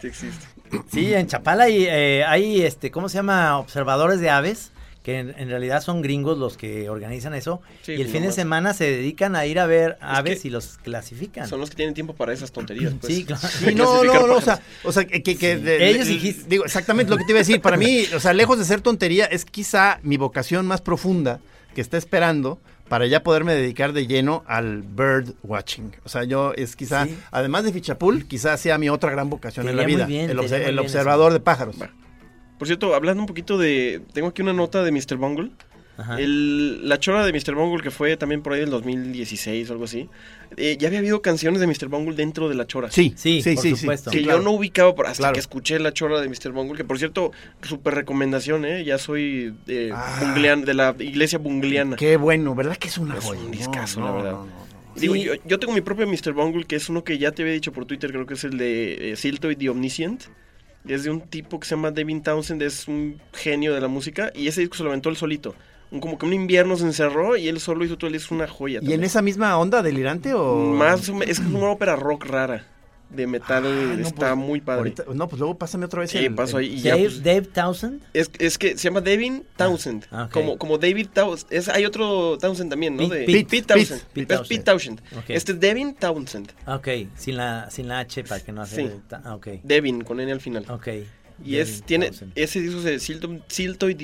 Sí 0.00 0.06
existe. 0.08 0.46
Sí, 0.92 1.14
en 1.14 1.26
Chapala 1.26 1.64
hay, 1.64 1.84
eh, 1.88 2.24
hay, 2.26 2.62
este, 2.62 2.90
¿cómo 2.90 3.08
se 3.08 3.18
llama? 3.18 3.58
Observadores 3.58 4.18
de 4.20 4.30
aves, 4.30 4.72
que 5.06 5.20
en, 5.20 5.32
en 5.38 5.48
realidad 5.48 5.84
son 5.84 6.02
gringos 6.02 6.36
los 6.36 6.56
que 6.56 6.90
organizan 6.90 7.32
eso. 7.32 7.62
Sí, 7.82 7.92
y 7.92 8.00
el 8.00 8.08
no 8.08 8.12
fin 8.12 8.22
de 8.22 8.28
más. 8.28 8.34
semana 8.34 8.74
se 8.74 8.90
dedican 8.90 9.36
a 9.36 9.46
ir 9.46 9.60
a 9.60 9.66
ver 9.66 9.96
aves 10.00 10.44
y 10.44 10.50
los 10.50 10.78
clasifican. 10.78 11.46
Son 11.48 11.60
los 11.60 11.70
que 11.70 11.76
tienen 11.76 11.94
tiempo 11.94 12.12
para 12.16 12.32
esas 12.32 12.50
tonterías. 12.50 12.92
Pues. 13.00 13.14
Sí, 13.14 13.24
claro. 13.24 13.40
Sí, 13.46 13.72
no, 13.76 14.02
no, 14.02 14.26
no, 14.26 14.34
o 14.34 14.40
sea, 14.40 14.56
pájaros. 14.56 14.84
o 14.84 14.90
sea, 14.90 15.04
que, 15.04 15.22
que- 15.22 15.36
Sí. 15.36 15.62
de- 15.62 15.90
Ellos 15.90 16.08
dijiste- 16.08 16.46
digo, 16.48 16.64
exactamente 16.64 17.08
lo 17.12 17.18
que 17.18 17.24
te 17.24 17.30
iba 17.30 17.38
a 17.38 17.42
decir, 17.42 17.60
para 17.60 17.76
mí, 17.76 18.04
o 18.16 18.18
sea, 18.18 18.32
lejos 18.32 18.58
de 18.58 18.64
ser 18.64 18.80
tontería, 18.80 19.26
es 19.26 19.44
quizá 19.44 20.00
mi 20.02 20.16
vocación 20.16 20.66
más 20.66 20.80
profunda 20.80 21.38
que 21.72 21.80
está 21.80 21.96
esperando 21.96 22.58
para 22.88 23.06
ya 23.06 23.22
poderme 23.22 23.54
dedicar 23.54 23.92
de 23.92 24.08
lleno 24.08 24.42
al 24.48 24.82
bird 24.82 25.34
watching. 25.44 25.92
O 26.04 26.08
sea, 26.08 26.24
yo 26.24 26.52
es 26.56 26.74
quizá, 26.74 27.04
Sí. 27.06 27.16
además 27.30 27.62
de 27.62 27.72
Fichapul, 27.72 28.26
quizá 28.26 28.56
sea 28.56 28.76
mi 28.76 28.88
otra 28.88 29.12
gran 29.12 29.30
vocación 29.30 29.66
Te 29.66 29.70
en 29.70 29.76
la 29.76 29.84
vida, 29.84 30.06
bien, 30.06 30.30
el, 30.30 30.38
obse- 30.38 30.64
el 30.66 30.78
observador 30.80 31.28
eso. 31.30 31.38
de 31.38 31.44
pájaros. 31.44 31.76
Va. 31.80 31.90
Por 32.58 32.66
cierto, 32.66 32.94
hablando 32.94 33.22
un 33.22 33.26
poquito 33.26 33.58
de... 33.58 34.00
Tengo 34.12 34.28
aquí 34.28 34.42
una 34.42 34.52
nota 34.52 34.82
de 34.82 34.90
Mr. 34.92 35.16
Bungle. 35.16 35.50
Ajá. 35.98 36.20
El- 36.20 36.86
la 36.88 36.98
chora 37.00 37.24
de 37.24 37.32
Mr. 37.32 37.54
Bungle, 37.54 37.82
que 37.82 37.90
fue 37.90 38.18
también 38.18 38.42
por 38.42 38.52
ahí 38.52 38.60
del 38.60 38.68
2016 38.68 39.70
o 39.70 39.72
algo 39.72 39.84
así. 39.86 40.08
eh, 40.58 40.76
ya 40.78 40.88
había 40.88 40.98
habido 41.00 41.22
canciones 41.22 41.58
de 41.60 41.66
Mr. 41.66 41.88
Bungle 41.88 42.14
dentro 42.14 42.48
de 42.50 42.54
la 42.54 42.66
chora. 42.66 42.90
Sí, 42.90 43.14
Sí, 43.16 43.40
sí, 43.40 43.54
por 43.54 43.62
sí, 43.62 43.76
supuesto. 43.76 44.10
Que 44.10 44.18
Sí, 44.18 44.24
claro. 44.24 44.38
yo 44.40 44.44
no 44.44 44.50
ubicaba 44.52 44.94
por 44.94 45.06
hasta 45.06 45.22
Claro. 45.22 45.32
que 45.34 45.40
escuché 45.40 45.78
la 45.78 45.92
chora 45.92 46.20
de 46.20 46.28
Mr. 46.28 46.52
Bungle, 46.52 46.76
que 46.76 46.84
por 46.84 46.98
cierto, 46.98 47.32
súper 47.62 47.94
recomendación, 47.94 48.64
¿eh? 48.66 48.84
Ya 48.84 48.98
soy 48.98 49.54
de, 49.66 49.90
Ah. 49.94 50.18
bunglean- 50.20 50.64
de 50.64 50.74
la 50.74 50.94
iglesia 50.98 51.38
bungliana. 51.38 51.96
Qué 51.96 52.16
bueno, 52.18 52.54
¿verdad 52.54 52.76
que 52.76 52.88
es 52.88 52.98
una 52.98 53.16
Es 53.16 53.24
joya? 53.24 53.40
un 53.40 53.50
discazo, 53.52 54.00
no, 54.00 54.06
la 54.06 54.12
verdad. 54.12 54.32
no, 54.32 54.38
no, 54.40 54.46
no. 54.46 54.66
Digo, 55.00 55.14
Sí. 55.14 55.24
yo, 55.24 55.32
yo 55.46 55.58
tengo 55.58 55.72
mi 55.74 55.80
propio 55.82 56.06
Mr. 56.06 56.32
Bungle, 56.34 56.64
que 56.64 56.76
es 56.76 56.88
uno 56.90 57.04
que 57.04 57.16
ya 57.18 57.30
te 57.32 57.40
había 57.42 57.54
dicho 57.54 57.72
por 57.72 57.86
Twitter, 57.86 58.12
creo 58.12 58.26
que 58.26 58.34
es 58.34 58.44
el 58.44 58.56
de 58.58 59.12
eh, 59.12 59.16
Siltoid 59.16 59.56
the 59.56 59.68
Omniscient. 59.70 60.24
Es 60.88 61.04
de 61.04 61.10
un 61.10 61.20
tipo 61.20 61.58
que 61.60 61.66
se 61.66 61.74
llama 61.74 61.90
Devin 61.90 62.22
Townsend, 62.22 62.62
es 62.62 62.86
un 62.88 63.20
genio 63.32 63.74
de 63.74 63.80
la 63.80 63.88
música, 63.88 64.30
y 64.34 64.46
ese 64.48 64.60
disco 64.60 64.76
se 64.76 64.82
lo 64.84 64.90
aventó 64.90 65.08
él 65.08 65.16
solito. 65.16 65.54
Un- 65.90 66.00
como 66.00 66.18
que 66.18 66.26
un 66.26 66.32
invierno 66.32 66.76
se 66.76 66.84
encerró 66.84 67.36
y 67.36 67.48
él 67.48 67.60
solo 67.60 67.84
hizo 67.84 67.96
todo, 67.96 68.08
él 68.08 68.16
es 68.16 68.30
una 68.30 68.46
joya. 68.48 68.80
¿Y 68.82 68.92
en 68.92 69.04
esa 69.04 69.22
misma 69.22 69.56
onda 69.58 69.82
delirante 69.82 70.34
o...? 70.34 70.56
Más, 70.72 71.08
o 71.08 71.14
me- 71.14 71.24
es 71.26 71.40
como 71.40 71.58
una 71.58 71.70
ópera 71.70 71.96
rock 71.96 72.24
rara, 72.26 72.66
de 73.10 73.26
metal, 73.26 73.64
Ah, 73.66 73.94
no, 73.96 74.06
está 74.06 74.34
pues, 74.34 74.46
muy 74.46 74.60
padre. 74.60 74.78
ahorita- 74.78 75.04
no, 75.14 75.28
pues 75.28 75.38
luego 75.38 75.56
pásame 75.56 75.84
otra 75.86 76.00
vez 76.00 76.10
Sí, 76.10 76.18
el- 76.18 76.34
paso 76.34 76.58
el- 76.58 76.64
ahí 76.66 76.74
y 76.74 76.80
ya, 76.80 76.90
Dave, 76.92 77.02
pues, 77.04 77.22
Dave 77.22 77.42
Townsend. 77.42 78.02
es, 78.12 78.30
es 78.38 78.58
que 78.58 78.70
se 78.76 78.84
llama 78.84 79.00
Devin 79.00 79.44
Townsend. 79.56 80.06
Ah, 80.10 80.24
ok. 80.24 80.30
como, 80.32 80.58
como 80.58 80.78
David 80.78 81.08
Townsend. 81.12 81.52
Es, 81.52 81.68
hay 81.68 81.84
otro 81.84 82.36
Townsend 82.38 82.70
también, 82.70 82.96
¿no? 82.96 83.04
Pete- 83.08 83.18
De, 83.20 83.26
Pete- 83.26 83.44
Pete, 83.48 83.62
Townsend. 83.74 84.02
Pete 84.12 84.34
es 84.34 84.40
Pete 84.40 84.62
Townsend. 84.64 85.00
Ok. 85.16 85.24
Este 85.30 85.52
es 85.52 85.60
Devin 85.60 85.94
Townsend. 85.94 86.52
Ah, 86.66 86.76
Ok, 86.76 86.88
sin 87.16 87.36
la, 87.36 87.70
sin 87.70 87.88
la 87.88 88.00
H 88.00 88.24
para 88.24 88.40
que 88.42 88.52
no 88.52 88.62
hace... 88.62 88.86
Sí. 88.88 88.92
ah, 89.12 89.34
ok, 89.36 89.48
Devin, 89.62 90.02
con 90.02 90.20
N 90.20 90.30
al 90.32 90.40
final. 90.40 90.64
ok. 90.68 90.88
Y 91.44 91.56
es, 91.56 91.82
tiene, 91.82 92.10
ese 92.34 92.60
disco 92.60 92.80
de 92.80 92.98
Silto, 92.98 93.28
Silto 93.48 93.90
y 93.90 93.96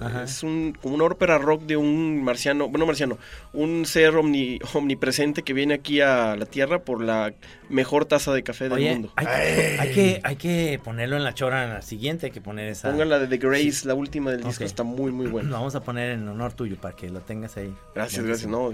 Ajá. 0.00 0.24
es 0.24 0.42
un, 0.42 0.76
como 0.80 0.94
una 0.94 1.04
ópera 1.04 1.36
rock 1.38 1.62
de 1.64 1.76
un 1.76 2.22
marciano, 2.24 2.68
bueno, 2.68 2.86
marciano, 2.86 3.18
un 3.52 3.84
ser 3.84 4.14
omni- 4.14 4.60
omnipresente 4.72 5.42
que 5.42 5.52
viene 5.52 5.74
aquí 5.74 6.00
a 6.00 6.36
la 6.36 6.46
Tierra 6.46 6.82
por 6.82 7.02
la 7.02 7.34
mejor 7.68 8.06
taza 8.06 8.32
de 8.32 8.42
café 8.42 8.64
del 8.64 8.72
Oye, 8.74 8.92
mundo. 8.92 9.12
hay, 9.16 9.26
hay 9.78 9.92
que, 9.92 10.20
hay 10.22 10.36
que 10.36 10.80
ponerlo 10.82 11.16
en 11.16 11.24
la 11.24 11.34
chora 11.34 11.64
en 11.64 11.70
la 11.70 11.82
siguiente, 11.82 12.26
hay 12.26 12.32
que 12.32 12.40
poner 12.40 12.68
esa... 12.68 12.90
Pongan 12.90 13.08
la 13.10 13.18
de 13.18 13.26
The 13.26 13.36
Grace, 13.38 13.86
la 13.86 13.94
última 13.94 14.30
del 14.30 14.42
disco, 14.42 14.64
está 14.64 14.82
muy, 14.84 15.12
muy 15.12 15.26
Lo 15.26 15.32
buena. 15.32 15.50
vamos 15.50 15.74
a 15.74 15.82
poner 15.82 16.10
en 16.12 16.26
honor 16.28 16.52
tuyo 16.54 16.76
para 16.76 16.96
que 16.96 17.08
lo 17.10 17.20
tengas 17.20 17.56
ahí. 17.56 17.74
Gracias, 17.94 18.24
gracias. 18.24 18.50
No, 18.50 18.70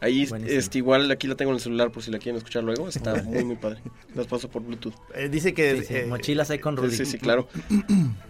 ahí 0.00 0.28
este, 0.46 0.78
igual 0.78 1.10
aquí 1.10 1.26
la 1.26 1.34
tengo 1.36 1.50
en 1.52 1.56
el 1.56 1.60
celular 1.62 1.90
por 1.90 2.02
si 2.02 2.10
la 2.10 2.18
quieren 2.18 2.36
escuchar 2.36 2.62
luego. 2.64 2.88
Está 2.88 3.14
muy, 3.22 3.44
muy 3.44 3.56
padre. 3.56 3.80
Las 4.14 4.26
paso 4.26 4.48
por 4.48 4.62
Bluetooth. 4.62 4.94
eh, 5.14 5.28
dice 5.28 5.52
que... 5.54 5.78
Sí, 5.80 5.84
sí, 5.86 5.94
eh, 5.96 6.06
mochilas 6.06 6.50
ahí 6.50 6.58
con 6.58 6.76
Rudy. 6.76 6.94
Sí, 6.96 7.04
sí, 7.06 7.18
claro. 7.26 7.48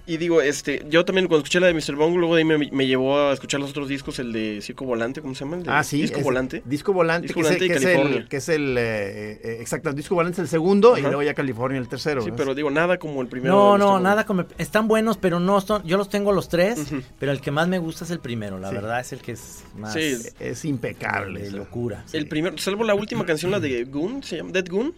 Y 0.08 0.18
digo, 0.18 0.40
este, 0.40 0.86
yo 0.88 1.04
también 1.04 1.26
cuando 1.26 1.38
escuché 1.44 1.58
la 1.58 1.66
de 1.66 1.74
Mr. 1.74 1.96
Bungle, 1.96 2.18
luego 2.20 2.36
de 2.36 2.42
ahí 2.42 2.44
me, 2.44 2.58
me 2.70 2.86
llevó 2.86 3.18
a 3.18 3.32
escuchar 3.32 3.58
los 3.58 3.70
otros 3.70 3.88
discos, 3.88 4.20
el 4.20 4.32
de 4.32 4.60
Circo 4.62 4.84
Volante, 4.84 5.20
¿cómo 5.20 5.34
se 5.34 5.44
llama? 5.44 5.56
El 5.56 5.64
de 5.64 5.70
Ah, 5.70 5.82
sí. 5.82 6.00
Disco 6.00 6.18
es- 6.18 6.24
Volante. 6.24 6.62
Disco 6.64 6.92
Volante, 6.92 7.26
Disco 7.26 7.40
que, 7.40 7.42
Volante 7.48 7.64
es, 7.64 7.70
y 7.70 7.72
el- 7.72 7.72
que 7.72 7.76
es 7.78 7.84
el, 7.84 7.96
California. 7.96 8.26
que 8.28 8.36
es 8.36 8.48
el, 8.48 8.78
eh, 8.78 9.40
eh, 9.42 9.56
exacto, 9.60 9.92
Disco 9.92 10.14
Volante 10.14 10.34
es 10.36 10.44
el 10.44 10.48
segundo 10.48 10.96
y 10.96 11.02
luego 11.02 11.24
ya 11.24 11.34
California 11.34 11.78
el 11.80 11.88
tercero. 11.88 12.22
Sí, 12.22 12.30
¿no? 12.30 12.36
pero 12.36 12.54
digo, 12.54 12.70
nada 12.70 12.98
como 12.98 13.20
el 13.20 13.26
primero. 13.26 13.52
No, 13.52 13.78
no, 13.78 13.98
nada 13.98 14.24
como... 14.26 14.44
Están 14.58 14.86
buenos, 14.86 15.16
pero 15.18 15.40
no 15.40 15.60
son... 15.60 15.82
Yo 15.84 15.96
los 15.96 16.08
tengo 16.08 16.30
los 16.30 16.48
tres, 16.48 16.78
pero 17.18 17.32
el 17.32 17.40
que 17.40 17.50
más 17.50 17.66
me 17.66 17.78
gusta 17.80 18.04
es 18.04 18.10
el 18.12 18.20
primero. 18.20 18.60
La 18.60 18.68
Sí. 18.68 18.74
verdad 18.76 19.00
es 19.00 19.12
el 19.12 19.20
que 19.20 19.32
es 19.32 19.64
más... 19.76 19.92
Sí. 19.92 20.16
Es 20.38 20.64
impecable. 20.64 21.40
de 21.42 21.50
locura. 21.50 22.04
El 22.12 22.28
primero, 22.28 22.56
salvo 22.58 22.84
la 22.84 22.94
última 22.94 23.26
canción, 23.26 23.50
la 23.50 23.58
de 23.58 23.82
Goon, 23.84 24.22
se 24.22 24.36
llama 24.36 24.50
Dead 24.52 24.68
Goon. 24.70 24.94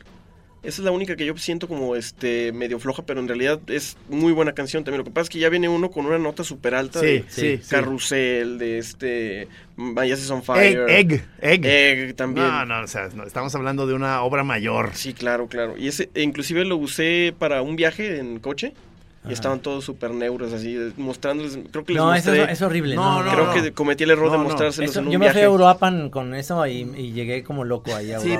Esa 0.63 0.81
es 0.83 0.85
la 0.85 0.91
única 0.91 1.15
que 1.15 1.25
yo 1.25 1.37
siento 1.37 1.69
como 1.69 1.95
este 1.95 2.51
medio 2.53 2.81
floja, 2.81 3.05
pero 3.07 3.21
en 3.21 3.29
realidad 3.29 3.61
es 3.69 3.97
muy 4.09 4.33
buena 4.33 4.53
canción 4.55 4.83
también. 4.83 4.99
Lo 4.99 5.05
que 5.05 5.11
pasa 5.13 5.23
es 5.25 5.29
que 5.31 5.39
ya 5.39 5.49
viene 5.49 5.69
uno 5.69 5.91
con 5.91 6.05
una 6.07 6.19
nota 6.19 6.43
súper 6.43 6.75
alta 6.75 6.99
Sí, 7.01 7.07
de 7.07 7.25
sí, 7.29 7.59
sí. 7.63 7.71
Carrusel, 7.71 8.59
de 8.59 8.79
este 8.79 9.49
Mayas 9.77 10.29
on 10.31 10.39
Egg, 10.39 10.45
Fire. 10.45 10.91
egg, 10.91 11.25
egg. 11.41 11.65
Egg 11.65 12.17
también. 12.17 12.47
No, 12.49 12.65
no, 12.65 12.81
o 12.83 12.87
sea, 12.89 13.09
no, 13.15 13.23
estamos 13.25 13.55
hablando 13.55 13.87
de 13.87 13.95
una 13.95 14.23
obra 14.23 14.43
mayor. 14.43 14.91
Sí, 14.95 15.15
claro, 15.15 15.47
claro. 15.47 15.77
Y 15.79 15.87
ese, 15.87 16.11
e 16.15 16.23
inclusive 16.23 16.65
lo 16.65 16.77
usé 16.77 17.33
para 17.39 17.63
un 17.63 17.77
viaje 17.77 18.19
en 18.19 18.41
coche. 18.41 18.75
Y 19.29 19.33
estaban 19.33 19.61
todos 19.61 19.85
súper 19.85 20.11
neuros 20.13 20.53
así, 20.53 20.77
mostrándoles, 20.97 21.59
creo 21.71 21.85
que 21.85 21.93
les 21.93 22.03
No, 22.03 22.15
eso 22.15 22.31
mostré. 22.31 22.45
es, 22.45 22.51
es 22.59 22.63
horrible. 22.63 22.95
No, 22.95 23.19
No, 23.19 23.23
no, 23.25 23.31
creo 23.33 23.47
no. 23.47 23.53
que 23.53 23.73
cometí 23.73 24.05
el 24.05 24.11
error 24.11 24.27
No, 24.27 24.33
de 24.33 24.39
mostrárselos 24.39 24.91
Eso- 24.91 25.01
en 25.01 25.07
un 25.07 25.13
yo 25.13 25.19
me 25.19 25.27
fui 25.27 25.33
viaje. 25.35 25.41
a 25.41 25.45
Euroapan 25.45 26.11
con 26.11 26.35
eso 26.35 26.67
y, 26.67 26.91
y 26.97 27.13
llegué 27.13 27.43
como 27.45 27.65
loco 27.65 27.95
ahí 27.95 28.13
a 28.13 28.21
Sí, 28.21 28.35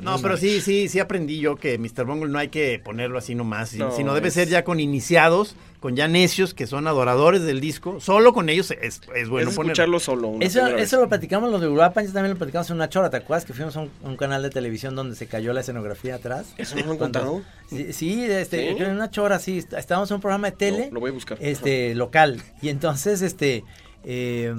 no, 0.00 0.18
pero 0.20 0.36
sí, 0.36 0.60
sí, 0.60 0.88
sí 0.88 0.98
aprendí 1.00 1.38
yo 1.38 1.56
que 1.56 1.78
Mr. 1.78 2.04
Bungle 2.04 2.28
no 2.30 2.38
hay 2.38 2.48
que 2.48 2.80
ponerlo 2.84 3.18
así 3.18 3.34
nomás, 3.34 3.74
No, 3.74 3.90
sino 3.92 4.14
debe 4.14 4.28
es- 4.28 4.34
ser 4.34 4.48
ya 4.48 4.64
con 4.64 4.80
iniciados, 4.80 5.54
con 5.82 5.96
ya 5.96 6.06
necios 6.08 6.54
que 6.54 6.66
son 6.66 6.86
adoradores 6.86 7.42
del 7.42 7.60
disco. 7.60 8.00
Solo 8.00 8.32
con 8.32 8.48
ellos 8.48 8.70
es, 8.70 9.00
es 9.14 9.28
bueno 9.28 9.50
es 9.50 9.56
ponerlo. 9.56 9.72
escucharlo 9.72 10.00
solo. 10.00 10.36
Eso, 10.40 10.64
eso 10.68 11.00
lo 11.00 11.08
platicamos 11.08 11.50
los 11.50 11.60
de 11.60 11.66
Uruapan, 11.68 12.06
yo 12.06 12.12
también 12.12 12.32
lo 12.32 12.38
platicamos 12.38 12.70
en 12.70 12.76
una 12.76 12.88
chora, 12.88 13.10
¿te 13.10 13.16
acuerdas 13.18 13.44
que 13.44 13.52
fuimos 13.52 13.76
a 13.76 13.80
un, 13.80 14.16
canal 14.16 14.42
de 14.42 14.50
televisión 14.50 14.94
donde 14.94 15.16
se 15.16 15.26
cayó 15.26 15.52
la 15.52 15.60
escenografía 15.60 16.14
atrás? 16.14 16.54
¿Eso 16.56 16.76
no 16.76 16.86
lo 16.86 16.96
contado? 16.98 17.42
Sí, 17.68 17.92
sí, 17.92 18.24
este, 18.24 18.70
en 18.70 18.90
una 18.92 19.10
chora, 19.10 19.38
sí, 19.40 19.58
est- 19.58 19.72
estábamos 19.74 20.10
en 20.10 20.14
un 20.14 20.20
programa 20.20 20.50
de 20.50 20.56
tele. 20.56 20.86
Lo- 20.86 20.94
lo 20.94 21.00
voy 21.00 21.10
a 21.10 21.14
buscar. 21.14 21.36
Este, 21.40 21.94
local. 21.96 22.40
Y 22.62 22.68
entonces, 22.68 23.20
este, 23.20 23.64
eh, 24.04 24.54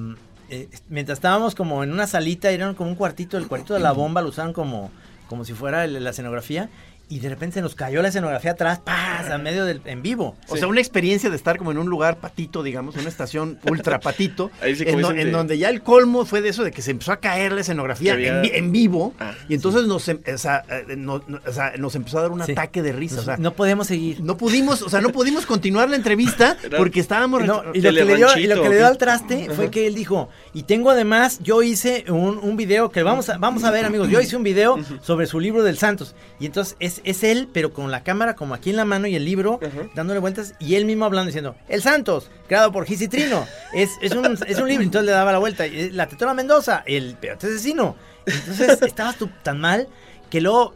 eh, 0.49 0.67
mientras 0.89 1.17
estábamos 1.19 1.55
como 1.55 1.83
en 1.83 1.91
una 1.93 2.05
salita, 2.05 2.51
era 2.51 2.73
como 2.73 2.89
un 2.89 2.95
cuartito, 2.95 3.37
el 3.37 3.47
cuartito 3.47 3.73
de 3.73 3.79
la 3.79 3.91
bomba 3.93 4.21
lo 4.21 4.29
usaron 4.29 4.51
como, 4.53 4.91
como 5.29 5.45
si 5.45 5.53
fuera 5.53 5.85
el- 5.85 6.03
la 6.03 6.09
escenografía. 6.09 6.69
Y 7.09 7.19
de 7.19 7.29
repente 7.29 7.55
se 7.55 7.61
nos 7.61 7.75
cayó 7.75 8.01
la 8.01 8.07
escenografía 8.07 8.51
atrás, 8.51 8.79
¡paz! 8.79 9.29
A 9.29 9.37
medio 9.37 9.65
del, 9.65 9.81
en 9.85 10.01
vivo. 10.01 10.35
O 10.47 10.57
sea, 10.57 10.67
una 10.67 10.79
experiencia 10.79 11.29
de 11.29 11.35
estar 11.35 11.57
como 11.57 11.71
en 11.71 11.77
un 11.77 11.87
lugar 11.87 12.17
patito, 12.17 12.63
digamos, 12.63 12.95
una 12.95 13.07
estación 13.09 13.59
ultra 13.69 13.99
patito, 13.99 14.49
Ahí 14.61 14.75
sí, 14.75 14.83
en, 14.87 14.99
do- 15.01 15.11
en 15.11 15.17
de- 15.17 15.31
donde 15.31 15.57
ya 15.57 15.69
el 15.69 15.83
colmo 15.83 16.25
fue 16.25 16.41
de 16.41 16.49
eso 16.49 16.63
de 16.63 16.71
que 16.71 16.81
se 16.81 16.91
empezó 16.91 17.11
a 17.11 17.17
caer 17.17 17.51
la 17.51 17.61
escenografía 17.61 18.13
había- 18.13 18.37
en, 18.37 18.41
vi- 18.41 18.51
en 18.53 18.71
vivo 18.71 19.13
Ah, 19.19 19.33
y 19.47 19.53
entonces 19.53 19.83
nos, 19.85 20.07
em- 20.07 20.21
o 20.33 20.37
sea, 20.37 20.63
eh, 20.69 20.95
no- 20.97 21.21
no- 21.27 21.39
o 21.45 21.51
sea, 21.51 21.73
nos 21.77 21.93
empezó 21.95 22.17
a 22.17 22.21
dar 22.23 22.31
un 22.31 22.43
Sí. 22.43 22.53
ataque 22.53 22.81
de 22.81 22.93
risa. 22.93 23.19
o 23.19 23.23
sea, 23.23 23.37
no 23.37 23.53
podemos 23.53 23.87
seguir. 23.87 24.21
no 24.21 24.37
pudimos, 24.37 24.81
o 24.81 24.89
sea, 24.89 25.01
no 25.01 25.09
pudimos 25.09 25.45
continuar 25.45 25.89
la 25.89 25.97
entrevista 25.97 26.57
Era- 26.63 26.77
porque 26.77 26.99
estábamos... 26.99 27.43
No, 27.43 27.61
y, 27.73 27.81
lo 27.81 27.89
que 27.93 28.05
le 28.05 28.15
dio, 28.15 28.37
y 28.39 28.47
lo 28.47 28.63
que 28.63 28.69
le 28.69 28.77
dio 28.77 28.87
al 28.87 28.97
traste 28.97 29.49
fue 29.51 29.69
que 29.69 29.85
él 29.87 29.93
dijo, 29.93 30.29
y 30.53 30.63
tengo 30.63 30.89
además, 30.89 31.39
yo 31.43 31.61
hice 31.61 32.05
un, 32.07 32.39
un 32.39 32.57
video 32.57 32.89
que 32.89 33.03
vamos 33.03 33.29
a, 33.29 33.37
vamos 33.37 33.63
a 33.65 33.71
ver 33.71 33.85
amigos, 33.85 34.09
yo 34.09 34.19
hice 34.21 34.35
un 34.35 34.43
video 34.43 34.79
sobre 35.01 35.27
su 35.27 35.39
libro 35.39 35.63
del 35.63 35.77
Santos, 35.77 36.15
y 36.39 36.45
entonces 36.47 36.75
es, 36.79 36.92
es 37.03 37.23
él, 37.23 37.47
pero 37.51 37.73
con 37.73 37.91
la 37.91 38.03
cámara 38.03 38.35
como 38.35 38.53
aquí 38.53 38.69
en 38.69 38.75
la 38.75 38.85
mano 38.85 39.07
y 39.07 39.15
el 39.15 39.25
libro, 39.25 39.59
dándole 39.95 40.19
vueltas, 40.19 40.55
y 40.59 40.75
él 40.75 40.85
mismo 40.85 41.05
hablando 41.05 41.27
diciendo, 41.27 41.55
El 41.67 41.81
Santos, 41.81 42.29
creado 42.47 42.71
por 42.71 42.85
Gis 42.85 43.01
y 43.01 43.07
Trino, 43.07 43.45
es, 43.73 43.91
es, 44.01 44.13
un, 44.13 44.37
es 44.47 44.57
un 44.57 44.67
libro, 44.67 44.83
entonces 44.83 45.05
le 45.05 45.11
daba 45.11 45.31
la 45.31 45.39
vuelta, 45.39 45.67
y, 45.67 45.91
la 45.91 46.07
tetora 46.07 46.33
Mendoza, 46.33 46.83
el 46.85 47.15
peote 47.15 47.47
asesino, 47.47 47.95
entonces 48.25 48.81
estabas 48.81 49.17
tú 49.17 49.29
tan 49.43 49.59
mal 49.59 49.87
que 50.29 50.41
luego 50.41 50.73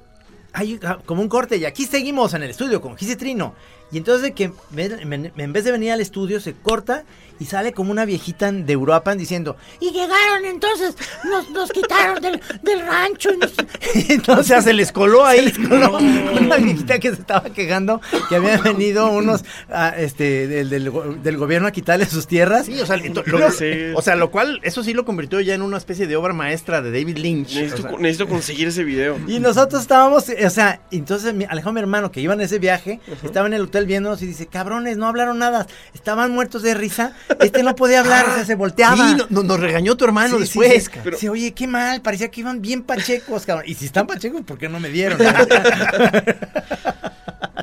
hay 0.53 0.80
ah, 0.84 0.99
como 1.05 1.22
un 1.22 1.30
corte 1.30 1.57
y 1.57 1.65
aquí 1.65 1.86
seguimos 1.86 2.34
en 2.34 2.43
el 2.43 2.49
estudio 2.49 2.82
con 2.82 2.97
Gise 2.97 3.15
Trino. 3.15 3.53
Y 3.91 3.97
entonces 3.97 4.34
que 4.34 4.51
en 4.76 5.53
vez 5.53 5.63
de 5.63 5.72
venir 5.72 5.91
al 5.91 6.01
estudio 6.01 6.41
se 6.41 6.53
corta 6.53 7.05
y 7.40 7.46
sale 7.46 7.74
como 7.74 7.92
una 7.92 8.06
viejita 8.06 8.52
de 8.52 8.76
Uruapan 8.78 9.18
diciendo 9.18 9.56
y 9.80 9.92
llegaron 9.92 10.46
entonces 10.46 10.96
nos, 11.30 11.50
nos 11.50 11.72
quitaron 11.72 12.22
del, 12.22 12.42
del 12.64 12.86
rancho 12.86 13.34
y 13.34 13.38
nos... 13.38 13.52
O 13.58 14.14
entonces 14.14 14.48
sea, 14.48 14.62
se 14.62 14.74
les 14.74 14.92
coló 14.92 15.26
ahí. 15.26 15.52
coló 15.70 15.98
una 15.98 16.58
viejita 16.58 17.00
que 17.00 17.10
se 17.14 17.22
estaba 17.22 17.50
quejando 17.50 18.02
que 18.30 18.36
habían 18.36 18.62
venido 18.64 19.08
unos 19.12 19.44
ah, 19.70 19.94
este 19.98 20.48
del, 20.48 20.70
del 20.70 20.90
go- 20.90 21.04
del 21.22 21.38
gobierno 21.38 21.68
a 21.68 21.72
quitarle 21.72 22.06
sus 22.06 22.28
tierras 22.28 22.66
Sí, 22.66 22.80
o 22.80 22.86
sea, 22.86 22.98
lo, 22.98 23.98
o 23.98 24.02
sea, 24.02 24.16
lo 24.16 24.32
cual, 24.32 24.60
eso 24.64 24.84
sí 24.84 24.94
lo 24.94 25.06
convirtió 25.06 25.40
ya 25.42 25.54
en 25.54 25.62
una 25.62 25.78
especie 25.78 26.08
de 26.08 26.16
obra 26.16 26.34
maestra 26.34 26.82
de 26.82 26.92
David 26.92 27.18
Lynch. 27.18 27.54
Necesito, 27.56 27.88
O 27.88 27.92
sea, 27.92 28.00
necesito 28.00 28.28
conseguir 28.28 28.68
ese 28.68 28.84
video. 28.84 29.18
Y 29.28 29.40
nosotros 29.40 29.82
estábamos, 29.82 30.26
o 30.30 30.50
sea, 30.50 30.82
entonces 30.92 31.34
mi, 31.34 31.46
Alejandro, 31.46 31.74
mi 31.74 31.80
hermano, 31.82 32.12
que 32.12 32.22
iba 32.22 32.34
en 32.34 32.42
ese 32.42 32.60
viaje, 32.60 33.00
estaba 33.24 33.48
en 33.48 33.54
el 33.54 33.62
hotel 33.64 33.86
viéndonos 33.86 34.22
y 34.22 34.28
dice, 34.28 34.48
cabrones, 34.48 34.98
no 34.98 35.08
hablaron 35.08 35.40
nada, 35.40 35.68
estaban 35.94 36.32
muertos 36.32 36.62
de 36.64 36.74
risa, 36.74 37.16
este 37.39 37.63
no 37.63 37.75
podía 37.75 37.99
hablar, 38.01 38.25
o 38.30 38.34
sea, 38.36 38.45
se 38.45 38.55
volteaba. 38.55 39.09
sí, 39.09 39.15
no- 39.17 39.28
no- 39.30 39.43
nos 39.43 39.59
regañó 39.59 39.95
tu 39.97 40.05
hermano 40.05 40.36
Sí, 40.36 40.41
después. 40.41 40.73
sí, 40.73 40.80
sí. 40.82 40.89
cabrón. 40.91 41.13
Dice, 41.13 41.30
oye, 41.30 41.53
qué 41.53 41.67
mal, 41.67 42.01
parecía 42.01 42.30
que 42.30 42.41
iban 42.41 42.61
bien 42.61 42.84
pachecos, 42.84 43.45
cabrón. 43.45 43.65
Y 43.67 43.73
si 43.75 43.86
están 43.86 44.07
pachecos, 44.07 44.41
¿por 44.43 44.57
qué 44.57 44.69
no 44.69 44.80
me 44.80 44.89
dieron? 44.89 45.17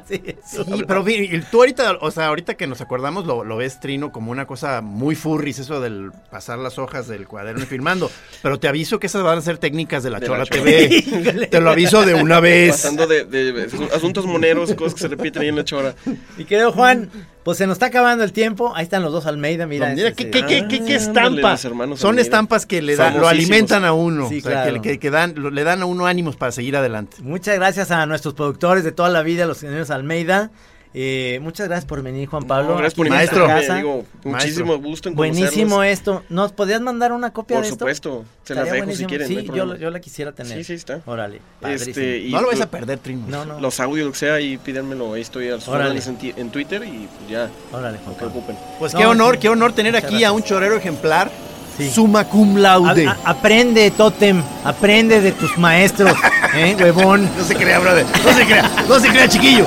Sí. 0.06 0.20
Sí, 0.46 0.84
pero 0.86 1.02
vi- 1.02 1.30
y 1.34 1.40
tú 1.50 1.60
ahorita, 1.60 1.92
o 2.02 2.10
sea, 2.10 2.26
ahorita 2.26 2.54
que 2.58 2.66
nos 2.66 2.82
acordamos, 2.82 3.24
lo, 3.24 3.42
lo 3.42 3.56
ves, 3.56 3.80
Trino, 3.80 4.12
como 4.12 4.30
una 4.32 4.46
cosa 4.46 4.82
muy 4.82 5.14
furris, 5.14 5.60
eso 5.60 5.80
del 5.80 6.10
pasar 6.30 6.58
las 6.58 6.78
hojas 6.78 7.08
del 7.08 7.26
cuaderno 7.26 7.62
y 7.62 7.66
filmando. 7.66 8.10
Pero 8.42 8.60
te 8.60 8.68
aviso 8.68 9.00
que 9.00 9.06
esas 9.06 9.22
van 9.22 9.38
a 9.38 9.40
ser 9.40 9.56
técnicas 9.56 10.02
de 10.02 10.10
la 10.10 10.20
De 10.20 10.26
Chora 10.26 10.40
la 10.40 10.44
Chora. 10.46 10.62
TV. 10.62 11.48
te 11.50 11.58
lo 11.60 11.70
aviso 11.70 12.04
de 12.04 12.12
una 12.14 12.38
vez. 12.38 12.72
Pasando 12.72 13.06
de, 13.06 13.24
de 13.24 13.66
asuntos 13.94 14.26
moneros, 14.26 14.74
cosas 14.74 14.92
que 14.94 15.00
se 15.00 15.08
repiten 15.08 15.40
ahí 15.42 15.48
en 15.48 15.56
la 15.56 15.64
chora. 15.64 15.94
Mi 16.36 16.44
querido 16.44 16.70
Juan, 16.72 17.08
pues 17.44 17.58
se 17.58 17.66
nos 17.66 17.74
está 17.76 17.86
acabando 17.86 18.24
el 18.24 18.32
tiempo. 18.32 18.72
Ahí 18.74 18.82
están 18.84 19.02
los 19.02 19.12
dos 19.12 19.26
Almeida, 19.26 19.66
mira. 19.66 19.90
Mira, 19.90 20.08
ese- 20.08 20.16
¿qué, 20.16 20.30
qué, 20.30 20.44
qué, 20.46 20.66
qué, 20.66 20.84
qué 20.84 20.94
Ah, 20.94 20.96
ándale, 20.96 20.96
estampa? 20.96 21.50
los 21.52 21.64
hermanos 21.64 22.00
Son 22.00 22.08
Almeida. 22.10 22.22
estampas 22.22 22.66
que 22.66 22.82
le, 22.82 22.96
dan, 22.96 23.20
lo 23.20 23.28
alimentan 23.28 23.84
a 23.84 23.92
uno. 23.92 24.28
Sí, 24.28 24.38
o 24.38 24.40
sea, 24.40 24.64
claro. 24.64 24.82
que, 24.82 24.90
que- 24.92 24.98
que 24.98 25.10
dan, 25.10 25.34
lo- 25.36 25.50
le 25.50 25.62
dan 25.62 25.82
a 25.82 25.86
uno 25.86 26.06
ánimos 26.06 26.36
para 26.36 26.50
seguir 26.52 26.76
adelante. 26.76 27.18
Muchas 27.22 27.54
gracias 27.56 27.90
a 27.90 28.04
nuestros 28.06 28.34
productores 28.34 28.82
de 28.82 28.92
toda 28.92 29.10
la 29.10 29.22
vida, 29.22 29.46
los 29.46 29.58
señores 29.58 29.90
Almeida. 29.90 30.50
Eh, 30.96 31.40
muchas 31.42 31.66
gracias 31.66 31.86
por 31.86 32.00
venir, 32.02 32.28
Juan 32.28 32.44
Pablo. 32.44 32.68
No, 32.70 32.76
gracias 32.76 32.94
por 32.94 33.08
Maestro. 33.08 33.38
invitarme, 33.40 33.62
casa. 33.66 33.76
digo, 33.78 34.04
muchísimo 34.22 34.78
gusto 34.78 35.08
en. 35.08 35.16
Buenísimo 35.16 35.82
esto. 35.82 36.22
¿Nos 36.28 36.52
podías 36.52 36.80
mandar 36.80 37.12
una 37.12 37.32
copia 37.32 37.56
Por 37.56 37.64
de 37.64 37.68
esto? 37.70 37.78
supuesto, 37.80 38.24
se 38.44 38.54
las 38.54 38.64
dejo 38.66 38.74
si 38.76 38.80
buenísimo. 38.82 39.08
quieren. 39.08 39.26
Sí, 39.28 39.34
no 39.48 39.56
yo, 39.56 39.76
yo 39.76 39.90
la 39.90 39.98
quisiera 40.00 40.30
tener. 40.30 40.56
Sí, 40.58 40.62
sí, 40.62 40.74
está. 40.74 41.00
Órale. 41.06 41.40
Este, 41.68 42.18
y 42.18 42.30
No 42.30 42.40
lo 42.42 42.46
vais 42.46 42.60
a 42.60 42.70
perder, 42.70 43.00
Trino. 43.00 43.24
No, 43.26 43.44
no. 43.44 43.58
Los 43.60 43.80
audios, 43.80 44.06
lo 44.06 44.12
que 44.12 44.18
sea, 44.18 44.40
y 44.40 44.56
pídanmelo. 44.56 45.14
Ahí 45.14 45.22
estoy 45.22 45.48
a 45.48 45.54
sus 45.58 45.66
Órale. 45.66 45.86
órdenes 45.98 46.06
en, 46.06 46.18
en 46.36 46.50
Twitter 46.50 46.84
y 46.84 47.08
pues 47.18 47.28
ya, 47.30 47.50
Órale, 47.72 47.98
Juan 47.98 48.14
Pablo. 48.14 48.42
Pues 48.78 48.94
No, 48.94 49.00
qué 49.00 49.06
honor, 49.06 49.34
sí. 49.34 49.40
qué 49.40 49.48
honor 49.48 49.72
tener 49.72 49.94
Muchas 49.94 50.12
aquí 50.12 50.22
a 50.22 50.30
un 50.30 50.44
chorero 50.44 50.76
ejemplar. 50.76 51.28
Sí. 51.76 51.90
Summa 51.90 52.28
cum 52.28 52.56
laude. 52.58 53.08
A- 53.08 53.18
a- 53.24 53.30
aprende, 53.32 53.90
Totem. 53.90 54.40
Aprende 54.62 55.20
de 55.20 55.32
tus 55.32 55.58
maestros. 55.58 56.16
¿Eh, 56.54 56.76
huevón? 56.80 57.28
No 57.36 57.42
se 57.42 57.56
crea, 57.56 57.80
brother. 57.80 58.06
No 58.24 58.32
se 58.32 58.46
crea. 58.46 58.70
No 58.88 59.00
se 59.00 59.08
crea, 59.08 59.28
chiquillo. 59.28 59.66